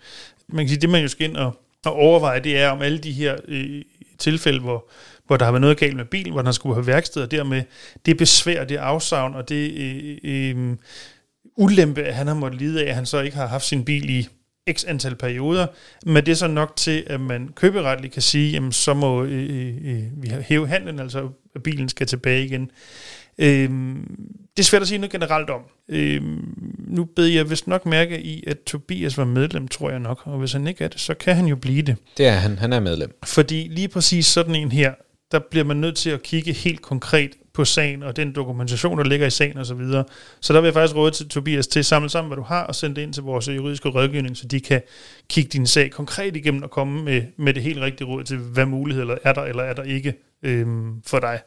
Man 0.48 0.66
kan 0.66 0.70
sige, 0.70 0.82
det 0.82 0.90
man 0.90 1.02
jo 1.02 1.08
skal 1.08 1.30
ind 1.30 1.38
og, 1.38 1.60
og 1.86 1.94
overveje, 1.94 2.40
det 2.40 2.58
er 2.58 2.70
om 2.70 2.82
alle 2.82 2.98
de 2.98 3.12
her 3.12 3.38
øh, 3.48 3.82
tilfælde, 4.18 4.60
hvor, 4.60 4.90
hvor 5.28 5.38
der 5.38 5.46
har 5.46 5.52
været 5.52 5.62
noget 5.62 5.78
galt 5.78 5.96
med 5.96 6.06
bilen, 6.06 6.32
hvor 6.32 6.42
den 6.42 6.46
har 6.46 6.52
skulle 6.52 6.76
have 6.76 6.88
værksted, 6.88 7.24
og 7.24 7.32
dermed 7.32 7.64
det 8.06 8.18
besvær, 8.18 8.64
det 8.64 8.78
afsavn, 8.78 9.36
og 9.36 9.50
det 9.50 9.72
øh, 9.72 10.18
øh, 10.24 10.50
øh, 10.50 10.78
ulempe, 11.58 12.04
at 12.04 12.16
han 12.16 12.28
har 12.28 12.34
måttet 12.34 12.62
lide 12.62 12.86
af, 12.86 12.90
at 12.90 12.96
han 12.96 13.06
så 13.06 13.20
ikke 13.20 13.38
har 13.38 13.48
haft 13.48 13.66
sin 13.66 13.86
bil 13.86 14.10
i 14.10 14.28
x 14.70 14.86
antal 14.88 15.16
perioder, 15.16 15.68
men 16.06 16.26
det 16.26 16.32
er 16.32 16.36
så 16.36 16.48
nok 16.48 16.76
til, 16.76 17.04
at 17.08 17.22
man 17.22 17.50
køberetligt 17.56 18.14
kan 18.14 18.22
sige, 18.22 18.52
jamen 18.52 18.72
så 18.72 18.94
må 18.94 19.24
øh, 19.24 19.76
øh, 19.84 20.04
vi 20.18 20.30
hæve 20.42 20.68
handlen, 20.68 21.00
altså 21.00 21.30
at 21.56 21.64
bilen 21.64 21.90
skal 21.90 22.08
tilbage 22.08 22.46
igen. 22.46 22.72
Øh, 23.38 23.70
det 24.58 24.60
er 24.60 24.64
svært 24.64 24.82
at 24.82 24.88
sige 24.88 24.98
noget 24.98 25.12
generelt 25.12 25.50
om. 25.50 25.62
Øh, 25.90 26.22
nu 26.88 27.06
bed 27.06 27.26
jeg 27.26 27.50
vist 27.50 27.68
nok 27.68 27.86
mærke 27.86 28.22
i, 28.22 28.44
at 28.48 28.58
Tobias 28.60 29.18
var 29.18 29.26
medlem, 29.26 29.68
tror 29.68 29.90
jeg 29.90 30.00
nok, 30.00 30.22
og 30.26 30.40
hvis 30.40 30.54
han 30.54 30.68
ikke 30.68 30.84
er 30.84 30.88
det, 30.88 31.00
så 31.00 31.14
kan 31.14 31.36
han 31.36 31.46
jo 31.46 31.56
blive 31.56 31.82
det. 31.82 31.96
Det 32.18 32.28
er 32.28 32.32
han, 32.32 32.58
han 32.58 32.74
er 32.74 32.80
medlem. 32.80 33.20
Fordi 33.26 33.68
lige 33.72 33.88
præcis 33.88 34.26
sådan 34.26 34.56
en 34.56 34.72
her, 34.72 34.94
der 35.32 35.40
bliver 35.52 35.64
man 35.64 35.78
nødt 35.78 35.98
til 35.98 36.10
at 36.10 36.24
kigge 36.24 36.54
helt 36.54 36.82
konkret 36.82 37.32
på 37.54 37.66
sagen, 37.66 38.04
og 38.04 38.16
den 38.16 38.36
dokumentation, 38.36 38.98
der 38.98 39.04
ligger 39.04 39.28
i 39.28 39.30
sagen 39.30 39.58
osv. 39.58 39.66
Så, 39.66 39.74
videre. 39.74 40.04
så 40.42 40.54
der 40.54 40.62
vil 40.62 40.68
jeg 40.68 40.74
faktisk 40.74 40.96
råde 40.96 41.12
til 41.12 41.30
Tobias 41.30 41.68
til 41.68 41.80
at 41.80 41.86
samle 41.86 42.10
sammen, 42.10 42.30
hvad 42.30 42.38
du 42.38 42.44
har, 42.44 42.64
og 42.64 42.76
sende 42.76 42.96
det 42.96 43.02
ind 43.02 43.14
til 43.14 43.24
vores 43.24 43.48
juridiske 43.48 43.90
rådgivning, 43.90 44.38
så 44.38 44.48
de 44.48 44.60
kan 44.60 44.82
kigge 45.30 45.50
din 45.50 45.68
sag 45.68 45.92
konkret 45.92 46.36
igennem 46.36 46.64
og 46.64 46.72
komme 46.72 47.04
med, 47.04 47.24
med 47.38 47.54
det 47.54 47.64
helt 47.64 47.82
rigtige 47.82 48.08
råd 48.08 48.24
til, 48.24 48.38
hvad 48.38 48.66
muligheder 48.66 49.18
er 49.24 49.34
der 49.34 49.42
eller 49.42 49.64
er 49.64 49.74
der 49.74 49.84
ikke 49.84 50.14
øhm, 50.44 51.02
for 51.08 51.20
dig. 51.20 51.40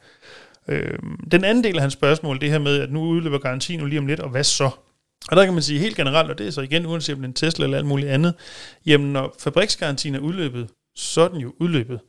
Øhm, 0.69 1.17
den 1.31 1.45
anden 1.45 1.65
del 1.65 1.77
af 1.77 1.81
hans 1.81 1.93
spørgsmål, 1.93 2.41
det 2.41 2.51
her 2.51 2.59
med, 2.59 2.81
at 2.81 2.93
nu 2.93 3.01
udløber 3.01 3.39
garantien 3.39 3.81
jo 3.81 3.87
lige 3.87 3.99
om 3.99 4.07
lidt, 4.07 4.21
og 4.21 4.31
hvad 4.31 4.45
så? 4.45 4.71
Og 5.31 5.37
der 5.37 5.45
kan 5.45 5.55
man 5.55 5.63
sige 5.63 5.81
helt 5.81 5.97
generelt, 5.97 6.31
og 6.31 6.39
det 6.39 6.47
er 6.47 6.51
så 6.51 6.61
igen 6.61 6.87
uanset 6.87 7.15
om 7.15 7.21
det 7.21 7.25
er 7.25 7.29
en 7.29 7.35
Tesla 7.35 7.65
eller 7.65 7.79
alt 7.79 7.87
muligt 7.87 8.09
andet, 8.09 8.35
jamen 8.87 9.13
når 9.13 9.37
fabriksgarantien 9.39 10.15
er 10.15 10.19
udløbet, 10.19 10.69
så 10.95 11.21
er 11.21 11.29
den 11.29 11.41
jo 11.41 11.55
udløbet. 11.61 12.01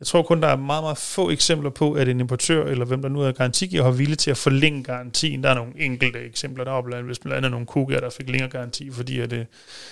Jeg 0.00 0.06
tror 0.06 0.22
kun, 0.22 0.40
der 0.42 0.48
er 0.48 0.56
meget, 0.56 0.84
meget 0.84 0.98
få 0.98 1.30
eksempler 1.30 1.70
på, 1.70 1.92
at 1.92 2.08
en 2.08 2.20
importør, 2.20 2.64
eller 2.64 2.84
hvem 2.84 3.02
der 3.02 3.08
nu 3.08 3.20
er 3.20 3.32
garantigiver, 3.32 3.84
har 3.84 3.90
vilje 3.90 4.14
til 4.14 4.30
at 4.30 4.36
forlænge 4.36 4.82
garantien. 4.84 5.42
Der 5.44 5.50
er 5.50 5.54
nogle 5.54 5.72
enkelte 5.76 6.18
eksempler, 6.18 6.64
der 6.64 6.72
er 6.72 6.82
blandt, 6.82 7.06
hvis 7.06 7.18
blandt 7.18 7.36
andet 7.36 7.50
nogle 7.50 7.66
kuger, 7.66 8.00
der 8.00 8.10
fik 8.10 8.30
længere 8.30 8.50
garanti, 8.50 8.90
fordi 8.92 9.20
at 9.20 9.30
det 9.30 9.46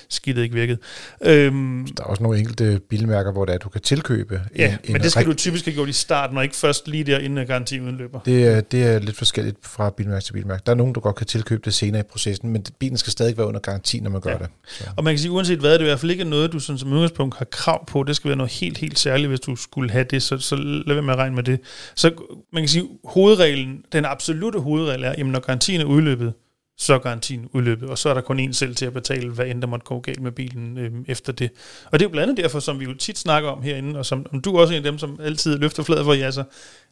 skidtet 0.08 0.42
ikke 0.42 0.54
virkede. 0.54 0.78
Øhm, 1.24 1.88
der 1.96 2.02
er 2.02 2.06
også 2.06 2.22
nogle 2.22 2.38
enkelte 2.38 2.80
bilmærker, 2.88 3.32
hvor 3.32 3.44
det 3.44 3.54
er, 3.54 3.58
du 3.58 3.68
kan 3.68 3.80
tilkøbe 3.80 4.40
Ja, 4.56 4.66
en, 4.72 4.78
men 4.86 4.96
en 4.96 5.02
det 5.02 5.10
skal 5.12 5.20
rig- 5.24 5.26
du 5.26 5.34
typisk 5.34 5.64
have 5.64 5.74
gjort 5.74 5.88
i 5.88 5.92
starten, 5.92 6.36
og 6.36 6.44
ikke 6.44 6.56
først 6.56 6.88
lige 6.88 7.04
der, 7.04 7.18
inden 7.18 7.46
garantien 7.46 7.86
udløber. 7.88 8.20
Det 8.20 8.46
er, 8.46 8.60
det 8.60 8.84
er 8.84 8.98
lidt 8.98 9.16
forskelligt 9.16 9.56
fra 9.62 9.90
bilmærke 9.90 10.24
til 10.24 10.32
bilmærke. 10.32 10.62
Der 10.66 10.72
er 10.72 10.76
nogen, 10.76 10.94
der 10.94 11.00
godt 11.00 11.16
kan 11.16 11.26
tilkøbe 11.26 11.62
det 11.64 11.74
senere 11.74 12.00
i 12.00 12.04
processen, 12.10 12.50
men 12.50 12.64
bilen 12.78 12.96
skal 12.96 13.10
stadig 13.12 13.36
være 13.36 13.46
under 13.46 13.60
garanti, 13.60 14.00
når 14.00 14.10
man 14.10 14.20
gør 14.20 14.30
ja. 14.30 14.38
det. 14.38 14.48
Så. 14.68 14.84
Og 14.96 15.04
man 15.04 15.12
kan 15.14 15.18
sige, 15.18 15.30
uanset 15.30 15.58
hvad, 15.58 15.72
det 15.72 15.80
er 15.80 15.84
i 15.84 15.88
hvert 15.88 16.00
fald 16.00 16.10
ikke 16.10 16.24
noget, 16.24 16.52
du 16.52 16.58
sådan, 16.60 16.78
som 16.78 16.92
udgangspunkt 16.92 17.36
har 17.38 17.44
krav 17.44 17.86
på. 17.86 18.02
Det 18.02 18.16
skal 18.16 18.28
være 18.28 18.36
noget 18.36 18.52
helt, 18.52 18.78
helt 18.78 18.98
særligt, 18.98 19.28
hvis 19.28 19.40
du 19.40 19.56
skulle 19.56 19.90
have 19.90 19.97
det, 20.04 20.22
så, 20.22 20.38
så 20.38 20.56
lad 20.56 20.94
være 20.94 21.02
med 21.02 21.12
at 21.12 21.18
regne 21.18 21.34
med 21.34 21.42
det. 21.42 21.60
Så 21.94 22.12
man 22.52 22.62
kan 22.62 22.68
sige, 22.68 22.88
hovedreglen, 23.04 23.84
den 23.92 24.04
absolute 24.04 24.58
hovedregel 24.58 25.04
er, 25.04 25.14
jamen 25.18 25.32
når 25.32 25.40
garantien 25.40 25.80
er 25.80 25.84
udløbet, 25.84 26.32
så 26.78 26.94
er 26.94 26.98
garantien 26.98 27.48
udløbet, 27.52 27.88
og 27.88 27.98
så 27.98 28.08
er 28.08 28.14
der 28.14 28.20
kun 28.20 28.38
en 28.38 28.52
selv 28.52 28.74
til 28.76 28.86
at 28.86 28.92
betale, 28.92 29.30
hvad 29.30 29.46
end 29.46 29.62
der 29.62 29.68
måtte 29.68 29.84
gå 29.84 30.00
galt 30.00 30.20
med 30.20 30.32
bilen 30.32 30.78
øhm, 30.78 31.04
efter 31.08 31.32
det. 31.32 31.50
Og 31.84 31.98
det 31.98 32.04
er 32.04 32.08
jo 32.08 32.12
blandt 32.12 32.30
andet 32.30 32.44
derfor, 32.44 32.60
som 32.60 32.80
vi 32.80 32.84
jo 32.84 32.94
tit 32.94 33.18
snakker 33.18 33.50
om 33.50 33.62
herinde, 33.62 33.98
og 33.98 34.06
som 34.06 34.26
om 34.32 34.40
du 34.40 34.56
er 34.56 34.60
også 34.60 34.74
en 34.74 34.76
af 34.76 34.82
dem, 34.82 34.98
som 34.98 35.20
altid 35.22 35.58
løfter 35.58 35.82
fladet 35.82 36.04
for, 36.04 36.12
ja, 36.12 36.30
så 36.30 36.44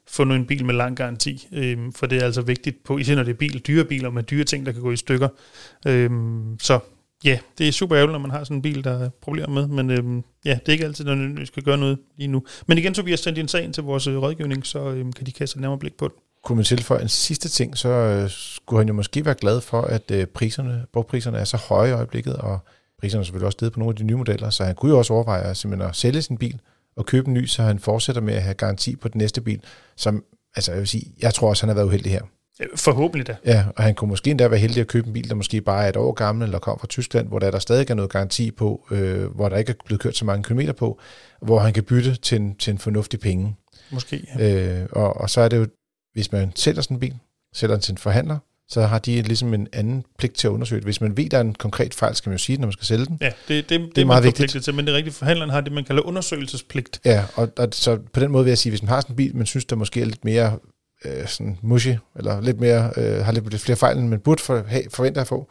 få 0.08 0.24
nu 0.24 0.34
en 0.34 0.46
bil 0.46 0.64
med 0.64 0.74
lang 0.74 0.96
garanti, 0.96 1.48
øhm, 1.52 1.92
for 1.92 2.06
det 2.06 2.18
er 2.18 2.24
altså 2.24 2.42
vigtigt, 2.42 2.84
på, 2.84 2.98
især 2.98 3.14
når 3.14 3.22
det 3.22 3.32
er 3.32 3.36
bil, 3.36 3.58
dyre 3.66 3.84
biler 3.84 4.10
med 4.10 4.22
dyre 4.22 4.44
ting, 4.44 4.66
der 4.66 4.72
kan 4.72 4.82
gå 4.82 4.92
i 4.92 4.96
stykker. 4.96 5.28
Øhm, 5.86 6.58
så 6.60 6.78
ja, 7.24 7.38
det 7.58 7.68
er 7.68 7.72
super 7.72 7.96
ærgerligt, 7.96 8.12
når 8.12 8.18
man 8.18 8.30
har 8.30 8.44
sådan 8.44 8.56
en 8.56 8.62
bil, 8.62 8.84
der 8.84 9.04
er 9.04 9.08
problemer 9.08 9.48
med, 9.48 9.66
men 9.66 9.90
øhm, 9.90 10.24
ja, 10.44 10.50
det 10.50 10.68
er 10.68 10.72
ikke 10.72 10.84
altid, 10.84 11.04
når 11.04 11.40
vi 11.40 11.46
skal 11.46 11.62
gøre 11.62 11.78
noget 11.78 11.98
lige 12.16 12.28
nu. 12.28 12.42
Men 12.66 12.78
igen, 12.78 12.94
Tobias, 12.94 13.20
send 13.20 13.36
din 13.36 13.48
sag 13.48 13.64
ind 13.64 13.72
til 13.72 13.82
vores 13.82 14.06
øh, 14.06 14.22
rådgivning, 14.22 14.66
så 14.66 14.90
øhm, 14.90 15.12
kan 15.12 15.26
de 15.26 15.32
kaste 15.32 15.56
et 15.56 15.60
nærmere 15.60 15.78
blik 15.78 15.96
på 15.96 16.08
det. 16.08 16.14
Kunne 16.44 16.56
man 16.56 16.64
tilføje 16.64 17.02
en 17.02 17.08
sidste 17.08 17.48
ting, 17.48 17.78
så 17.78 17.88
øh, 17.88 18.30
skulle 18.30 18.80
han 18.80 18.88
jo 18.88 18.94
måske 18.94 19.24
være 19.24 19.34
glad 19.34 19.60
for, 19.60 19.80
at 19.82 20.10
øh, 20.10 20.26
priserne, 20.26 20.86
brugpriserne 20.92 21.38
er 21.38 21.44
så 21.44 21.56
høje 21.56 21.90
i 21.90 21.92
øjeblikket, 21.92 22.36
og 22.36 22.58
priserne 23.00 23.20
er 23.20 23.24
selvfølgelig 23.24 23.46
også 23.46 23.56
steget 23.56 23.72
på 23.72 23.78
nogle 23.78 23.92
af 23.92 23.96
de 23.96 24.04
nye 24.04 24.16
modeller, 24.16 24.50
så 24.50 24.64
han 24.64 24.74
kunne 24.74 24.92
jo 24.92 24.98
også 24.98 25.12
overveje 25.12 25.42
at, 25.42 25.56
simpelthen 25.56 25.88
at 25.88 25.96
sælge 25.96 26.22
sin 26.22 26.38
bil 26.38 26.60
og 26.96 27.06
købe 27.06 27.28
en 27.28 27.34
ny, 27.34 27.46
så 27.46 27.62
han 27.62 27.78
fortsætter 27.78 28.22
med 28.22 28.34
at 28.34 28.42
have 28.42 28.54
garanti 28.54 28.96
på 28.96 29.08
den 29.08 29.18
næste 29.18 29.40
bil, 29.40 29.60
som, 29.96 30.24
altså 30.56 30.72
jeg 30.72 30.80
vil 30.80 30.88
sige, 30.88 31.12
jeg 31.20 31.34
tror 31.34 31.48
også, 31.48 31.62
han 31.62 31.68
har 31.68 31.74
været 31.74 31.86
uheldig 31.86 32.12
her. 32.12 32.22
Forhåbentlig 32.76 33.26
da. 33.26 33.36
Ja, 33.44 33.64
og 33.76 33.82
han 33.82 33.94
kunne 33.94 34.08
måske 34.08 34.30
endda 34.30 34.48
være 34.48 34.60
heldig 34.60 34.80
at 34.80 34.86
købe 34.86 35.06
en 35.06 35.12
bil, 35.12 35.28
der 35.28 35.34
måske 35.34 35.60
bare 35.60 35.84
er 35.84 35.88
et 35.88 35.96
år 35.96 36.12
gammel, 36.12 36.44
eller 36.44 36.58
kom 36.58 36.78
fra 36.78 36.86
Tyskland, 36.86 37.28
hvor 37.28 37.38
der, 37.38 37.50
der 37.50 37.58
stadig 37.58 37.90
er 37.90 37.94
noget 37.94 38.10
garanti 38.10 38.50
på, 38.50 38.86
øh, 38.90 39.24
hvor 39.24 39.48
der 39.48 39.56
ikke 39.56 39.70
er 39.70 39.84
blevet 39.84 40.00
kørt 40.00 40.16
så 40.16 40.24
mange 40.24 40.42
kilometer 40.42 40.72
på, 40.72 41.00
hvor 41.42 41.58
han 41.58 41.72
kan 41.72 41.84
bytte 41.84 42.14
til 42.14 42.40
en, 42.40 42.56
til 42.56 42.70
en 42.70 42.78
fornuftig 42.78 43.20
penge. 43.20 43.56
Måske. 43.90 44.26
Ja. 44.38 44.80
Øh, 44.80 44.86
og, 44.92 45.16
og 45.16 45.30
så 45.30 45.40
er 45.40 45.48
det 45.48 45.56
jo, 45.56 45.66
hvis 46.12 46.32
man 46.32 46.52
sælger 46.54 46.82
sådan 46.82 46.96
en 46.96 47.00
bil, 47.00 47.14
sælger 47.54 47.74
den 47.74 47.82
til 47.82 47.92
en 47.92 47.98
forhandler, 47.98 48.38
så 48.68 48.82
har 48.82 48.98
de 48.98 49.22
ligesom 49.22 49.54
en 49.54 49.68
anden 49.72 50.04
pligt 50.18 50.34
til 50.34 50.46
at 50.46 50.50
undersøge 50.50 50.80
det. 50.80 50.86
Hvis 50.86 51.00
man 51.00 51.16
ved, 51.16 51.28
der 51.30 51.36
er 51.36 51.40
en 51.40 51.54
konkret 51.54 51.94
fejl, 51.94 52.14
skal 52.14 52.30
man 52.30 52.34
jo 52.34 52.42
sige 52.44 52.56
det, 52.56 52.60
når 52.60 52.66
man 52.66 52.72
skal 52.72 52.86
sælge 52.86 53.06
den. 53.06 53.18
Ja, 53.20 53.32
det, 53.48 53.68
det, 53.68 53.70
det, 53.70 53.98
er 53.98 54.02
er 54.02 54.06
meget 54.06 54.24
vigtigt. 54.24 54.64
til, 54.64 54.74
men 54.74 54.86
det 54.86 54.92
er 54.92 54.96
rigtigt, 54.96 55.16
forhandleren 55.16 55.50
har 55.50 55.60
det, 55.60 55.72
man 55.72 55.84
kalder 55.84 56.02
undersøgelsespligt. 56.02 57.00
Ja, 57.04 57.24
og, 57.34 57.52
og 57.56 57.68
så 57.72 57.98
på 58.12 58.20
den 58.20 58.30
måde 58.30 58.44
vil 58.44 58.50
jeg 58.50 58.58
sige, 58.58 58.70
hvis 58.70 58.82
man 58.82 58.88
har 58.88 59.00
sådan 59.00 59.12
en 59.12 59.16
bil, 59.16 59.36
man 59.36 59.46
synes, 59.46 59.64
der 59.64 59.76
måske 59.76 60.00
er 60.00 60.04
lidt 60.04 60.24
mere 60.24 60.58
øh, 61.04 61.26
sådan 61.26 61.58
mushy, 61.62 61.92
eller 62.16 62.40
lidt 62.40 62.60
mere, 62.60 62.92
øh, 62.96 63.24
har 63.24 63.32
lidt, 63.32 63.60
flere 63.60 63.76
fejl, 63.76 63.98
end 63.98 64.08
man 64.08 64.20
burde 64.20 64.42
for, 64.42 64.62
have, 64.66 64.82
forvente 64.90 65.20
at 65.20 65.26
få, 65.26 65.50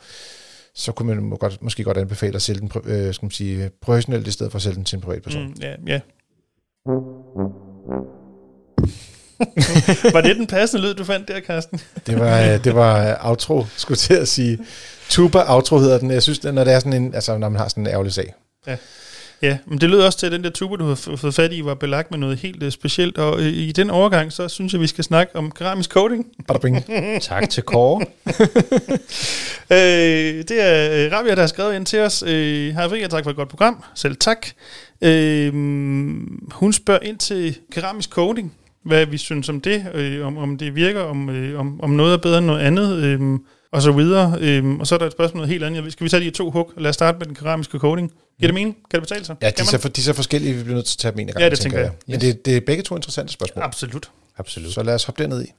så 0.75 0.91
kunne 0.91 1.15
man 1.15 1.23
må 1.23 1.36
godt, 1.36 1.63
måske 1.63 1.84
godt 1.84 1.97
anbefale 1.97 2.36
at 2.36 2.41
sælge 2.41 2.60
den 2.60 2.71
øh, 2.86 3.13
skal 3.13 3.25
man 3.25 3.31
sige, 3.31 3.69
professionelt, 3.81 4.27
i 4.27 4.31
stedet 4.31 4.51
for 4.51 4.58
at 4.58 4.63
sælge 4.63 4.75
den 4.75 4.86
til 4.86 4.95
en 4.95 5.01
privatperson. 5.01 5.47
Mm. 5.47 5.55
Ja, 5.62 5.75
ja. 5.88 5.99
var 10.13 10.21
det 10.21 10.36
den 10.36 10.47
passende 10.47 10.84
lyd, 10.88 10.93
du 10.93 11.03
fandt 11.03 11.27
der, 11.27 11.41
Carsten? 11.41 11.79
Det 12.08 12.19
var, 12.19 12.41
øh, 12.41 12.63
det 12.63 12.75
var 12.75 13.10
øh, 13.10 13.29
outro, 13.29 13.65
skulle 13.77 13.97
til 13.97 14.13
at 14.13 14.27
sige. 14.27 14.60
Tuba 15.10 15.43
outro 15.47 15.77
hedder 15.77 15.97
den. 15.97 16.12
Jeg 16.12 16.23
synes, 16.23 16.43
når 16.43 16.63
det 16.63 16.73
er 16.73 16.79
sådan 16.79 16.93
en, 16.93 17.13
altså 17.13 17.38
når 17.38 17.49
man 17.49 17.60
har 17.60 17.67
sådan 17.67 17.84
en 17.84 17.91
ærgerlig 17.91 18.13
sag. 18.13 18.34
Ja, 18.67 18.77
men 19.65 19.81
det 19.81 19.89
lød 19.89 20.01
også 20.01 20.19
til, 20.19 20.25
at 20.25 20.31
den 20.31 20.43
der 20.43 20.49
tuber, 20.49 20.75
du 20.75 20.85
har 20.87 20.95
fået 20.95 21.33
fat 21.33 21.53
i, 21.53 21.65
var 21.65 21.73
belagt 21.73 22.11
med 22.11 22.19
noget 22.19 22.37
helt 22.37 22.63
uh, 22.63 22.69
specielt. 22.69 23.17
Og 23.17 23.33
uh, 23.33 23.45
i 23.45 23.71
den 23.71 23.89
overgang, 23.89 24.31
så 24.31 24.47
synes 24.47 24.73
jeg, 24.73 24.81
vi 24.81 24.87
skal 24.87 25.03
snakke 25.03 25.35
om 25.35 25.51
keramisk 25.51 25.89
coating. 25.89 26.25
Bada 26.47 26.59
bing. 26.59 26.85
Tak 27.21 27.49
til 27.49 27.63
Kåre. 27.63 28.05
Øh, 29.71 29.77
det 30.47 30.51
er 30.51 31.05
øh, 31.05 31.11
Rabia, 31.11 31.35
der 31.35 31.41
har 31.41 31.47
skrevet 31.47 31.75
ind 31.75 31.85
til 31.85 31.99
os. 31.99 32.23
Øh, 32.27 32.73
Hej 32.73 32.89
Fri, 32.89 33.07
tak 33.09 33.23
for 33.23 33.29
et 33.29 33.35
godt 33.35 33.49
program. 33.49 33.83
Selv 33.95 34.15
tak. 34.15 34.47
Øh, 35.01 35.53
hun 36.51 36.73
spørger 36.73 36.99
ind 37.03 37.17
til 37.17 37.57
keramisk 37.71 38.09
coating. 38.09 38.53
Hvad 38.83 39.05
vi 39.05 39.17
synes 39.17 39.49
om 39.49 39.61
det, 39.61 39.85
øh, 39.93 40.27
om, 40.27 40.37
om 40.37 40.57
det 40.57 40.75
virker, 40.75 41.01
om, 41.01 41.29
øh, 41.29 41.59
om, 41.59 41.81
om 41.81 41.89
noget 41.89 42.13
er 42.13 42.17
bedre 42.17 42.37
end 42.37 42.45
noget 42.45 42.61
andet, 42.61 43.03
øh, 43.03 43.19
og 43.75 43.81
så 43.81 43.91
videre. 43.91 44.38
Øh, 44.39 44.65
og 44.79 44.88
så 44.88 44.95
er 44.95 44.99
der 44.99 45.05
et 45.05 45.11
spørgsmål 45.11 45.38
noget 45.38 45.49
helt 45.49 45.63
andet. 45.63 45.91
Skal 45.91 46.03
vi 46.03 46.09
tage 46.09 46.23
de 46.23 46.29
to 46.29 46.51
hug? 46.51 46.71
Lad 46.77 46.89
os 46.89 46.95
starte 46.95 47.17
med 47.17 47.25
den 47.25 47.35
keramiske 47.35 47.79
coating. 47.79 48.11
Giver 48.39 48.47
det 48.47 48.53
mening? 48.53 48.75
Kan 48.75 49.01
det 49.01 49.09
betale 49.09 49.25
sig? 49.25 49.35
Ja, 49.41 49.47
de 49.47 49.51
kan 49.51 49.65
er, 49.65 49.69
så, 49.69 49.77
for, 49.77 49.89
de 49.89 50.01
er 50.01 50.03
så 50.03 50.13
forskellige, 50.13 50.53
vi 50.53 50.63
bliver 50.63 50.75
nødt 50.75 50.85
til 50.85 50.95
at 50.95 50.99
tage 50.99 51.11
dem 51.11 51.19
en 51.19 51.29
af 51.29 51.33
Ja, 51.39 51.49
det 51.49 51.59
tænker 51.59 51.79
jeg. 51.79 51.91
Men 52.07 52.21
det, 52.21 52.45
det 52.45 52.57
er 52.57 52.61
begge 52.61 52.83
to 52.83 52.95
interessante 52.95 53.33
spørgsmål. 53.33 53.63
Absolut. 53.63 54.09
Absolut. 54.38 54.73
Så 54.73 54.83
lad 54.83 54.95
os 54.95 55.03
hoppe 55.03 55.23
derned 55.23 55.43
i. 55.43 55.53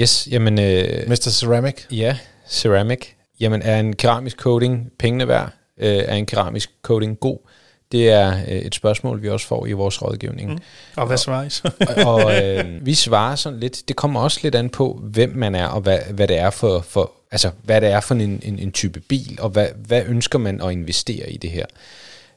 Yes, 0.00 0.28
jamen... 0.30 0.58
Øh, 0.58 1.08
Mr. 1.08 1.14
Ceramic. 1.30 1.74
Ja, 1.90 2.16
ceramic. 2.50 3.06
Jamen, 3.40 3.62
er 3.62 3.80
en 3.80 3.96
keramisk 3.96 4.36
coating 4.36 4.92
pengene 4.98 5.28
værd? 5.28 5.50
Øh, 5.80 5.88
er 5.88 6.14
en 6.14 6.26
keramisk 6.26 6.70
coating 6.82 7.20
god? 7.20 7.38
Det 7.92 8.10
er 8.10 8.36
øh, 8.48 8.58
et 8.58 8.74
spørgsmål, 8.74 9.22
vi 9.22 9.28
også 9.28 9.46
får 9.46 9.66
i 9.66 9.72
vores 9.72 10.02
rådgivning. 10.02 10.48
Mm. 10.48 10.54
Mm. 10.54 10.60
Og 10.96 11.06
hvad 11.06 11.16
svarer 11.16 11.44
I 11.46 11.50
så? 11.50 11.70
og 12.06 12.44
øh, 12.44 12.86
vi 12.86 12.94
svarer 12.94 13.36
sådan 13.36 13.60
lidt, 13.60 13.88
det 13.88 13.96
kommer 13.96 14.20
også 14.20 14.40
lidt 14.42 14.54
an 14.54 14.68
på, 14.68 15.00
hvem 15.02 15.32
man 15.36 15.54
er, 15.54 15.66
og 15.66 15.80
hvad, 15.80 15.98
hvad 16.10 16.28
det 16.28 16.38
er 16.38 16.50
for, 16.50 16.80
for, 16.80 17.12
altså, 17.36 17.50
hvad 17.64 17.80
det 17.80 17.88
er 17.88 18.00
for 18.00 18.14
en, 18.14 18.40
en, 18.42 18.58
en 18.58 18.72
type 18.72 19.00
bil, 19.00 19.38
og 19.40 19.50
hvad, 19.50 19.68
hvad 19.86 20.02
ønsker 20.06 20.38
man 20.38 20.60
at 20.60 20.72
investere 20.72 21.30
i 21.30 21.36
det 21.36 21.50
her. 21.50 21.66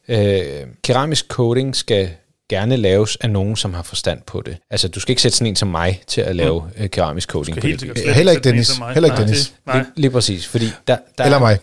Øh, 0.08 0.68
keramisk 0.84 1.28
coating 1.28 1.76
skal 1.76 2.10
gerne 2.50 2.78
laves 2.78 3.16
af 3.16 3.30
nogen, 3.30 3.56
som 3.56 3.74
har 3.74 3.84
forstand 3.84 4.22
på 4.26 4.42
det. 4.42 4.58
Altså, 4.70 4.88
du 4.88 5.00
skal 5.00 5.12
ikke 5.12 5.22
sætte 5.22 5.38
sådan 5.38 5.48
en 5.48 5.56
som 5.56 5.68
mig 5.68 6.02
til 6.08 6.22
at 6.22 6.36
lave 6.36 6.62
mm. 6.62 6.84
øh, 6.84 6.90
keramisk 6.90 7.30
coating. 7.30 7.58
På 7.58 7.68
helt 7.68 7.82
det. 7.82 8.16
heller 8.16 8.32
ikke 8.32 8.44
Dennis. 8.44 8.72
Heller 8.94 9.10
ikke 9.10 9.22
Dennis. 9.22 9.54
Nej. 9.66 9.78
Lige, 9.78 9.88
lige 9.96 10.12
præcis, 10.12 10.48
fordi 10.48 10.66
der, 10.88 10.98
der 11.18 11.24
Eller 11.24 11.40
mig. 11.40 11.60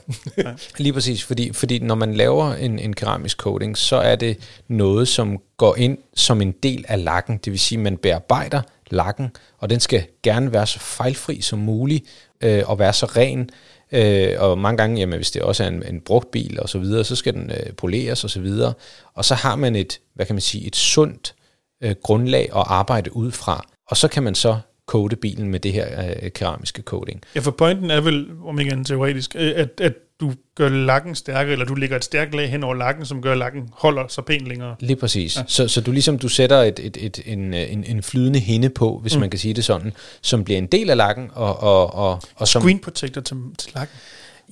Lige 0.79 0.92
præcis, 0.92 1.25
fordi, 1.25 1.53
fordi 1.53 1.79
når 1.79 1.94
man 1.94 2.14
laver 2.14 2.55
en, 2.55 2.79
en 2.79 2.94
keramisk 2.94 3.37
coating, 3.37 3.79
så 3.79 3.96
er 3.96 4.16
det 4.16 4.38
noget, 4.68 5.09
som 5.09 5.38
går 5.57 5.77
ind 5.77 5.99
som 6.14 6.40
en 6.40 6.53
del 6.62 6.85
af 6.88 7.05
lakken. 7.05 7.40
Det 7.44 7.51
vil 7.51 7.61
sige, 7.61 7.79
at 7.79 7.83
man 7.83 7.96
bearbejder 7.96 8.62
lakken, 8.90 9.31
og 9.59 9.70
den 9.70 9.81
skal 9.81 10.07
gerne 10.22 10.53
være 10.53 10.66
så 10.66 10.79
fejlfri 10.79 11.40
som 11.40 11.59
muligt, 11.59 12.05
øh, 12.40 12.62
og 12.66 12.79
være 12.79 12.92
så 12.92 13.07
ren. 13.07 13.51
Øh, 13.92 14.33
og 14.38 14.59
mange 14.59 14.77
gange, 14.77 14.99
jamen, 14.99 15.16
hvis 15.16 15.31
det 15.31 15.42
også 15.42 15.64
er 15.64 15.68
en, 15.68 15.83
en 15.83 16.01
brugt 16.01 16.31
bil 16.31 16.61
og 16.61 16.68
så 16.68 16.79
videre, 16.79 17.05
så 17.05 17.16
skal 17.16 17.35
den 17.35 17.51
øh, 17.51 17.72
poleres 17.72 18.25
og 18.25 18.31
så 18.31 18.40
videre. 18.40 18.72
Og 19.14 19.25
så 19.25 19.35
har 19.35 19.57
man 19.57 19.77
et, 19.77 20.01
hvad 20.14 20.27
kan 20.27 20.35
man 20.35 20.40
sige, 20.40 20.66
et 20.66 20.77
sundt 20.77 21.35
øh, 21.83 21.94
grundlag 22.03 22.42
at 22.57 22.64
arbejde 22.66 23.16
ud 23.16 23.33
fra. 23.33 23.66
Og 23.88 23.96
så 23.96 24.09
kan 24.09 24.22
man 24.22 24.35
så 24.35 24.59
coate 24.87 25.16
bilen 25.16 25.49
med 25.49 25.61
det 25.61 25.72
her 25.72 26.14
øh, 26.22 26.31
keramiske 26.31 26.83
coating. 26.83 27.22
Ja, 27.35 27.40
for 27.40 27.51
pointen 27.51 27.90
er 27.90 28.01
vel, 28.01 28.27
om 28.44 28.59
ikke 28.59 28.72
andet 28.72 28.87
teoretisk, 28.87 29.37
øh, 29.38 29.53
at, 29.57 29.81
at 29.81 29.92
du 30.20 30.33
gør 30.55 30.68
lakken 30.68 31.14
stærkere, 31.14 31.53
eller 31.53 31.66
du 31.66 31.75
lægger 31.75 31.96
et 31.96 32.05
stærkt 32.05 32.35
lag 32.35 32.51
hen 32.51 32.64
over 32.64 32.75
lakken, 32.75 33.07
som 33.07 33.22
gør, 33.22 33.33
at 33.33 33.38
lakken 33.38 33.68
holder 33.72 34.09
så 34.09 34.22
pænt 34.22 34.49
længere. 34.49 34.77
Lige 34.81 34.96
præcis. 34.96 35.37
Ja. 35.37 35.42
Så, 35.46 35.68
så 35.68 35.81
du 35.81 35.92
ligesom 35.92 36.18
du 36.18 36.29
sætter 36.29 36.62
et, 36.62 36.81
et, 36.83 36.96
et, 37.01 37.20
en, 37.27 37.55
en, 37.55 37.85
en 37.85 38.03
flydende 38.03 38.38
hinde 38.38 38.68
på, 38.68 38.99
hvis 39.03 39.14
mm. 39.14 39.20
man 39.20 39.31
kan 39.31 39.38
sige 39.38 39.55
det 39.55 39.64
sådan, 39.64 39.92
som 40.22 40.44
bliver 40.44 40.59
en 40.59 40.66
del 40.66 40.90
af 40.90 40.96
lakken, 40.96 41.31
og, 41.35 41.61
og, 41.61 41.94
og, 41.94 42.20
og 42.37 42.49
som, 42.49 42.62
Screen 42.62 42.79
protector 42.79 43.20
til, 43.20 43.37
til 43.59 43.72
lakken. 43.75 43.96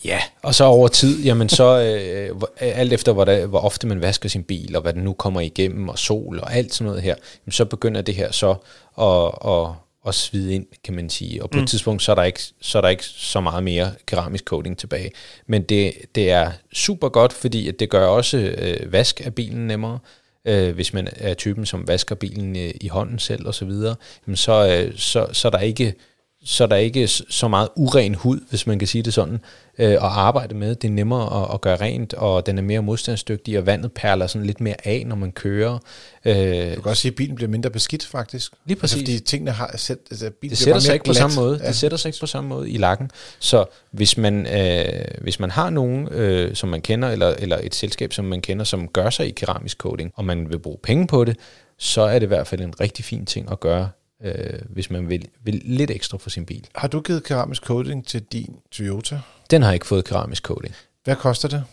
Ja, 0.05 0.19
og 0.43 0.55
så 0.55 0.65
over 0.65 0.89
tid, 0.89 1.25
jamen 1.25 1.49
så 1.49 1.81
øh, 1.81 2.37
hvor- 2.37 2.51
alt 2.61 2.93
efter, 2.93 3.13
hvor, 3.13 3.25
der, 3.25 3.47
hvor 3.47 3.61
ofte 3.61 3.87
man 3.87 4.01
vasker 4.01 4.29
sin 4.29 4.43
bil, 4.43 4.77
og 4.77 4.83
hvad 4.83 4.93
den 4.93 5.03
nu 5.03 5.13
kommer 5.13 5.41
igennem, 5.41 5.89
og 5.89 5.99
sol 5.99 6.39
og 6.39 6.55
alt 6.55 6.75
sådan 6.75 6.87
noget 6.87 7.03
her, 7.03 7.15
jamen, 7.47 7.53
så 7.53 7.65
begynder 7.65 8.03
det 8.03 8.15
her 8.15 8.33
så 8.33 8.51
at, 9.01 9.51
at, 9.53 9.84
at 10.07 10.15
svide 10.15 10.55
ind, 10.55 10.67
kan 10.85 10.95
man 10.95 11.11
sige. 11.11 11.43
Og 11.43 11.51
på 11.51 11.59
mm. 11.59 11.63
et 11.63 11.69
tidspunkt, 11.71 12.03
så 12.03 12.13
er, 12.13 12.15
der 12.17 12.23
ikke, 12.23 12.41
så 12.61 12.79
er 12.79 12.83
der 12.83 12.89
ikke 12.89 13.05
så 13.05 13.41
meget 13.41 13.65
mere 13.65 13.93
keramisk 14.07 14.45
coating 14.45 14.79
tilbage. 14.79 15.11
Men 15.47 15.63
det, 15.63 15.93
det 16.15 16.31
er 16.31 16.51
super 16.73 17.09
godt, 17.09 17.33
fordi 17.33 17.69
at 17.69 17.81
det 17.81 17.91
gør 17.91 18.07
også 18.07 18.37
øh, 18.39 18.93
vask 18.93 19.21
af 19.25 19.35
bilen 19.35 19.67
nemmere. 19.67 19.99
Øh, 20.45 20.75
hvis 20.75 20.93
man 20.93 21.09
er 21.17 21.35
typen, 21.35 21.67
som 21.67 21.89
vasker 21.89 22.15
bilen 22.15 22.57
øh, 22.57 22.71
i 22.81 22.89
hånden 22.89 23.19
selv 23.19 23.47
og 23.47 23.55
så 23.55 23.65
videre, 23.65 23.97
jamen 24.27 24.37
så, 24.37 24.69
øh, 24.69 24.99
så, 24.99 25.27
så 25.33 25.49
er 25.49 25.53
der 25.53 25.61
ikke 25.61 25.95
så 26.45 26.65
er 26.65 26.69
der 26.69 26.77
ikke 26.77 27.09
s- 27.09 27.23
så 27.29 27.49
meget 27.49 27.69
uren 27.77 28.15
hud, 28.15 28.41
hvis 28.51 28.67
man 28.67 28.79
kan 28.79 28.89
sige 28.89 29.03
det 29.03 29.15
sådan, 29.15 29.41
øh, 29.79 29.91
at 29.91 29.99
arbejde 30.03 30.55
med. 30.55 30.75
Det 30.75 30.89
er 30.89 30.93
nemmere 30.93 31.43
at, 31.45 31.55
at 31.55 31.61
gøre 31.61 31.77
rent, 31.77 32.15
og 32.15 32.47
den 32.47 32.59
er 32.59 32.63
mere 32.63 32.83
modstandsdygtig, 32.83 33.59
og 33.59 33.67
vandet 33.67 33.93
perler 33.93 34.27
sådan 34.27 34.47
lidt 34.47 34.61
mere 34.61 34.75
af, 34.85 35.05
når 35.07 35.17
man 35.17 35.33
kører. 35.33 35.79
Øh, 36.25 36.35
Du 36.77 36.81
kan 36.81 36.91
også 36.91 37.01
sige, 37.03 37.11
at 37.13 37.17
bilen 37.17 37.35
bliver 37.37 37.49
mindre 37.51 37.71
beskidt, 37.71 38.07
faktisk. 38.07 38.53
Lige 38.67 38.79
præcis. 38.81 38.97
Altså, 38.97 39.13
fordi 39.13 39.21
tingene 39.25 39.51
har 39.51 39.75
selv... 39.77 39.99
Altså, 40.11 40.25
bilen 40.25 40.33
det 40.33 40.41
bliver 40.41 40.57
sætter 40.57 40.81
sig 40.81 40.93
ikke 40.93 41.05
på 41.05 41.13
glat. 41.13 41.17
samme 41.17 41.37
måde. 41.37 41.59
Ja. 41.63 41.67
Det 41.69 41.77
sætter 41.77 41.99
sig 41.99 42.09
ikke 42.09 42.21
på 42.21 42.27
samme 42.27 42.49
måde 42.49 42.71
i 42.71 42.77
lakken. 42.79 43.11
Så 43.39 43.65
hvis 43.91 44.17
man, 44.17 44.47
øh, 44.47 45.05
hvis 45.21 45.41
man 45.41 45.51
har 45.51 45.71
nogen, 45.71 46.09
øh, 46.09 46.55
som 46.55 46.69
man 46.69 46.81
kender, 46.81 47.09
eller, 47.11 47.29
eller 47.39 47.59
et 47.63 47.75
selskab, 47.75 48.13
som 48.13 48.25
man 48.25 48.41
kender, 48.41 48.65
som 48.65 48.89
gør 48.89 49.11
sig 49.11 49.27
i 49.29 49.31
keramisk 49.31 49.79
coating, 49.79 50.13
og 50.17 50.25
man 50.25 50.51
vil 50.51 50.59
bruge 50.59 50.79
penge 50.83 51.07
på 51.07 51.25
det, 51.25 51.37
så 51.79 52.01
er 52.03 52.19
det 52.19 52.23
i 52.23 52.29
hvert 52.29 52.47
fald 52.47 52.61
en 52.61 52.81
rigtig 52.81 53.05
fin 53.05 53.27
ting 53.27 53.51
at 53.53 53.61
gøre, 53.61 53.89
øh, 54.25 54.35
hvis 54.69 54.91
man 54.91 55.09
vil, 55.09 55.29
vil 55.45 55.63
lidt 55.65 55.91
ekstra 55.91 56.19
for 56.19 56.31
sin 56.31 56.47
bil. 56.47 56.67
Har 56.75 56.89
du 56.89 57.01
givet 57.01 57.25
keramisk 57.25 57.63
coating 57.63 58.07
til 58.07 58.23
din 58.23 58.57
Toyota? 58.71 59.21
Den 59.51 59.63
har 59.63 59.73
ikke 59.73 59.87
fået 59.87 60.05
keramisk 60.05 60.43
coating. 60.43 60.75
Hvad 61.05 61.17
koster 61.17 61.49
det? 61.49 61.65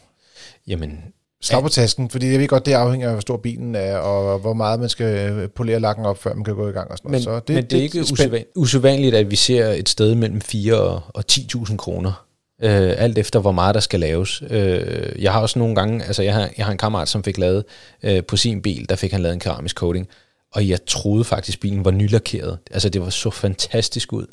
Jamen, 0.67 1.03
Slag 1.43 1.61
på 1.61 1.69
tasken, 1.69 2.09
fordi 2.09 2.31
jeg 2.31 2.39
ved 2.39 2.47
godt, 2.47 2.65
det 2.65 2.73
afhænger 2.73 3.07
af, 3.07 3.13
hvor 3.13 3.21
stor 3.21 3.37
bilen 3.37 3.75
er, 3.75 3.97
og 3.97 4.39
hvor 4.39 4.53
meget 4.53 4.79
man 4.79 4.89
skal 4.89 5.31
øh, 5.31 5.49
polere 5.49 5.79
lakken 5.79 6.05
op, 6.05 6.17
før 6.17 6.33
man 6.33 6.43
kan 6.43 6.55
gå 6.55 6.69
i 6.69 6.71
gang 6.71 6.91
og 6.91 6.97
sådan 6.97 7.11
Men, 7.11 7.21
noget. 7.21 7.41
så 7.41 7.43
det, 7.47 7.55
men 7.55 7.65
det 7.65 7.79
er 7.79 7.83
ikke 7.83 8.01
usædvan, 8.01 8.43
usædvanligt, 8.55 9.15
at 9.15 9.31
vi 9.31 9.35
ser 9.35 9.67
et 9.67 9.89
sted 9.89 10.15
mellem 10.15 10.41
4 10.41 10.75
og, 10.75 11.01
og 11.07 11.23
10.000 11.31 11.75
kroner. 11.75 12.25
Øh, 12.63 12.93
alt 12.97 13.17
efter, 13.17 13.39
hvor 13.39 13.51
meget 13.51 13.75
der 13.75 13.81
skal 13.81 13.99
laves. 13.99 14.43
Øh, 14.49 15.23
jeg 15.23 15.33
har 15.33 15.41
også 15.41 15.59
nogle 15.59 15.75
gange, 15.75 16.03
altså 16.03 16.23
jeg 16.23 16.33
har, 16.33 16.49
jeg 16.57 16.65
har 16.65 16.71
en 16.71 16.77
kammerat, 16.77 17.09
som 17.09 17.23
fik 17.23 17.37
lavet 17.37 17.63
øh, 18.03 18.23
på 18.23 18.37
sin 18.37 18.61
bil, 18.61 18.89
der 18.89 18.95
fik 18.95 19.11
han 19.11 19.21
lavet 19.21 19.33
en 19.33 19.39
keramisk 19.39 19.75
coating, 19.75 20.07
og 20.51 20.69
jeg 20.69 20.85
troede 20.85 21.23
faktisk, 21.23 21.59
bilen 21.59 21.85
var 21.85 21.91
nylakeret. 21.91 22.57
Altså 22.71 22.89
det 22.89 23.01
var 23.01 23.09
så 23.09 23.29
fantastisk 23.29 24.13
ud. 24.13 24.25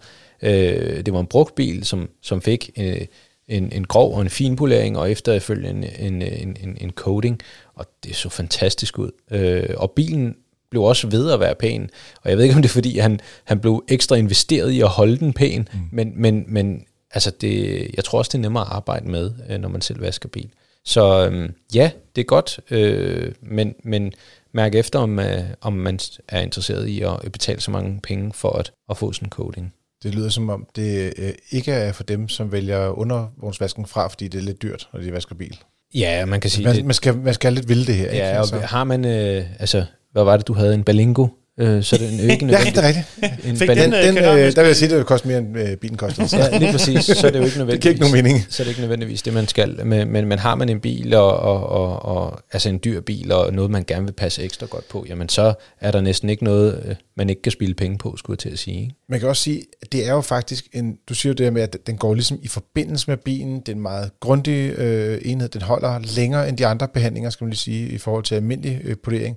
Øh, 0.42 1.07
det 1.07 1.12
var 1.12 1.20
en 1.20 1.26
brugt 1.26 1.54
bil, 1.54 1.85
som, 1.85 2.09
som 2.22 2.42
fik 2.42 2.70
øh, 2.78 3.00
en, 3.48 3.72
en 3.72 3.85
grov 3.85 4.14
og 4.14 4.22
en 4.22 4.31
fin 4.31 4.57
polering, 4.57 4.98
og 4.98 5.11
efterfølgende 5.11 5.98
en, 5.98 6.22
en, 6.22 6.57
en, 6.61 6.76
en, 6.81 6.90
coating, 6.90 7.40
og 7.74 7.87
det 8.04 8.16
så 8.16 8.28
fantastisk 8.28 8.98
ud. 8.98 9.11
Øh, 9.31 9.74
og 9.76 9.90
bilen 9.90 10.37
blev 10.70 10.83
også 10.83 11.07
ved 11.07 11.31
at 11.31 11.40
være 11.40 11.54
pæn. 11.54 11.90
Og 12.22 12.31
jeg 12.31 12.38
ved 12.38 12.44
ikke, 12.44 12.57
om 12.57 12.62
det 12.62 12.68
er, 12.68 12.72
fordi 12.72 12.98
han, 12.98 13.20
han 13.44 13.61
blev 13.61 13.85
ekstra 13.88 14.16
investeret 14.16 14.70
i 14.70 14.81
at 14.81 14.88
holde 14.88 15.18
den 15.18 15.33
pæn, 15.33 15.68
mm. 15.72 15.78
men, 15.92 16.12
men, 16.16 16.44
men 16.48 16.85
altså 17.11 17.31
det, 17.40 17.87
jeg 17.96 18.04
tror 18.04 18.18
også, 18.18 18.28
det 18.28 18.38
er 18.38 18.42
nemmere 18.42 18.64
at 18.64 18.72
arbejde 18.72 19.11
med, 19.11 19.33
øh, 19.50 19.59
når 19.59 19.68
man 19.68 19.81
selv 19.81 20.00
vasker 20.00 20.28
bil. 20.28 20.50
Så 20.85 21.26
øhm, 21.26 21.54
ja, 21.74 21.90
det 22.16 22.20
er 22.20 22.26
godt, 22.26 22.61
øh, 22.70 23.33
men, 23.42 23.74
men 23.85 24.12
mærk 24.53 24.75
efter, 24.75 24.99
om, 24.99 25.19
øh, 25.19 25.43
om 25.61 25.73
man 25.73 25.99
er 26.29 26.41
interesseret 26.41 26.87
i 26.87 27.03
at 27.03 27.33
betale 27.33 27.61
så 27.61 27.71
mange 27.71 28.01
penge 28.03 28.33
for 28.33 28.51
at, 28.51 28.73
at 28.91 28.97
få 28.97 29.13
sådan 29.13 29.27
en 29.27 29.31
coating. 29.31 29.75
Det 30.03 30.15
lyder 30.15 30.29
som 30.29 30.49
om, 30.49 30.67
det 30.77 31.13
øh, 31.19 31.33
ikke 31.51 31.73
er 31.73 31.93
for 31.93 32.03
dem, 32.03 32.29
som 32.29 32.53
vælger 32.53 32.99
undervognsvasken 32.99 33.87
fra, 33.87 34.09
fordi 34.09 34.29
det 34.29 34.39
er 34.39 34.43
lidt 34.43 34.63
dyrt, 34.63 34.89
når 34.93 35.01
de 35.01 35.13
vasker 35.13 35.35
bil. 35.35 35.59
Ja, 35.95 36.25
man 36.25 36.41
kan 36.41 36.51
sige... 36.51 36.65
Man, 36.67 36.77
det, 36.77 36.85
man, 36.85 36.95
skal, 36.95 37.17
man 37.17 37.35
skal 37.35 37.53
lidt 37.53 37.69
vilde 37.69 37.87
det 37.87 37.95
her, 37.95 38.11
ikke? 38.11 38.25
ja, 38.25 38.33
og 38.33 38.39
Altså. 38.39 38.59
har 38.59 38.85
man... 38.85 39.05
Øh, 39.05 39.45
altså, 39.59 39.85
hvad 40.13 40.25
var 40.25 40.37
det, 40.37 40.49
du 40.49 40.53
havde? 40.53 40.75
En 40.75 40.85
Balingo? 40.85 41.27
Øh, 41.61 41.83
så 41.83 41.97
er 41.97 42.01
det 42.01 42.12
en 42.12 42.31
ikke 42.31 42.47
Ja, 42.47 42.59
det 42.59 42.77
er 42.77 42.87
rigtigt. 42.88 43.07
En 43.44 43.57
Fik 43.57 43.68
Den, 43.68 43.92
øh, 43.92 44.03
den, 44.03 44.18
øh, 44.18 44.25
der 44.25 44.61
vil 44.61 44.66
jeg 44.66 44.77
sige, 44.77 44.92
at 44.92 44.99
det 44.99 45.07
koster 45.07 45.29
mere, 45.29 45.38
end 45.38 45.59
øh, 45.59 45.77
bilen 45.77 45.97
koster. 45.97 46.27
Så. 46.27 46.37
Ja, 46.37 46.59
lige 46.59 46.73
præcis. 46.73 47.05
Så 47.05 47.27
er 47.27 47.31
det 47.31 47.38
jo 47.38 47.44
ikke 47.44 47.59
nødvendigvis. 47.59 47.73
Det 47.73 47.81
giver 47.81 47.92
ikke 47.92 48.01
nogen 48.01 48.25
mening. 48.25 48.47
Så 48.49 48.62
er 48.62 48.64
det 48.64 48.71
ikke 48.71 48.81
nødvendigvis 48.81 49.23
det, 49.23 49.33
man 49.33 49.49
skal. 49.49 49.87
Men, 49.87 50.09
men, 50.09 50.27
men 50.27 50.38
har 50.38 50.55
man 50.55 50.68
en 50.68 50.81
bil, 50.81 51.14
og, 51.14 51.37
og, 51.38 51.66
og, 51.68 52.03
og, 52.03 52.40
altså 52.53 52.68
en 52.68 52.81
dyr 52.85 53.01
bil, 53.01 53.33
og 53.33 53.53
noget, 53.53 53.71
man 53.71 53.85
gerne 53.85 54.05
vil 54.05 54.12
passe 54.12 54.42
ekstra 54.42 54.66
godt 54.66 54.88
på, 54.88 55.05
jamen 55.09 55.29
så 55.29 55.55
er 55.81 55.90
der 55.90 56.01
næsten 56.01 56.31
ikke 56.31 56.44
noget, 56.44 56.83
øh, 56.85 56.94
man 57.16 57.31
ikke 57.31 57.42
kan 57.42 57.53
spille 57.53 57.75
penge 57.75 57.99
på, 57.99 58.16
skulle 58.16 58.35
jeg 58.35 58.38
til 58.38 58.51
at 58.51 58.59
sige. 58.59 58.81
Ikke? 58.81 58.94
Man 59.09 59.21
kan 59.21 59.29
også 59.29 59.42
sige, 59.42 59.62
at 59.83 59.92
det 59.92 60.07
er 60.07 60.12
jo 60.12 60.21
faktisk 60.21 60.66
en, 60.73 60.97
du 61.09 61.14
siger 61.14 61.31
jo 61.31 61.35
det 61.35 61.47
her 61.47 61.51
med, 61.51 61.62
at 61.62 61.77
den 61.87 61.97
går 61.97 62.14
ligesom 62.14 62.38
i 62.42 62.49
forbindelse 62.49 63.11
med 63.11 63.16
bilen, 63.16 63.61
det 63.61 63.68
er 63.68 63.73
en 63.73 63.83
meget 63.83 64.11
grundig 64.21 64.73
øh, 64.79 65.18
enhed, 65.25 65.49
den 65.49 65.62
holder 65.62 65.99
længere 66.16 66.49
end 66.49 66.57
de 66.57 66.66
andre 66.66 66.88
behandlinger, 66.88 67.31
skal 67.31 67.44
man 67.44 67.51
lige 67.51 67.59
sige, 67.59 67.88
i 67.88 67.99
forhold 67.99 68.25
til 68.25 68.35
almindelig 68.35 68.81
øh, 68.85 68.97
polering. 69.05 69.37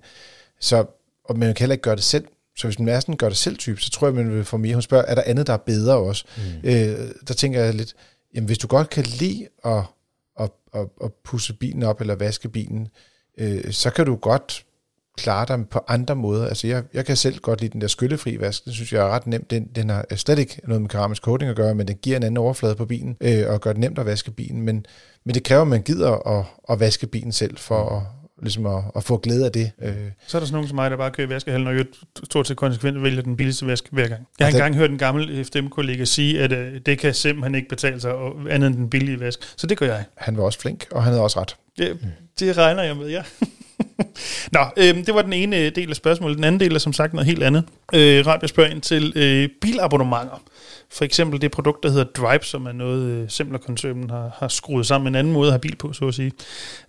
Så, 0.60 0.86
og 1.25 1.38
man 1.39 1.53
kan 1.53 1.63
heller 1.63 1.73
ikke 1.73 1.84
gøre 1.84 1.95
det 1.95 2.03
selv. 2.03 2.25
Så 2.57 2.67
hvis 2.67 2.79
man 2.79 2.89
er 2.89 2.99
sådan 2.99 3.13
en 3.13 3.17
gør 3.17 3.29
det 3.29 3.38
selv 3.38 3.57
type, 3.57 3.81
så 3.81 3.91
tror 3.91 4.07
jeg, 4.07 4.15
man 4.15 4.31
vil 4.31 4.45
få 4.45 4.57
mere. 4.57 4.73
Hun 4.73 4.81
spørger, 4.81 5.05
er 5.05 5.15
der 5.15 5.23
andet, 5.25 5.47
der 5.47 5.53
er 5.53 5.57
bedre 5.57 5.97
også? 5.97 6.25
Mm. 6.38 6.69
Øh, 6.69 7.10
der 7.27 7.34
tænker 7.34 7.63
jeg 7.63 7.73
lidt, 7.73 7.93
jamen 8.36 8.45
hvis 8.45 8.57
du 8.57 8.67
godt 8.67 8.89
kan 8.89 9.03
lide 9.03 9.47
at, 9.65 9.84
at, 10.39 10.49
at, 10.73 10.88
at 11.03 11.12
pusse 11.23 11.53
bilen 11.53 11.84
op, 11.84 12.01
eller 12.01 12.15
vaske 12.15 12.49
bilen, 12.49 12.88
øh, 13.38 13.71
så 13.71 13.89
kan 13.89 14.05
du 14.05 14.15
godt 14.15 14.65
klare 15.17 15.45
dig 15.47 15.69
på 15.69 15.79
andre 15.88 16.15
måder. 16.15 16.47
Altså 16.47 16.67
jeg, 16.67 16.84
jeg 16.93 17.05
kan 17.05 17.17
selv 17.17 17.39
godt 17.39 17.62
lide 17.62 17.73
den 17.73 17.81
der 17.81 17.88
skyllefri 17.88 18.39
vask. 18.39 18.65
Den 18.65 18.73
synes 18.73 18.93
jeg 18.93 19.01
er 19.01 19.10
ret 19.10 19.27
nemt. 19.27 19.51
Den, 19.51 19.67
den 19.75 19.89
har 19.89 20.15
slet 20.15 20.39
ikke 20.39 20.62
noget 20.63 20.81
med 20.81 20.89
keramisk 20.89 21.23
coating 21.23 21.49
at 21.49 21.55
gøre, 21.55 21.75
men 21.75 21.88
den 21.88 21.95
giver 21.95 22.17
en 22.17 22.23
anden 22.23 22.38
overflade 22.38 22.75
på 22.75 22.86
bilen, 22.86 23.17
øh, 23.21 23.49
og 23.49 23.62
gør 23.62 23.73
det 23.73 23.79
nemt 23.79 23.99
at 23.99 24.05
vaske 24.05 24.31
bilen. 24.31 24.62
Men, 24.62 24.86
men 25.25 25.36
det 25.36 25.43
kræver, 25.43 25.62
at 25.62 25.67
man 25.67 25.81
gider 25.81 26.39
at, 26.39 26.45
at 26.69 26.79
vaske 26.79 27.07
bilen 27.07 27.31
selv, 27.31 27.57
for 27.57 27.97
at, 27.97 28.03
ligesom 28.41 28.65
at, 28.65 28.84
at 28.95 29.04
få 29.04 29.17
glæde 29.17 29.45
af 29.45 29.51
det. 29.51 29.71
Øh, 29.82 29.93
Så 30.27 30.38
er 30.38 30.39
der 30.39 30.45
sådan 30.45 30.54
nogen 30.54 30.67
som 30.67 30.75
mig, 30.75 30.91
der 30.91 30.97
bare 30.97 31.12
kører 31.12 31.27
i 31.27 31.30
vaskehallen, 31.30 31.67
og 31.67 31.77
jo 31.77 31.84
stort 32.23 32.47
set 32.47 32.58
konsekvent 32.58 33.04
vælger 33.04 33.21
den 33.21 33.38
billigste 33.38 33.67
vask 33.67 33.84
hver 33.91 34.08
gang. 34.08 34.27
Jeg 34.39 34.47
har 34.47 34.51
den- 34.51 34.56
engang 34.58 34.75
hørt 34.75 34.91
en 34.91 34.97
gammel 34.97 35.45
FDM-kollega 35.45 36.06
sige, 36.06 36.39
at 36.41 36.51
øh, 36.51 36.80
det 36.86 36.99
kan 36.99 37.13
simpelthen 37.13 37.56
ikke 37.56 37.69
betale 37.69 37.99
sig 38.01 38.13
og 38.13 38.34
andet 38.49 38.67
end 38.67 38.75
den 38.75 38.89
billige 38.89 39.19
vask. 39.19 39.39
Så 39.58 39.67
det 39.67 39.77
gør 39.77 39.86
jeg. 39.86 40.04
han 40.17 40.38
var 40.38 40.43
også 40.43 40.60
flink, 40.60 40.86
og 40.91 41.04
han 41.04 41.12
havde 41.13 41.23
også 41.23 41.39
ret. 41.41 41.56
Det, 41.77 41.97
det 42.39 42.58
regner 42.58 42.84
jeg 42.84 42.97
med, 42.97 43.10
ja. 43.10 43.23
Nå, 44.51 44.60
øh, 44.77 45.06
det 45.06 45.13
var 45.15 45.21
den 45.21 45.34
ene 45.34 45.58
øh, 45.58 45.71
del 45.75 45.89
af 45.89 45.95
spørgsmålet. 45.95 46.38
Den 46.38 46.43
anden 46.43 46.60
del 46.60 46.75
er 46.75 46.80
som 46.80 46.93
sagt 46.93 47.13
noget 47.13 47.27
helt 47.27 47.43
andet. 47.43 47.63
Øh, 47.93 48.27
Rabia 48.27 48.47
spørger 48.47 48.69
ind 48.69 48.82
til 48.82 49.13
øh, 49.15 49.49
bilabonnementer. 49.62 50.41
For 50.93 51.06
eksempel 51.06 51.41
det 51.41 51.51
produkt, 51.51 51.84
der 51.84 51.89
hedder 51.89 52.04
Drive, 52.04 52.43
som 52.43 52.65
er 52.65 52.71
noget, 52.71 53.04
øh, 53.04 53.30
Simpler-koncernen 53.30 54.10
har, 54.10 54.32
har 54.38 54.47
skruet 54.47 54.86
sammen 54.86 55.08
en 55.08 55.15
anden 55.15 55.34
måde 55.34 55.47
at 55.47 55.51
have 55.51 55.60
bil 55.60 55.75
på, 55.75 55.93
så 55.93 56.08
at 56.08 56.13
sige. 56.13 56.32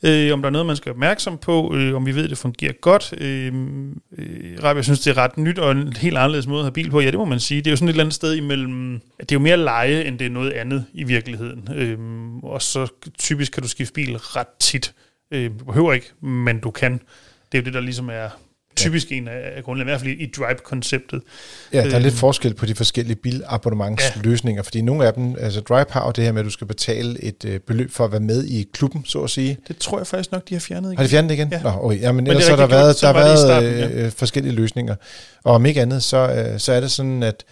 Øh, 0.03 0.33
om 0.33 0.43
der 0.43 0.47
er 0.47 0.51
noget, 0.51 0.67
man 0.67 0.77
skal 0.77 0.87
være 0.87 0.95
opmærksom 0.95 1.39
på, 1.39 1.75
øh, 1.75 1.95
om 1.97 2.07
vi 2.07 2.15
ved, 2.15 2.25
at 2.25 2.31
det 2.31 2.39
fungerer 2.39 2.73
godt. 2.73 3.15
Øh, 3.19 3.53
øh, 4.19 4.59
jeg 4.63 4.85
synes, 4.85 5.01
det 5.01 5.11
er 5.11 5.17
ret 5.17 5.39
nyt 5.39 5.59
og 5.59 5.73
en 5.73 5.93
helt 5.93 6.17
anderledes 6.17 6.47
måde 6.47 6.61
at 6.61 6.65
have 6.65 6.73
bil 6.73 6.91
på. 6.91 7.01
Ja, 7.01 7.11
det 7.11 7.19
må 7.19 7.25
man 7.25 7.41
sige. 7.41 7.61
Det 7.61 7.67
er 7.67 7.71
jo 7.71 7.77
sådan 7.77 7.89
et 7.89 7.93
eller 7.93 8.05
andet 8.05 8.15
sted 8.15 8.35
imellem... 8.35 9.01
Det 9.21 9.33
er 9.33 9.37
jo 9.37 9.41
mere 9.41 9.57
leje, 9.57 10.05
end 10.05 10.19
det 10.19 10.27
er 10.27 10.31
noget 10.31 10.51
andet 10.51 10.85
i 10.95 11.05
virkeligheden. 11.05 11.69
Øh, 11.75 11.99
og 12.43 12.63
så 12.63 12.87
typisk 13.19 13.53
kan 13.53 13.63
du 13.63 13.69
skifte 13.69 13.95
bil 13.95 14.17
ret 14.17 14.47
tit. 14.61 14.95
Øh, 15.31 15.51
du 15.59 15.65
behøver 15.65 15.93
ikke, 15.93 16.11
men 16.23 16.61
du 16.61 16.71
kan. 16.71 16.93
Det 17.53 17.59
er 17.59 17.63
jo 17.63 17.65
det, 17.65 17.75
der 17.75 17.81
ligesom 17.81 18.09
er 18.09 18.29
typisk 18.77 19.11
ja. 19.11 19.17
en 19.17 19.29
af 19.29 19.53
af 19.57 19.65
grundene, 19.65 19.83
i 19.83 19.89
hvert 19.89 20.01
fald 20.01 20.11
i, 20.11 20.27
Drive-konceptet. 20.27 21.23
Ja, 21.73 21.85
der 21.85 21.95
er 21.95 21.99
lidt 21.99 22.15
forskel 22.15 22.55
på 22.55 22.67
de 22.67 22.75
forskellige 22.75 23.17
bilabonnementsløsninger, 23.17 24.63
fordi 24.63 24.81
nogle 24.81 25.07
af 25.07 25.15
dem, 25.15 25.37
altså 25.39 25.61
Drive 25.61 25.87
har 25.91 26.11
det 26.11 26.25
her 26.25 26.33
med, 26.33 26.41
at 26.41 26.45
du 26.45 26.51
skal 26.51 26.67
betale 26.67 27.25
et 27.25 27.45
øh, 27.45 27.61
beløb 27.61 27.91
for 27.91 28.05
at 28.05 28.13
være 28.13 28.21
med 28.21 28.45
i 28.45 28.69
klubben, 28.73 29.05
så 29.05 29.23
at 29.23 29.31
sige. 29.31 29.59
Det 29.69 29.77
tror 29.77 29.99
jeg 29.99 30.07
faktisk 30.07 30.33
nok, 30.33 30.49
de 30.49 30.55
har 30.55 30.61
fjernet 30.61 30.89
igen. 30.89 30.97
Har 30.97 31.05
de 31.05 31.11
fjernet 31.11 31.29
det 31.29 31.35
igen? 31.35 31.49
Ja. 31.53 31.63
Nå, 31.63 31.71
okay. 31.71 32.01
ja, 32.01 32.13
men 32.13 32.25
Men 32.25 32.31
ellers 32.31 32.49
er 32.49 32.51
har 32.51 32.57
der 32.57 32.63
rigtig 32.63 32.77
været, 32.77 33.01
der 33.01 33.07
har 33.07 33.15
været 33.15 33.39
starten, 33.39 33.99
øh, 33.99 34.11
forskellige 34.11 34.55
løsninger. 34.55 34.95
Og 35.45 35.55
om 35.55 35.67
ikke 35.67 35.83
andet, 35.83 36.03
så, 36.03 36.17
øh, 36.17 36.61
så 36.61 36.73
er 36.73 36.81
det 36.81 36.91
sådan, 36.91 37.23
at, 37.23 37.45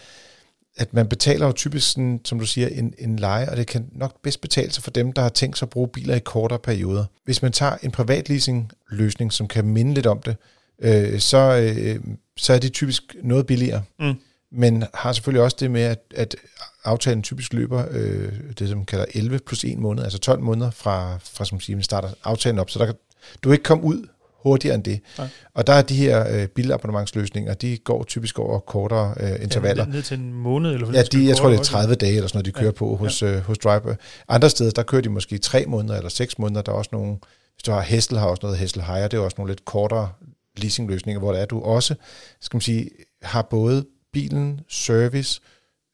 at 0.77 0.95
man 0.95 1.07
betaler 1.07 1.47
jo 1.47 1.53
typisk, 1.53 1.91
sådan, 1.91 2.21
som 2.25 2.39
du 2.39 2.47
siger, 2.47 2.69
en, 2.69 2.95
en 2.99 3.17
leje, 3.17 3.51
og 3.51 3.57
det 3.57 3.67
kan 3.67 3.87
nok 3.93 4.23
bedst 4.23 4.41
betale 4.41 4.73
sig 4.73 4.83
for 4.83 4.91
dem, 4.91 5.13
der 5.13 5.23
har 5.23 5.29
tænkt 5.29 5.59
sig 5.59 5.67
at 5.67 5.71
bruge 5.71 5.89
biler 5.89 6.15
i 6.15 6.19
kortere 6.19 6.59
perioder. 6.59 7.05
Hvis 7.25 7.43
man 7.43 7.53
tager 7.53 7.77
en 7.83 7.91
privat 7.91 8.29
leasing 8.29 8.73
løsning, 8.91 9.33
som 9.33 9.49
kan 9.49 9.65
minde 9.65 9.95
lidt 9.95 10.07
om 10.07 10.19
det, 10.19 10.37
øh, 10.81 11.21
så, 11.21 11.73
øh, 11.77 12.01
så 12.37 12.53
er 12.53 12.59
de 12.59 12.69
typisk 12.69 13.17
noget 13.23 13.47
billigere. 13.47 13.83
Mm. 14.01 14.15
Men 14.53 14.85
har 14.95 15.13
selvfølgelig 15.13 15.43
også 15.43 15.57
det 15.61 15.71
med, 15.71 15.83
at, 15.83 15.99
at 16.15 16.37
aftalen 16.85 17.23
typisk 17.23 17.53
løber 17.53 17.85
øh, 17.91 18.33
det, 18.59 18.69
som 18.69 18.79
man 18.79 18.87
kalder 18.87 19.05
11 19.15 19.39
plus 19.39 19.65
1 19.65 19.79
måned, 19.79 20.05
altså 20.05 20.19
12 20.19 20.41
måneder 20.41 20.71
fra, 20.71 21.19
fra 21.23 21.45
som 21.45 21.61
siger, 21.61 21.77
man 21.77 21.83
starter 21.83 22.09
aftalen 22.25 22.59
op, 22.59 22.71
så 22.71 22.79
der 22.79 22.87
kan, 22.87 22.95
du 23.43 23.49
kan 23.49 23.53
ikke 23.53 23.65
komme 23.65 23.85
ud 23.85 24.07
hurtigere 24.43 24.75
end 24.75 24.85
det. 24.85 25.01
Nej. 25.19 25.29
Og 25.55 25.67
der 25.67 25.73
er 25.73 25.83
de 25.83 25.95
her 25.95 26.41
øh, 26.41 26.47
bilabonnementsløsninger, 26.49 27.55
de 27.55 27.79
går 27.79 28.05
typisk 28.05 28.39
over 28.39 28.59
kortere 28.59 29.15
øh, 29.21 29.43
intervaller. 29.43 29.85
Ja, 29.85 29.93
ned 29.93 30.03
til 30.03 30.19
en 30.19 30.33
måned, 30.33 30.71
eller 30.73 30.93
Ja, 30.93 31.03
de, 31.03 31.27
jeg 31.27 31.37
tror, 31.37 31.49
det 31.49 31.55
er 31.55 31.59
kortere 31.59 31.81
30 31.83 31.95
dage 31.95 32.15
eller 32.15 32.29
sådan 32.29 32.39
noget, 32.39 32.47
de 32.47 32.53
kører 32.53 32.65
Ja, 32.65 32.69
ja. 32.69 32.79
på 32.79 32.97
hos, 32.97 33.23
øh, 33.23 33.39
hos 33.39 33.59
Drive. 33.59 33.97
Andre 34.29 34.51
steder, 34.51 34.71
der 34.71 34.83
kører 34.83 35.03
de 35.03 35.09
måske 35.09 35.39
3 35.39 35.65
måneder 35.67 35.97
eller 35.97 36.11
6 36.11 36.39
måneder. 36.39 36.63
Der 36.63 36.73
er 36.73 36.77
også 36.77 36.91
nogle, 36.93 37.17
hvis 37.55 37.63
du 37.67 37.73
har 37.73 37.81
Hessel, 37.81 38.19
har 38.19 38.27
også 38.27 38.41
noget 38.43 38.59
Hessel 38.59 38.83
Hire, 38.83 39.03
det 39.03 39.15
er 39.15 39.19
også 39.19 39.35
nogle 39.39 39.51
lidt 39.51 39.65
kortere 39.65 40.09
leasingløsninger, 40.57 41.21
hvor 41.21 41.33
der 41.33 41.39
er, 41.39 41.47
du 41.47 41.61
også, 41.61 41.95
skal 42.41 42.57
man 42.57 42.61
sige, 42.61 42.91
har 43.23 43.43
både 43.43 43.87
bilen, 44.13 44.61
service, 44.69 45.41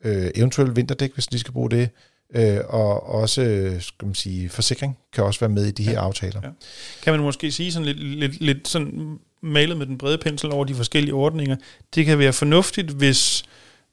øh, 0.04 0.30
eventuelt 0.34 0.76
vinterdæk, 0.76 1.14
hvis 1.14 1.26
de 1.26 1.38
skal 1.38 1.52
bruge 1.52 1.70
det, 1.70 1.88
øh, 2.34 2.58
og 2.68 3.06
også 3.06 3.76
skal 3.80 4.06
man 4.06 4.14
sige, 4.14 4.48
forsikring 4.48 4.98
kan 5.12 5.24
også 5.24 5.40
være 5.40 5.50
med 5.50 5.66
i 5.66 5.70
de 5.70 5.82
her 5.82 6.00
aftaler. 6.00 6.40
Ja. 6.44 6.48
Kan 7.02 7.12
man 7.12 7.22
måske 7.22 7.52
sige 7.52 7.72
sådan 7.72 7.86
lidt, 7.86 7.98
lidt, 7.98 8.40
lidt 8.40 8.68
sådan 8.68 9.18
malet 9.42 9.76
med 9.76 9.86
den 9.86 9.98
brede 9.98 10.18
pensel 10.18 10.50
over 10.50 10.64
de 10.64 10.74
forskellige 10.74 11.14
ordninger, 11.14 11.56
det 11.94 12.06
kan 12.06 12.18
være 12.18 12.32
fornuftigt, 12.32 12.90
hvis 12.90 13.44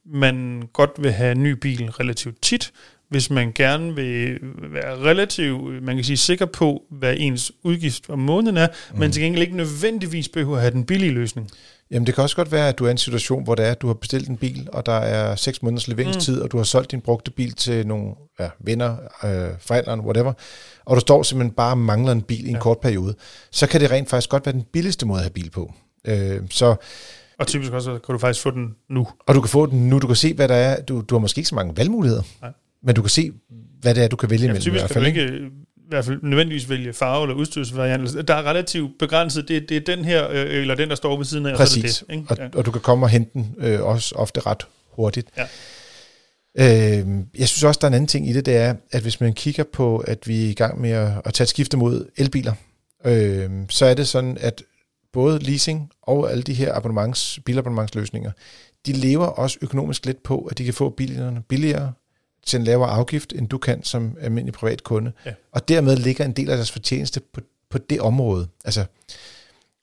man 0.06 0.64
godt 0.74 0.92
vil 1.00 1.12
have 1.12 1.32
en 1.32 1.44
ny 1.44 1.52
bil 1.52 1.92
relativt 1.92 2.42
tit, 2.42 2.72
hvis 3.14 3.30
man 3.30 3.52
gerne 3.56 3.96
vil 3.96 4.40
være 4.72 4.96
relativt, 4.96 5.84
man 5.84 5.96
kan 5.96 6.04
sige, 6.04 6.18
sikker 6.18 6.46
på, 6.46 6.84
hvad 6.92 7.16
ens 7.18 7.52
udgift 7.64 8.10
om 8.10 8.20
måneden 8.20 8.58
er, 8.58 8.68
mm. 8.68 9.00
men 9.00 9.12
til 9.12 9.24
gengæld 9.24 9.42
ikke 9.42 9.58
nødvendigvis 9.58 10.30
behøver 10.30 10.56
at 10.56 10.62
have 10.62 10.72
den 10.72 10.86
billige 10.86 11.12
løsning. 11.12 11.50
Jamen 11.92 12.08
det 12.08 12.16
kan 12.16 12.24
også 12.24 12.36
godt 12.36 12.52
være, 12.52 12.70
at 12.70 12.80
du 12.80 12.84
er 12.84 12.88
i 12.88 12.92
en 12.92 12.98
situation, 12.98 13.44
hvor 13.44 13.56
det 13.56 13.66
er, 13.66 13.72
at 13.72 13.82
du 13.82 13.88
har 13.88 13.94
bestilt 13.94 14.28
en 14.28 14.38
bil, 14.38 14.70
og 14.74 14.86
der 14.86 14.94
er 14.94 15.36
seks 15.36 15.64
måneders 15.64 15.88
leveringstid, 15.88 16.36
mm. 16.36 16.42
og 16.42 16.52
du 16.52 16.58
har 16.58 16.64
solgt 16.64 16.92
din 16.92 17.02
brugte 17.02 17.32
bil 17.32 17.54
til 17.54 17.88
nogle 17.88 18.12
ja, 18.40 18.50
venner, 18.60 18.98
øh, 19.24 19.50
forældre, 19.60 20.00
whatever, 20.00 20.34
og 20.86 20.96
du 20.96 21.00
står 21.02 21.24
simpelthen 21.24 21.56
bare 21.56 21.74
og 21.74 21.78
mangler 21.78 22.12
en 22.12 22.22
bil 22.22 22.46
i 22.46 22.50
en 22.50 22.56
ja. 22.56 22.62
kort 22.62 22.80
periode, 22.80 23.16
så 23.52 23.68
kan 23.68 23.82
det 23.82 23.92
rent 23.92 24.10
faktisk 24.10 24.30
godt 24.30 24.46
være 24.46 24.54
den 24.54 24.64
billigste 24.74 25.06
måde 25.06 25.20
at 25.20 25.24
have 25.24 25.34
bil 25.34 25.50
på. 25.50 25.74
Øh, 26.08 26.42
så 26.50 26.76
og 27.40 27.48
typisk 27.48 27.72
også, 27.72 28.00
kan 28.06 28.14
du 28.14 28.20
faktisk 28.20 28.44
få 28.44 28.52
den 28.52 28.76
nu. 28.90 29.08
Og 29.28 29.36
du 29.36 29.42
kan 29.42 29.50
få 29.50 29.66
den 29.66 29.90
nu. 29.90 30.00
Du 30.00 30.08
kan 30.08 30.16
se, 30.16 30.34
hvad 30.34 30.48
der 30.48 30.56
er. 30.56 30.82
Du, 30.82 31.02
du 31.02 31.16
har 31.16 31.20
måske 31.20 31.40
ikke 31.40 31.50
så 31.50 31.56
mange 31.56 31.78
valgmuligheder. 31.78 32.24
Nej. 32.42 32.52
Men 32.84 32.96
du 32.96 33.02
kan 33.02 33.10
se, 33.10 33.32
hvad 33.82 33.96
det 33.96 34.04
er, 34.04 34.08
du 34.08 34.16
kan 34.16 34.30
vælge 34.30 34.48
ja. 34.48 34.54
Typisk 34.54 34.68
i 34.68 34.72
hvert 34.72 34.90
fald, 34.90 35.06
kan 35.06 35.14
du 35.14 35.22
ikke 35.22 35.46
i 35.78 35.90
hvert 35.90 36.06
fald 36.06 36.20
nødvendigvis 36.24 36.70
vælge 36.70 36.94
farve 36.94 37.24
eller 37.24 37.36
udstyrsvariant. 37.36 38.28
Der 38.28 38.34
er 38.34 38.44
relativt 38.44 38.92
begrænset. 39.00 39.48
Det, 39.48 39.70
det 39.70 39.78
er 39.78 39.96
den 39.96 40.06
her, 40.06 40.30
øh, 40.30 40.62
eller 40.62 40.76
den, 40.76 40.90
der 40.90 40.96
står 40.96 41.18
ved 41.18 41.26
siden 41.26 41.46
af. 41.46 41.56
Præcis. 41.56 41.84
Og, 41.84 41.90
så 41.90 42.06
er 42.10 42.16
det 42.16 42.30
det, 42.30 42.44
ikke? 42.44 42.54
Og, 42.54 42.58
og 42.60 42.66
du 42.66 42.72
kan 42.72 42.82
komme 42.82 43.06
og 43.06 43.10
hente 43.10 43.32
den 43.34 43.56
øh, 43.58 43.82
også 43.82 44.16
ofte 44.16 44.40
ret 44.40 44.68
hurtigt. 44.92 45.30
Ja. 45.38 45.44
Øh, 46.58 47.08
jeg 47.38 47.48
synes 47.48 47.64
også, 47.64 47.78
der 47.82 47.88
er 47.88 47.90
en 47.90 47.94
anden 47.94 48.08
ting 48.08 48.30
i 48.30 48.34
det, 48.34 48.46
det 48.46 48.56
er, 48.56 48.76
at 48.92 49.02
hvis 49.02 49.22
man 49.22 49.34
kigger 49.34 49.64
på, 49.64 49.98
at 49.98 50.28
vi 50.28 50.46
er 50.46 50.50
i 50.50 50.54
gang 50.54 50.82
med 50.82 50.90
at, 50.90 51.12
at 51.26 51.34
tage 51.34 51.46
et 51.46 51.50
skifte 51.50 51.78
mod 51.78 52.06
elbiler, 52.18 52.54
øh, 53.06 53.50
så 53.70 53.86
er 53.86 53.94
det 53.94 54.08
sådan, 54.08 54.38
at 54.40 54.64
både 55.14 55.40
leasing 55.40 55.92
og 56.02 56.32
alle 56.32 56.44
de 56.44 56.54
her 56.54 56.74
abonnements, 56.74 57.40
bilabonnementsløsninger, 57.46 58.32
de 58.86 58.94
lever 58.94 59.26
også 59.26 59.58
økonomisk 59.62 60.06
lidt 60.06 60.24
på, 60.24 60.48
at 60.52 60.58
de 60.58 60.66
kan 60.66 60.74
få 60.74 60.90
bilerne 60.90 61.42
billigere 61.50 61.94
til 62.46 62.60
en 62.60 62.64
lavere 62.64 62.90
afgift, 62.90 63.34
end 63.34 63.50
du 63.50 63.58
kan 63.58 63.84
som 63.84 64.18
almindelig 64.22 64.54
privat 64.54 64.84
kunde. 64.84 65.12
Ja. 65.26 65.34
Og 65.52 65.68
dermed 65.68 65.98
ligger 65.98 66.26
en 66.26 66.32
del 66.32 66.50
af 66.50 66.58
deres 66.58 66.72
fortjeneste 66.72 67.22
på, 67.34 67.42
på 67.70 67.78
det 67.78 68.02
område. 68.02 68.48
Altså, 68.66 68.86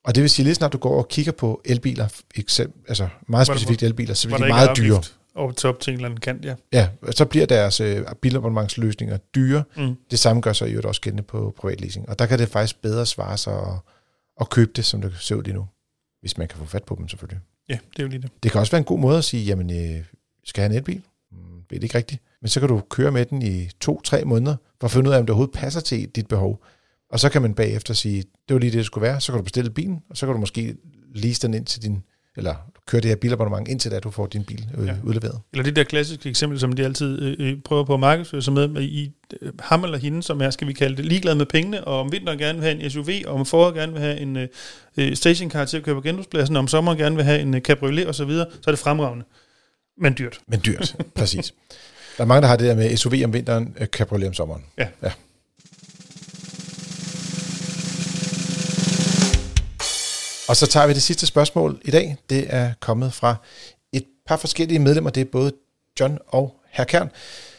og 0.04 0.14
det 0.14 0.22
vil 0.22 0.30
sige, 0.30 0.44
lige 0.44 0.54
snart 0.54 0.72
du 0.72 0.78
går 0.78 0.98
og 0.98 1.08
kigger 1.08 1.32
på 1.32 1.62
elbiler, 1.64 2.08
eksempel, 2.34 2.82
altså 2.88 3.08
meget 3.26 3.46
specifikt 3.46 3.82
elbiler, 3.82 4.14
så 4.14 4.28
bliver 4.28 4.38
de 4.38 4.48
meget 4.48 4.76
dyre. 4.76 5.02
Og 5.34 5.56
top 5.56 5.80
til 5.80 5.90
en 5.90 5.96
eller 5.96 6.08
anden 6.08 6.20
kant, 6.20 6.44
ja. 6.44 6.54
Ja, 6.72 6.88
så 7.10 7.24
bliver 7.24 7.46
deres 7.46 7.80
øh, 7.80 8.06
bilabonnementsløsninger 8.20 9.16
dyre. 9.16 9.64
Mm. 9.76 9.96
Det 10.10 10.18
samme 10.18 10.42
gør 10.42 10.52
sig 10.52 10.74
jo 10.74 10.80
også 10.84 11.00
gældende 11.00 11.22
på 11.22 11.54
privatleasing. 11.56 12.08
Og 12.08 12.18
der 12.18 12.26
kan 12.26 12.38
det 12.38 12.48
faktisk 12.48 12.82
bedre 12.82 13.06
svare 13.06 13.38
sig 13.38 13.52
at, 13.52 13.74
at 14.40 14.50
købe 14.50 14.72
det, 14.76 14.84
som 14.84 15.00
det 15.00 15.12
ser 15.20 15.34
ud 15.34 15.42
lige 15.42 15.54
nu. 15.54 15.66
Hvis 16.20 16.38
man 16.38 16.48
kan 16.48 16.58
få 16.58 16.64
fat 16.64 16.84
på 16.84 16.94
dem 16.98 17.08
selvfølgelig. 17.08 17.40
Ja, 17.68 17.78
det 17.90 17.98
er 17.98 18.02
jo 18.02 18.08
lige 18.08 18.22
det. 18.22 18.30
Det 18.42 18.52
kan 18.52 18.60
også 18.60 18.72
være 18.72 18.78
en 18.78 18.84
god 18.84 18.98
måde 18.98 19.18
at 19.18 19.24
sige, 19.24 19.44
jamen, 19.44 19.70
øh, 19.70 20.04
skal 20.44 20.62
jeg 20.62 20.70
have 20.70 20.70
en 20.70 20.76
elbil? 20.76 21.02
Ved 21.70 21.78
det 21.78 21.84
ikke 21.84 21.98
rigtigt. 21.98 22.22
Men 22.40 22.48
så 22.48 22.60
kan 22.60 22.68
du 22.68 22.82
køre 22.90 23.12
med 23.12 23.26
den 23.26 23.42
i 23.42 23.68
to-tre 23.80 24.24
måneder, 24.24 24.56
for 24.80 24.86
at 24.86 24.90
finde 24.90 25.10
ud 25.10 25.14
af, 25.14 25.18
om 25.18 25.26
det 25.26 25.30
overhovedet 25.30 25.54
passer 25.54 25.80
til 25.80 26.08
dit 26.08 26.26
behov. 26.26 26.64
Og 27.10 27.20
så 27.20 27.28
kan 27.28 27.42
man 27.42 27.54
bagefter 27.54 27.94
sige, 27.94 28.22
det 28.48 28.54
var 28.54 28.58
lige 28.58 28.70
det, 28.70 28.78
det 28.78 28.86
skulle 28.86 29.02
være. 29.02 29.20
Så 29.20 29.32
kan 29.32 29.38
du 29.38 29.42
bestille 29.42 29.70
bilen, 29.70 29.98
og 30.10 30.16
så 30.16 30.26
kan 30.26 30.34
du 30.34 30.40
måske 30.40 30.76
lease 31.14 31.42
den 31.42 31.54
ind 31.54 31.66
til 31.66 31.82
din, 31.82 32.02
eller 32.36 32.54
køre 32.86 33.00
det 33.00 33.08
her 33.08 33.16
bilabonnement 33.16 33.68
indtil 33.68 33.90
da 33.90 33.98
du 34.00 34.10
får 34.10 34.26
din 34.26 34.44
bil 34.44 34.68
øh, 34.78 34.86
ja. 34.86 34.94
udleveret. 35.04 35.40
Eller 35.52 35.64
det 35.64 35.76
der 35.76 35.84
klassiske 35.84 36.28
eksempel, 36.28 36.60
som 36.60 36.72
de 36.72 36.84
altid 36.84 37.22
øh, 37.22 37.36
øh 37.38 37.58
prøver 37.64 37.84
på 37.84 37.94
at 37.94 38.00
markedsføre 38.00 38.42
sig 38.42 38.52
med, 38.52 38.82
i 38.82 39.12
øh, 39.42 39.52
ham 39.60 39.84
eller 39.84 39.98
hende, 39.98 40.22
som 40.22 40.40
er, 40.40 40.50
skal 40.50 40.68
vi 40.68 40.72
kalde 40.72 40.96
det, 40.96 41.04
ligeglad 41.04 41.34
med 41.34 41.46
pengene, 41.46 41.84
og 41.84 42.00
om 42.00 42.12
vinteren 42.12 42.38
gerne 42.38 42.58
vil 42.58 42.68
have 42.68 42.84
en 42.84 42.90
SUV, 42.90 43.08
og 43.26 43.34
om 43.34 43.46
foråret 43.46 43.74
gerne 43.74 43.92
vil 43.92 44.00
have 44.00 44.18
en 44.18 44.36
øh, 44.36 44.48
øh 44.96 45.16
stationcar 45.16 45.64
til 45.64 45.76
at 45.76 45.82
køre 45.82 45.94
på 45.94 46.00
genbrugspladsen, 46.00 46.56
og 46.56 46.60
om 46.60 46.68
sommeren 46.68 46.98
gerne 46.98 47.16
vil 47.16 47.24
have 47.24 47.40
en 47.40 47.54
øh, 47.54 47.60
cabriolet 47.60 48.08
osv., 48.08 48.12
så, 48.12 48.24
videre, 48.24 48.46
så 48.50 48.70
er 48.70 48.72
det 48.72 48.78
fremragende. 48.78 49.24
Men 50.00 50.14
dyrt. 50.18 50.40
Men 50.46 50.60
dyrt, 50.66 50.96
præcis. 51.18 51.54
Der 52.16 52.22
er 52.22 52.26
mange, 52.26 52.42
der 52.42 52.48
har 52.48 52.56
det 52.56 52.66
der 52.66 52.74
med 52.74 52.96
SUV 52.96 53.14
om 53.24 53.32
vinteren, 53.32 53.76
øh, 53.80 53.86
cabriolet 53.86 54.28
om 54.28 54.34
sommeren. 54.34 54.64
Ja. 54.78 54.88
ja. 55.02 55.12
Og 60.48 60.56
så 60.56 60.66
tager 60.66 60.86
vi 60.86 60.92
det 60.92 61.02
sidste 61.02 61.26
spørgsmål 61.26 61.80
i 61.84 61.90
dag. 61.90 62.16
Det 62.30 62.46
er 62.48 62.72
kommet 62.80 63.12
fra 63.12 63.36
et 63.92 64.04
par 64.26 64.36
forskellige 64.36 64.78
medlemmer. 64.78 65.10
Det 65.10 65.20
er 65.20 65.24
både 65.32 65.52
John 66.00 66.18
og 66.26 66.56
Herr 66.70 66.84
Kern. 66.84 67.10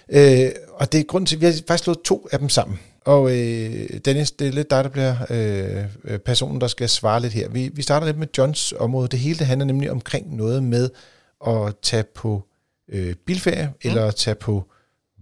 Øh, 0.09 0.51
og 0.73 0.91
det 0.91 0.99
er 0.99 1.03
grunden 1.03 1.25
til, 1.25 1.35
at 1.35 1.41
vi 1.41 1.45
har 1.45 1.53
faktisk 1.67 1.83
slået 1.83 1.99
to 2.05 2.27
af 2.31 2.39
dem 2.39 2.49
sammen. 2.49 2.79
Og 3.05 3.31
øh, 3.31 3.89
Dennis, 4.05 4.31
det 4.31 4.47
er 4.47 4.51
lidt 4.51 4.69
dig, 4.69 4.83
der 4.83 4.89
bliver 4.89 5.15
øh, 5.29 6.19
personen, 6.19 6.61
der 6.61 6.67
skal 6.67 6.89
svare 6.89 7.21
lidt 7.21 7.33
her. 7.33 7.49
Vi, 7.49 7.69
vi 7.73 7.81
starter 7.81 8.07
lidt 8.07 8.17
med 8.17 8.27
Johns 8.37 8.73
område. 8.79 9.07
Det 9.07 9.19
hele 9.19 9.39
det 9.39 9.47
handler 9.47 9.65
nemlig 9.65 9.91
omkring 9.91 10.35
noget 10.35 10.63
med 10.63 10.89
at 11.47 11.75
tage 11.81 12.03
på 12.03 12.47
øh, 12.87 13.15
bilferie, 13.15 13.67
mm. 13.67 13.89
eller 13.89 14.11
tage 14.11 14.35
på 14.35 14.71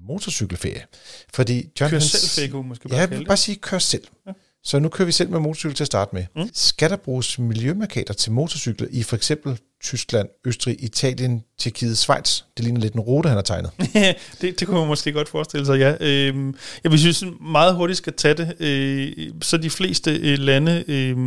motorcykelferie. 0.08 0.86
Fordi 1.34 1.70
John, 1.80 1.90
kør 1.92 2.00
selv 2.00 2.52
kunne 2.52 2.68
måske 2.68 2.90
bare 2.90 3.00
Ja, 3.00 3.02
jeg 3.02 3.20
vil 3.20 3.26
bare 3.26 3.38
sige, 3.38 3.56
kør 3.56 3.80
selv. 3.80 4.04
Ja. 4.28 4.32
Så 4.64 4.80
nu 4.80 4.90
kører 4.90 5.06
vi 5.06 5.12
selv 5.12 5.30
med 5.30 5.40
motorcykel 5.40 5.76
til 5.76 5.84
at 5.84 5.88
starte 5.88 6.16
med. 6.16 6.26
Mm. 6.36 6.50
Skal 6.54 6.90
der 6.90 6.96
bruges 6.96 7.40
miljømarkader 7.40 8.14
til 8.14 8.32
motorcykler 8.32 8.88
i 8.92 9.04
for 9.04 9.16
eksempel 9.16 9.60
Tyskland, 9.84 10.30
Østrig, 10.46 10.84
Italien, 10.84 11.44
Tjekkiet, 11.60 11.98
Schweiz? 11.98 12.42
Det 12.58 12.66
ligner 12.66 12.82
lidt 12.82 12.94
en 12.94 13.00
rute, 13.00 13.28
han 13.28 13.38
har 13.38 13.42
tegnet. 13.42 13.72
det, 14.42 14.60
det 14.60 14.68
kunne 14.68 14.80
man 14.80 14.88
måske 14.88 15.12
godt 15.12 15.30
forestille 15.30 15.66
sig, 15.66 15.80
ja. 15.80 15.94
Øh, 16.00 16.54
jeg 16.84 16.92
vil 16.92 17.00
synes, 17.00 17.24
meget 17.42 17.76
hurtigt 17.76 17.98
skal 17.98 18.14
tage 18.14 18.34
det. 18.34 18.56
Øh, 18.60 19.28
så 19.42 19.58
de 19.58 19.70
fleste 19.70 20.12
øh, 20.16 20.38
lande, 20.40 20.84
øh, 20.88 21.18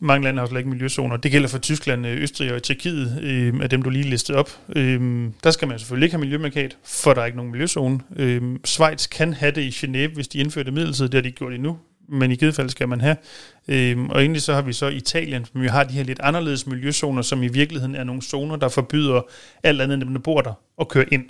mange 0.00 0.24
lande 0.24 0.40
har 0.40 0.46
slet 0.46 0.58
ikke 0.58 0.70
miljøzoner. 0.70 1.16
Det 1.16 1.30
gælder 1.30 1.48
for 1.48 1.58
Tyskland, 1.58 2.06
øh, 2.06 2.22
Østrig 2.22 2.52
og 2.54 2.62
Tjekkiet, 2.62 3.18
øh, 3.22 3.54
af 3.62 3.70
dem 3.70 3.82
du 3.82 3.90
lige 3.90 4.10
listede 4.10 4.38
op. 4.38 4.50
Øh, 4.76 5.26
der 5.44 5.50
skal 5.50 5.68
man 5.68 5.78
selvfølgelig 5.78 6.06
ikke 6.06 6.14
have 6.14 6.20
miljømarkad, 6.20 6.70
for 6.84 7.14
der 7.14 7.20
er 7.20 7.26
ikke 7.26 7.36
nogen 7.36 7.52
miljøzone. 7.52 8.00
Øh, 8.16 8.42
Schweiz 8.64 9.06
kan 9.08 9.34
have 9.34 9.52
det 9.52 9.62
i 9.62 9.68
Genève, 9.68 10.14
hvis 10.14 10.28
de 10.28 10.38
indfører 10.38 10.64
det 10.64 10.72
midlertidigt. 10.72 11.12
Det 11.12 11.18
har 11.18 11.22
de 11.22 11.28
ikke 11.28 11.38
gjort 11.38 11.52
endnu 11.52 11.76
men 12.10 12.30
i 12.30 12.36
givet 12.36 12.54
fald 12.54 12.68
skal 12.68 12.88
man 12.88 13.00
have. 13.00 13.16
Øhm, 13.68 14.10
og 14.10 14.20
egentlig 14.20 14.42
så 14.42 14.54
har 14.54 14.62
vi 14.62 14.72
så 14.72 14.86
Italien, 14.86 15.44
som 15.44 15.62
jo 15.62 15.70
har 15.70 15.84
de 15.84 15.92
her 15.92 16.04
lidt 16.04 16.20
anderledes 16.20 16.66
miljøzoner, 16.66 17.22
som 17.22 17.42
i 17.42 17.48
virkeligheden 17.48 17.94
er 17.94 18.04
nogle 18.04 18.22
zoner, 18.22 18.56
der 18.56 18.68
forbyder 18.68 19.20
alt 19.62 19.80
andet 19.80 19.94
end 19.94 20.02
dem, 20.02 20.12
der 20.14 20.20
bor 20.20 20.40
der, 20.40 20.52
at 20.80 20.88
køre 20.88 21.12
ind. 21.12 21.24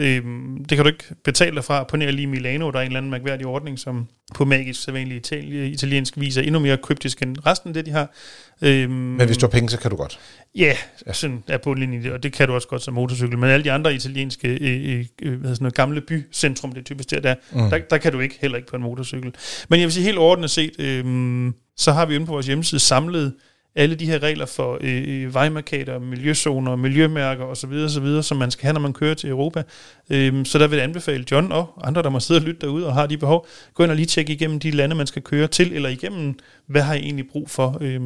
Øhm, 0.00 0.64
det 0.64 0.78
kan 0.78 0.84
du 0.84 0.88
ikke 0.88 1.04
betale 1.24 1.54
dig 1.56 1.64
fra. 1.64 1.84
På 1.84 1.96
nær 1.96 2.10
lige 2.10 2.26
Milano, 2.26 2.70
der 2.70 2.78
er 2.78 2.82
en 2.82 2.86
eller 2.86 2.98
anden 2.98 3.10
mærkværdig 3.10 3.46
ordning, 3.46 3.78
som 3.78 4.06
på 4.34 4.44
magisk 4.44 4.82
sædvanlig 4.82 5.16
italien, 5.16 5.72
italiensk 5.72 6.20
vis 6.20 6.36
er 6.36 6.42
endnu 6.42 6.60
mere 6.60 6.76
kryptisk 6.76 7.22
end 7.22 7.36
resten 7.46 7.70
af 7.70 7.74
det, 7.74 7.86
de 7.86 7.90
har. 7.90 8.14
Øhm, 8.62 8.92
Men 8.92 9.26
hvis 9.26 9.38
du 9.38 9.46
har 9.46 9.50
penge, 9.50 9.70
så 9.70 9.78
kan 9.78 9.90
du 9.90 9.96
godt. 9.96 10.18
Ja, 10.54 10.74
ja. 11.06 11.12
sådan 11.12 11.42
er 11.48 11.58
på 11.58 11.74
linje 11.74 12.02
det, 12.02 12.12
og 12.12 12.22
det 12.22 12.32
kan 12.32 12.48
du 12.48 12.54
også 12.54 12.68
godt 12.68 12.82
som 12.82 12.94
motorcykel. 12.94 13.38
Men 13.38 13.50
alle 13.50 13.64
de 13.64 13.72
andre 13.72 13.94
italienske 13.94 14.48
øh, 14.48 15.04
øh, 15.22 15.40
hvad 15.40 15.50
sådan 15.54 15.64
noget, 15.64 15.74
gamle 15.74 16.00
bycentrum, 16.00 16.72
det 16.72 16.80
er 16.80 16.84
typisk 16.84 17.10
der, 17.10 17.20
der, 17.20 17.34
mm. 17.52 17.70
der, 17.70 17.78
der 17.78 17.98
kan 17.98 18.12
du 18.12 18.20
ikke, 18.20 18.38
heller 18.40 18.56
ikke 18.56 18.68
på 18.68 18.76
en 18.76 18.82
motorcykel. 18.82 19.34
Men 19.68 19.80
jeg 19.80 19.86
vil 19.86 19.92
sige 19.92 20.04
helt 20.04 20.18
ordentligt 20.18 20.52
set, 20.52 20.72
øh, 20.78 21.52
så 21.76 21.92
har 21.92 22.06
vi 22.06 22.14
inde 22.14 22.26
på 22.26 22.32
vores 22.32 22.46
hjemmeside 22.46 22.80
samlet 22.80 23.34
alle 23.74 23.94
de 23.94 24.06
her 24.06 24.22
regler 24.22 24.46
for 24.46 24.78
øh, 24.80 25.24
øh 25.24 25.34
vejmarkader, 25.34 25.98
miljøzoner, 25.98 26.76
miljømærker 26.76 27.44
osv., 27.44 27.72
osv., 27.72 28.22
som 28.22 28.36
man 28.36 28.50
skal 28.50 28.62
have, 28.62 28.72
når 28.72 28.80
man 28.80 28.92
kører 28.92 29.14
til 29.14 29.30
Europa. 29.30 29.62
Øh, 30.10 30.46
så 30.46 30.58
der 30.58 30.66
vil 30.66 30.76
jeg 30.76 30.84
anbefale 30.84 31.24
John 31.30 31.52
og 31.52 31.88
andre, 31.88 32.02
der 32.02 32.10
må 32.10 32.20
sidde 32.20 32.38
og 32.38 32.44
lytte 32.44 32.60
derude 32.60 32.86
og 32.86 32.94
har 32.94 33.06
de 33.06 33.18
behov, 33.18 33.46
gå 33.74 33.82
ind 33.82 33.90
og 33.90 33.96
lige 33.96 34.06
tjekke 34.06 34.32
igennem 34.32 34.60
de 34.60 34.70
lande, 34.70 34.94
man 34.94 35.06
skal 35.06 35.22
køre 35.22 35.46
til, 35.48 35.72
eller 35.72 35.88
igennem, 35.88 36.38
hvad 36.66 36.82
har 36.82 36.94
I 36.94 36.98
egentlig 36.98 37.28
brug 37.32 37.50
for 37.50 37.78
øh, 37.80 38.00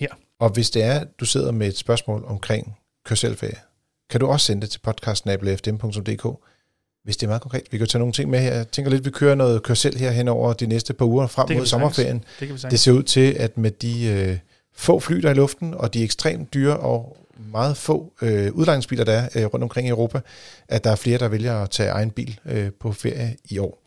her. 0.00 0.08
Og 0.40 0.50
hvis 0.50 0.70
det 0.70 0.82
er, 0.82 1.04
du 1.20 1.24
sidder 1.24 1.52
med 1.52 1.68
et 1.68 1.76
spørgsmål 1.76 2.24
omkring 2.26 2.76
kørselferie, 3.06 3.58
kan 4.10 4.20
du 4.20 4.26
også 4.26 4.46
sende 4.46 4.62
det 4.62 4.70
til 4.70 4.78
podcastnabel.fm.dk, 4.78 6.26
hvis 7.04 7.16
det 7.16 7.22
er 7.22 7.28
meget 7.28 7.42
konkret. 7.42 7.62
Vi 7.70 7.78
kan 7.78 7.86
tage 7.86 7.98
nogle 7.98 8.12
ting 8.12 8.30
med 8.30 8.40
her. 8.40 8.54
Jeg 8.54 8.68
tænker 8.68 8.90
lidt, 8.90 9.04
vi 9.04 9.10
kører 9.10 9.34
noget 9.34 9.62
kørsel 9.62 9.98
her 9.98 10.10
hen 10.10 10.28
over 10.28 10.52
de 10.52 10.66
næste 10.66 10.94
par 10.94 11.04
uger 11.04 11.26
frem 11.26 11.56
mod 11.56 11.66
sommerferien. 11.66 12.24
Det, 12.40 12.66
det 12.70 12.80
ser 12.80 12.92
ud 12.92 13.02
til, 13.02 13.32
at 13.32 13.58
med 13.58 13.70
de... 13.70 14.04
Øh, 14.04 14.38
få 14.74 15.00
fly, 15.00 15.16
der 15.16 15.28
er 15.28 15.32
i 15.32 15.36
luften, 15.36 15.74
og 15.74 15.94
de 15.94 16.04
ekstremt 16.04 16.54
dyre 16.54 16.76
og 16.76 17.16
meget 17.52 17.76
få 17.76 18.12
øh, 18.22 18.52
udlejningsbiler, 18.52 19.04
der 19.04 19.12
er 19.12 19.28
øh, 19.34 19.44
rundt 19.44 19.62
omkring 19.62 19.86
i 19.86 19.90
Europa, 19.90 20.20
at 20.68 20.84
der 20.84 20.90
er 20.90 20.96
flere, 20.96 21.18
der 21.18 21.28
vælger 21.28 21.62
at 21.62 21.70
tage 21.70 21.88
egen 21.88 22.10
bil 22.10 22.40
øh, 22.46 22.70
på 22.80 22.92
ferie 22.92 23.36
i 23.44 23.58
år. 23.58 23.82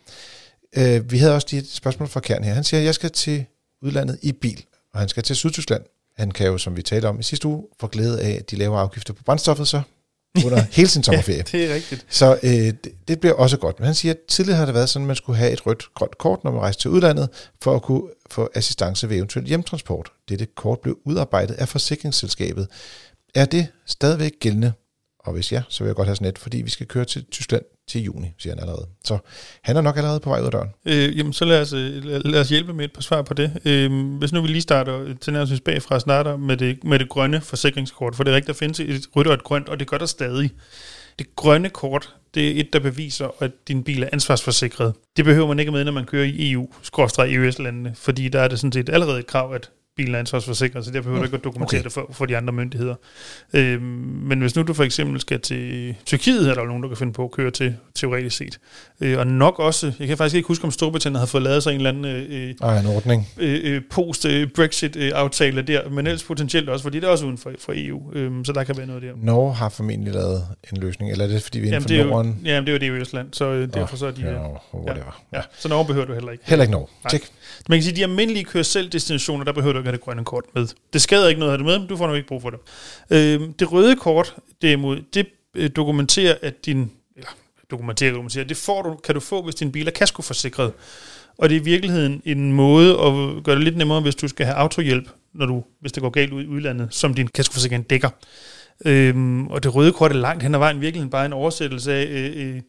Øh, 0.77 1.11
vi 1.11 1.17
havde 1.17 1.35
også 1.35 1.55
et 1.55 1.69
spørgsmål 1.69 2.09
fra 2.09 2.19
Kern 2.19 2.43
her. 2.43 2.53
Han 2.53 2.63
siger, 2.63 2.81
at 2.81 2.85
jeg 2.85 2.95
skal 2.95 3.11
til 3.11 3.45
udlandet 3.81 4.19
i 4.21 4.31
bil, 4.31 4.65
og 4.93 4.99
han 4.99 5.09
skal 5.09 5.23
til 5.23 5.35
Sydtyskland. 5.35 5.83
Han 6.17 6.31
kan 6.31 6.47
jo, 6.47 6.57
som 6.57 6.77
vi 6.77 6.81
talte 6.81 7.05
om 7.05 7.19
i 7.19 7.23
sidste 7.23 7.47
uge, 7.47 7.63
få 7.79 7.87
glæde 7.87 8.21
af, 8.21 8.31
at 8.31 8.51
de 8.51 8.55
laver 8.55 8.79
afgifter 8.79 9.13
på 9.13 9.23
brændstoffet, 9.23 9.67
så 9.67 9.81
under 10.45 10.63
hele 10.77 10.87
sin 10.89 11.03
sommerferie. 11.03 11.43
ja, 11.53 11.57
det 11.57 11.69
er 11.71 11.75
rigtigt. 11.75 12.05
Så 12.09 12.39
øh, 12.43 12.51
det, 12.51 12.91
det 13.07 13.19
bliver 13.19 13.33
også 13.33 13.57
godt. 13.57 13.79
Men 13.79 13.85
han 13.85 13.95
siger, 13.95 14.13
at 14.13 14.19
tidligere 14.27 14.57
har 14.57 14.65
det 14.65 14.73
været 14.73 14.89
sådan, 14.89 15.03
at 15.03 15.07
man 15.07 15.15
skulle 15.15 15.37
have 15.37 15.51
et 15.51 15.65
rødt 15.65 15.89
grønt 15.95 16.17
kort, 16.17 16.43
når 16.43 16.51
man 16.51 16.61
rejste 16.61 16.81
til 16.81 16.91
udlandet, 16.91 17.29
for 17.61 17.75
at 17.75 17.81
kunne 17.81 18.03
få 18.31 18.49
assistance 18.55 19.09
ved 19.09 19.17
eventuel 19.17 19.45
hjemtransport. 19.45 20.11
Dette 20.29 20.45
kort 20.45 20.79
blev 20.79 20.97
udarbejdet 21.05 21.53
af 21.53 21.69
forsikringsselskabet. 21.69 22.67
Er 23.35 23.45
det 23.45 23.67
stadigvæk 23.85 24.31
gældende? 24.39 24.73
Og 25.25 25.33
hvis 25.33 25.51
ja, 25.51 25.61
så 25.69 25.83
vil 25.83 25.89
jeg 25.89 25.95
godt 25.95 26.07
have 26.07 26.15
sådan 26.15 26.27
et, 26.27 26.37
fordi 26.37 26.61
vi 26.61 26.69
skal 26.69 26.87
køre 26.87 27.05
til 27.05 27.25
Tyskland 27.25 27.63
til 27.87 28.03
juni, 28.03 28.33
siger 28.37 28.53
han 28.53 28.59
allerede. 28.59 28.87
Så 29.05 29.17
han 29.61 29.77
er 29.77 29.81
nok 29.81 29.97
allerede 29.97 30.19
på 30.19 30.29
vej 30.29 30.39
ud 30.39 30.45
af 30.45 30.51
døren. 30.51 30.69
Øh, 30.85 31.17
jamen, 31.17 31.33
så 31.33 31.45
lad 31.45 31.61
os, 31.61 31.73
øh, 31.73 32.05
lad, 32.05 32.41
os 32.41 32.49
hjælpe 32.49 32.73
med 32.73 32.85
et 32.85 32.93
par 32.93 33.01
svar 33.01 33.21
på 33.21 33.33
det. 33.33 33.61
Øh, 33.65 34.17
hvis 34.17 34.33
nu 34.33 34.41
vi 34.41 34.47
lige 34.47 34.61
starter 34.61 35.13
til 35.21 35.33
nærmest 35.33 35.63
bagfra 35.63 35.99
starter 35.99 36.37
med 36.37 36.57
det, 36.57 36.83
med 36.83 36.99
det 36.99 37.09
grønne 37.09 37.41
forsikringskort, 37.41 38.15
for 38.15 38.23
det 38.23 38.31
er 38.31 38.35
rigtigt, 38.35 38.47
der 38.47 38.65
findes 38.65 38.79
et 38.79 39.15
rødt 39.15 39.27
og 39.27 39.33
et 39.33 39.43
grønt, 39.43 39.69
og 39.69 39.79
det 39.79 39.87
gør 39.87 39.97
der 39.97 40.05
stadig. 40.05 40.51
Det 41.19 41.35
grønne 41.35 41.69
kort, 41.69 42.15
det 42.33 42.47
er 42.47 42.59
et, 42.59 42.73
der 42.73 42.79
beviser, 42.79 43.29
at 43.39 43.51
din 43.67 43.83
bil 43.83 44.03
er 44.03 44.09
ansvarsforsikret. 44.13 44.93
Det 45.17 45.25
behøver 45.25 45.47
man 45.47 45.59
ikke 45.59 45.71
med, 45.71 45.83
når 45.83 45.91
man 45.91 46.05
kører 46.05 46.25
i 46.25 46.51
EU, 46.51 46.69
EU-landene, 47.19 47.95
fordi 47.95 48.29
der 48.29 48.39
er 48.39 48.47
det 48.47 48.59
sådan 48.59 48.71
set 48.71 48.89
allerede 48.89 49.19
et 49.19 49.27
krav, 49.27 49.53
at 49.53 49.69
bilen 49.95 50.15
er 50.15 50.19
ansvarsforsikret, 50.19 50.85
så 50.85 50.91
der 50.91 51.01
behøver 51.01 51.19
du 51.19 51.25
ikke 51.25 51.37
at 51.37 51.43
dokumentere 51.43 51.79
okay. 51.79 51.83
det 51.83 51.91
for, 51.91 52.09
for 52.11 52.25
de 52.25 52.37
andre 52.37 52.53
myndigheder. 52.53 52.95
Øhm, 53.53 53.81
men 54.23 54.39
hvis 54.39 54.55
nu 54.55 54.61
du 54.61 54.73
for 54.73 54.83
eksempel 54.83 55.21
skal 55.21 55.39
til 55.39 55.95
Tyrkiet, 56.05 56.49
er 56.49 56.53
der 56.53 56.61
jo 56.61 56.67
nogen, 56.67 56.83
der 56.83 56.89
kan 56.89 56.97
finde 56.97 57.13
på 57.13 57.23
at 57.23 57.31
køre 57.31 57.51
til, 57.51 57.75
teoretisk 57.95 58.37
set. 58.37 58.59
Øh, 59.01 59.19
og 59.19 59.27
nok 59.27 59.59
også, 59.59 59.91
jeg 59.99 60.07
kan 60.07 60.17
faktisk 60.17 60.35
ikke 60.35 60.47
huske, 60.47 60.65
om 60.65 60.71
Storbritannien 60.71 61.19
har 61.19 61.25
fået 61.25 61.43
lavet 61.43 61.63
sig 61.63 61.71
en 61.71 61.75
eller 61.75 61.89
anden 61.89 62.05
øh, 62.05 62.55
Ej, 62.61 62.79
en 62.79 62.85
ordning. 62.85 63.27
Øh, 63.37 63.59
øh 63.63 63.81
post-Brexit-aftale 63.91 65.61
der, 65.61 65.89
men 65.89 66.07
ellers 66.07 66.23
potentielt 66.23 66.69
også, 66.69 66.83
fordi 66.83 66.99
det 66.99 67.07
er 67.07 67.11
også 67.11 67.25
uden 67.25 67.37
for, 67.37 67.51
for 67.59 67.73
EU, 67.75 68.13
øh, 68.13 68.45
så 68.45 68.53
der 68.53 68.63
kan 68.63 68.77
være 68.77 68.87
noget 68.87 69.01
der. 69.01 69.11
Norge 69.15 69.53
har 69.53 69.69
formentlig 69.69 70.13
lavet 70.13 70.47
en 70.71 70.77
løsning, 70.77 71.11
eller 71.11 71.25
er 71.25 71.29
det 71.29 71.43
fordi 71.43 71.59
vi 71.59 71.69
er 71.69 71.75
inden 71.75 72.03
for 72.03 72.09
Norden? 72.09 72.39
Jo, 72.43 72.49
jamen 72.49 72.67
det 72.67 72.71
er 72.71 72.73
jo 72.73 72.79
det 72.79 72.99
i 72.99 73.01
Østland, 73.01 73.27
så 73.31 73.45
øh, 73.45 73.73
derfor 73.73 73.97
så 73.97 74.05
er 74.05 74.11
de... 74.11 74.21
Ja, 74.21 74.31
ja, 74.87 74.93
ja, 75.33 75.41
så 75.57 75.69
Norge 75.69 75.85
behøver 75.85 76.05
du 76.05 76.13
heller 76.13 76.31
ikke. 76.31 76.43
Heller 76.47 76.63
ikke 76.63 76.71
Norge. 76.71 76.87
Tjek. 77.09 77.21
Man 77.69 77.77
kan 77.77 77.83
sige, 77.83 77.91
at 77.91 77.97
de 77.97 78.03
almindelige 78.03 78.43
kører 78.43 78.63
selv 78.63 78.89
destinationer, 78.89 79.45
der 79.45 79.51
behøver 79.51 79.73
du 79.73 79.79
ikke 79.79 79.87
have 79.87 79.97
det 79.97 80.03
grønne 80.03 80.25
kort 80.25 80.45
med. 80.55 80.67
Det 80.93 81.01
skader 81.01 81.27
ikke 81.27 81.39
noget 81.39 81.53
at 81.53 81.59
have 81.59 81.67
det 81.67 81.73
med, 81.73 81.79
men 81.79 81.87
du 81.87 81.97
får 81.97 82.07
nok 82.07 82.15
ikke 82.15 82.27
brug 82.27 82.41
for 82.41 82.49
det. 82.49 82.59
Øh, 83.09 83.41
det 83.59 83.71
røde 83.71 83.95
kort, 83.95 84.35
derimod, 84.61 85.01
det 85.13 85.27
øh, 85.55 85.69
dokumenterer, 85.75 86.35
at 86.41 86.65
din... 86.65 86.91
Eller, 87.15 87.29
dokumenterer, 87.71 88.11
dokumenterer. 88.11 88.45
Det 88.45 88.57
får 88.57 88.81
du, 88.81 88.95
kan 88.95 89.15
du 89.15 89.21
få, 89.21 89.41
hvis 89.41 89.55
din 89.55 89.71
bil 89.71 89.87
er 89.87 89.91
kaskoforsikret. 89.91 90.73
Og 91.37 91.49
det 91.49 91.55
er 91.55 91.61
i 91.61 91.63
virkeligheden 91.63 92.21
en 92.25 92.53
måde 92.53 92.91
at 92.91 93.43
gøre 93.43 93.55
det 93.55 93.63
lidt 93.63 93.77
nemmere, 93.77 94.01
hvis 94.01 94.15
du 94.15 94.27
skal 94.27 94.45
have 94.45 94.55
autohjælp, 94.55 95.09
når 95.33 95.45
du, 95.45 95.63
hvis 95.79 95.91
det 95.91 96.01
går 96.01 96.09
galt 96.09 96.33
ud 96.33 96.43
i 96.43 96.47
udlandet, 96.47 96.87
som 96.91 97.13
din 97.13 97.27
kaskoforsikring 97.27 97.89
dækker. 97.89 98.09
Øhm, 98.85 99.47
og 99.47 99.63
det 99.63 99.75
røde 99.75 99.91
kort 99.91 100.11
er 100.11 100.15
langt 100.15 100.43
hen 100.43 100.55
ad 100.55 100.59
vejen 100.59 100.81
virkelig 100.81 101.09
bare 101.09 101.25
en 101.25 101.33
oversættelse 101.33 101.93
af, 101.93 102.05
øh, 102.05 102.55
øh, 102.55 102.61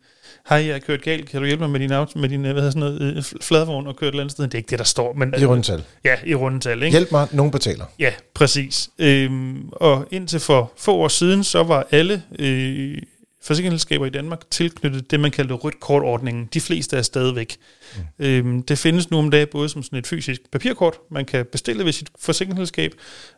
hej, 0.49 0.64
jeg 0.66 0.74
har 0.74 0.78
kørt 0.78 1.03
galt, 1.03 1.30
kan 1.30 1.40
du 1.40 1.47
hjælpe 1.47 1.62
mig 1.62 1.70
med 1.70 1.80
din, 1.80 1.92
auto, 1.92 2.18
med 2.18 2.28
din 2.28 2.40
hvad 2.40 2.55
hedder 2.55 2.70
sådan 2.70 2.80
noget, 2.80 3.16
øh, 3.16 3.22
fladvogn 3.40 3.86
og 3.86 3.97
køre 3.97 4.09
et 4.09 4.12
eller 4.12 4.22
andet 4.22 4.32
sted? 4.32 4.45
Det 4.45 4.55
er 4.55 4.59
ikke 4.59 4.70
det, 4.70 4.78
der 4.78 4.84
står. 4.84 5.12
Men, 5.12 5.34
I 5.38 5.45
rundetal. 5.45 5.82
Ja, 6.05 6.16
i 6.26 6.34
rundetal. 6.34 6.82
Ikke? 6.82 6.90
Hjælp 6.90 7.12
mig, 7.12 7.28
nogen 7.32 7.53
betaler. 7.53 7.84
Ja, 7.99 8.12
præcis. 8.34 8.90
Øhm, 8.99 9.68
og 9.72 10.07
indtil 10.11 10.40
for 10.40 10.72
få 10.76 10.95
år 10.95 11.09
siden, 11.09 11.45
så 11.45 11.62
var 11.62 11.86
alle 11.90 12.22
øh, 12.38 12.99
forsikringsselskaber 13.45 14.07
i 14.07 14.11
Danmark 14.11 14.51
tilknyttet 14.51 15.11
det, 15.11 15.20
man 15.20 15.30
kaldte 15.30 15.55
rødt 15.55 15.80
kortordningen. 15.80 16.49
De 16.55 16.61
fleste 16.61 16.97
er 16.97 17.03
stadigvæk. 17.03 17.57
Mm. 17.97 18.24
Øhm, 18.24 18.62
det 18.62 18.78
findes 18.78 19.11
nu 19.11 19.18
om 19.18 19.30
dagen 19.30 19.49
både 19.53 19.68
som 19.68 19.82
sådan 19.82 19.99
et 19.99 20.07
fysisk 20.07 20.40
papirkort, 20.53 20.95
man 21.11 21.24
kan 21.24 21.47
bestille 21.53 21.84
ved 21.84 21.92
sit 21.92 22.09
forsikringsselskab 22.20 22.92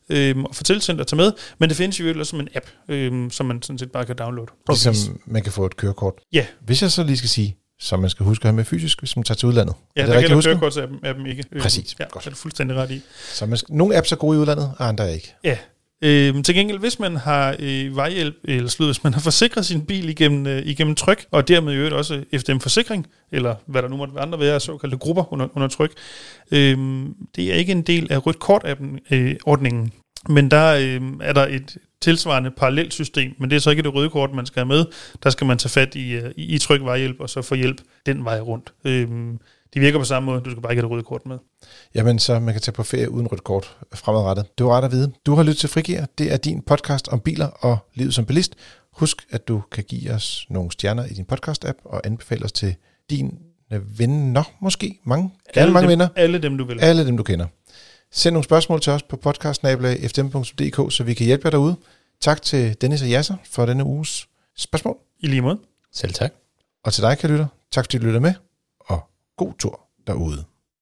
øhm, 0.08 0.44
og 0.44 0.54
få 0.54 0.64
tilsendt 0.64 1.00
og 1.00 1.06
tage 1.06 1.16
med, 1.16 1.32
men 1.58 1.68
det 1.68 1.76
findes 1.76 2.00
jo 2.00 2.18
også 2.18 2.30
som 2.30 2.40
en 2.40 2.48
app, 2.54 2.66
øhm, 2.88 3.30
som 3.30 3.46
man 3.46 3.62
sådan 3.62 3.78
set 3.78 3.92
bare 3.92 4.04
kan 4.04 4.16
downloade. 4.16 4.50
Ligesom 4.68 5.20
man 5.26 5.42
kan 5.42 5.52
få 5.52 5.66
et 5.66 5.76
kørekort. 5.76 6.14
Ja. 6.32 6.46
Hvis 6.60 6.82
jeg 6.82 6.90
så 6.90 7.02
lige 7.04 7.16
skal 7.16 7.28
sige, 7.28 7.56
så 7.80 7.96
man 7.96 8.10
skal 8.10 8.26
huske 8.26 8.42
at 8.42 8.46
have 8.46 8.56
med 8.56 8.64
fysisk, 8.64 8.98
hvis 8.98 9.16
man 9.16 9.22
tager 9.24 9.36
til 9.36 9.48
udlandet. 9.48 9.74
Ja, 9.96 10.02
er 10.02 10.06
det 10.06 10.14
der 10.14 10.20
gælder 10.20 10.42
kørekortsappen 10.42 11.26
ikke. 11.26 11.44
Præcis. 11.60 11.96
Ja, 12.00 12.04
Godt. 12.10 12.26
er 12.26 12.30
du 12.30 12.36
fuldstændig 12.36 12.76
ret 12.76 12.90
i. 12.90 13.00
Så 13.32 13.46
man 13.46 13.58
skal, 13.58 13.74
nogle 13.74 13.96
apps 13.96 14.12
er 14.12 14.16
gode 14.16 14.36
i 14.36 14.40
udlandet, 14.40 14.72
og 14.78 14.88
andre 14.88 15.14
ikke. 15.14 15.34
Ja, 15.44 15.58
Øh, 16.02 16.42
til 16.44 16.54
gengæld, 16.54 16.78
hvis 16.78 16.98
man 16.98 17.16
har 17.16 17.56
øh, 17.58 17.96
vejhjælp, 17.96 18.36
eller 18.44 18.68
slud, 18.68 18.88
hvis 18.88 19.04
man 19.04 19.14
har 19.14 19.20
forsikret 19.20 19.66
sin 19.66 19.86
bil 19.86 20.08
igennem, 20.08 20.46
øh, 20.46 20.62
igennem 20.66 20.94
tryk, 20.94 21.26
og 21.30 21.48
dermed 21.48 21.72
i 21.72 21.76
øvrigt 21.76 21.94
også 21.94 22.14
øh, 22.32 22.40
FDM-forsikring, 22.40 23.06
eller 23.32 23.54
hvad 23.66 23.82
der 23.82 23.88
nu 23.88 23.96
måtte 23.96 24.14
være 24.14 24.22
andre 24.22 24.38
være, 24.38 24.60
såkaldte 24.60 24.98
grupper 24.98 25.32
under, 25.32 25.48
under 25.54 25.68
tryk, 25.68 25.92
øh, 26.50 26.78
det 27.36 27.52
er 27.52 27.54
ikke 27.54 27.72
en 27.72 27.82
del 27.82 28.12
af 28.12 28.26
rødt 28.26 28.38
kort-ordningen. 28.38 29.84
Øh, 29.84 29.90
men 30.28 30.50
der 30.50 30.74
øh, 30.74 31.00
er 31.20 31.32
der 31.32 31.46
et 31.46 31.76
tilsvarende 32.00 32.50
parallelt 32.50 32.94
system, 32.94 33.34
men 33.38 33.50
det 33.50 33.56
er 33.56 33.60
så 33.60 33.70
ikke 33.70 33.82
det 33.82 33.94
røde 33.94 34.10
kort, 34.10 34.32
man 34.34 34.46
skal 34.46 34.60
have 34.60 34.68
med. 34.68 34.84
Der 35.22 35.30
skal 35.30 35.46
man 35.46 35.58
tage 35.58 35.70
fat 35.70 35.94
i, 35.94 36.12
øh, 36.12 36.30
i, 36.36 36.54
i 36.54 36.58
tryk 36.58 36.80
vejhjælp, 36.84 37.20
og 37.20 37.30
så 37.30 37.42
få 37.42 37.54
hjælp 37.54 37.80
den 38.06 38.24
vej 38.24 38.40
rundt. 38.40 38.72
Øh, 38.84 39.08
de 39.76 39.80
virker 39.80 39.98
på 39.98 40.04
samme 40.04 40.26
måde, 40.26 40.40
du 40.40 40.50
skal 40.50 40.62
bare 40.62 40.72
ikke 40.72 40.80
have 40.80 40.88
det 40.88 40.90
røde 40.90 41.02
kort 41.02 41.26
med. 41.26 41.38
Jamen, 41.94 42.18
så 42.18 42.38
man 42.38 42.54
kan 42.54 42.60
tage 42.60 42.72
på 42.72 42.82
ferie 42.82 43.10
uden 43.10 43.26
rødt 43.26 43.44
kort 43.44 43.76
fremadrettet. 43.94 44.58
Det 44.58 44.66
var 44.66 44.72
ret 44.76 44.84
at 44.84 44.90
vide. 44.90 45.12
Du 45.26 45.34
har 45.34 45.42
lyttet 45.42 45.58
til 45.58 45.68
Frigir. 45.68 46.04
Det 46.18 46.32
er 46.32 46.36
din 46.36 46.62
podcast 46.62 47.08
om 47.08 47.20
biler 47.20 47.46
og 47.46 47.78
livet 47.94 48.14
som 48.14 48.24
bilist. 48.26 48.54
Husk, 48.92 49.26
at 49.30 49.48
du 49.48 49.62
kan 49.72 49.84
give 49.84 50.12
os 50.12 50.46
nogle 50.50 50.72
stjerner 50.72 51.04
i 51.04 51.08
din 51.08 51.26
podcast-app 51.32 51.80
og 51.84 52.06
anbefale 52.06 52.44
os 52.44 52.52
til 52.52 52.74
din 53.10 53.38
venner, 53.98 54.42
måske 54.60 54.98
mange, 55.04 55.22
gerne 55.54 55.62
alle 55.62 55.72
mange 55.72 55.82
dem, 55.82 55.90
venner. 55.90 56.08
Alle 56.16 56.38
dem, 56.38 56.58
du 56.58 56.64
vil. 56.64 56.80
Alle 56.80 57.06
dem, 57.06 57.16
du 57.16 57.22
kender. 57.22 57.46
Send 58.12 58.32
nogle 58.32 58.44
spørgsmål 58.44 58.80
til 58.80 58.92
os 58.92 59.02
på 59.02 59.16
podcastnabla.fdm.dk, 59.16 60.92
så 60.92 61.04
vi 61.04 61.14
kan 61.14 61.26
hjælpe 61.26 61.46
jer 61.46 61.50
derude. 61.50 61.76
Tak 62.20 62.42
til 62.42 62.76
Dennis 62.80 63.02
og 63.02 63.08
Jasser 63.08 63.36
for 63.50 63.66
denne 63.66 63.84
uges 63.84 64.28
spørgsmål. 64.56 64.96
I 65.20 65.26
lige 65.26 65.42
måde. 65.42 65.58
Selv 65.92 66.12
tak. 66.12 66.32
Og 66.84 66.92
til 66.92 67.02
dig, 67.02 67.18
kan 67.18 67.30
lytte. 67.30 67.46
Tak 67.72 67.84
fordi 67.84 67.98
du 67.98 68.04
lytter 68.04 68.20
med, 68.20 68.34
god 69.36 69.56
tur 69.58 69.78
derude. 70.06 70.46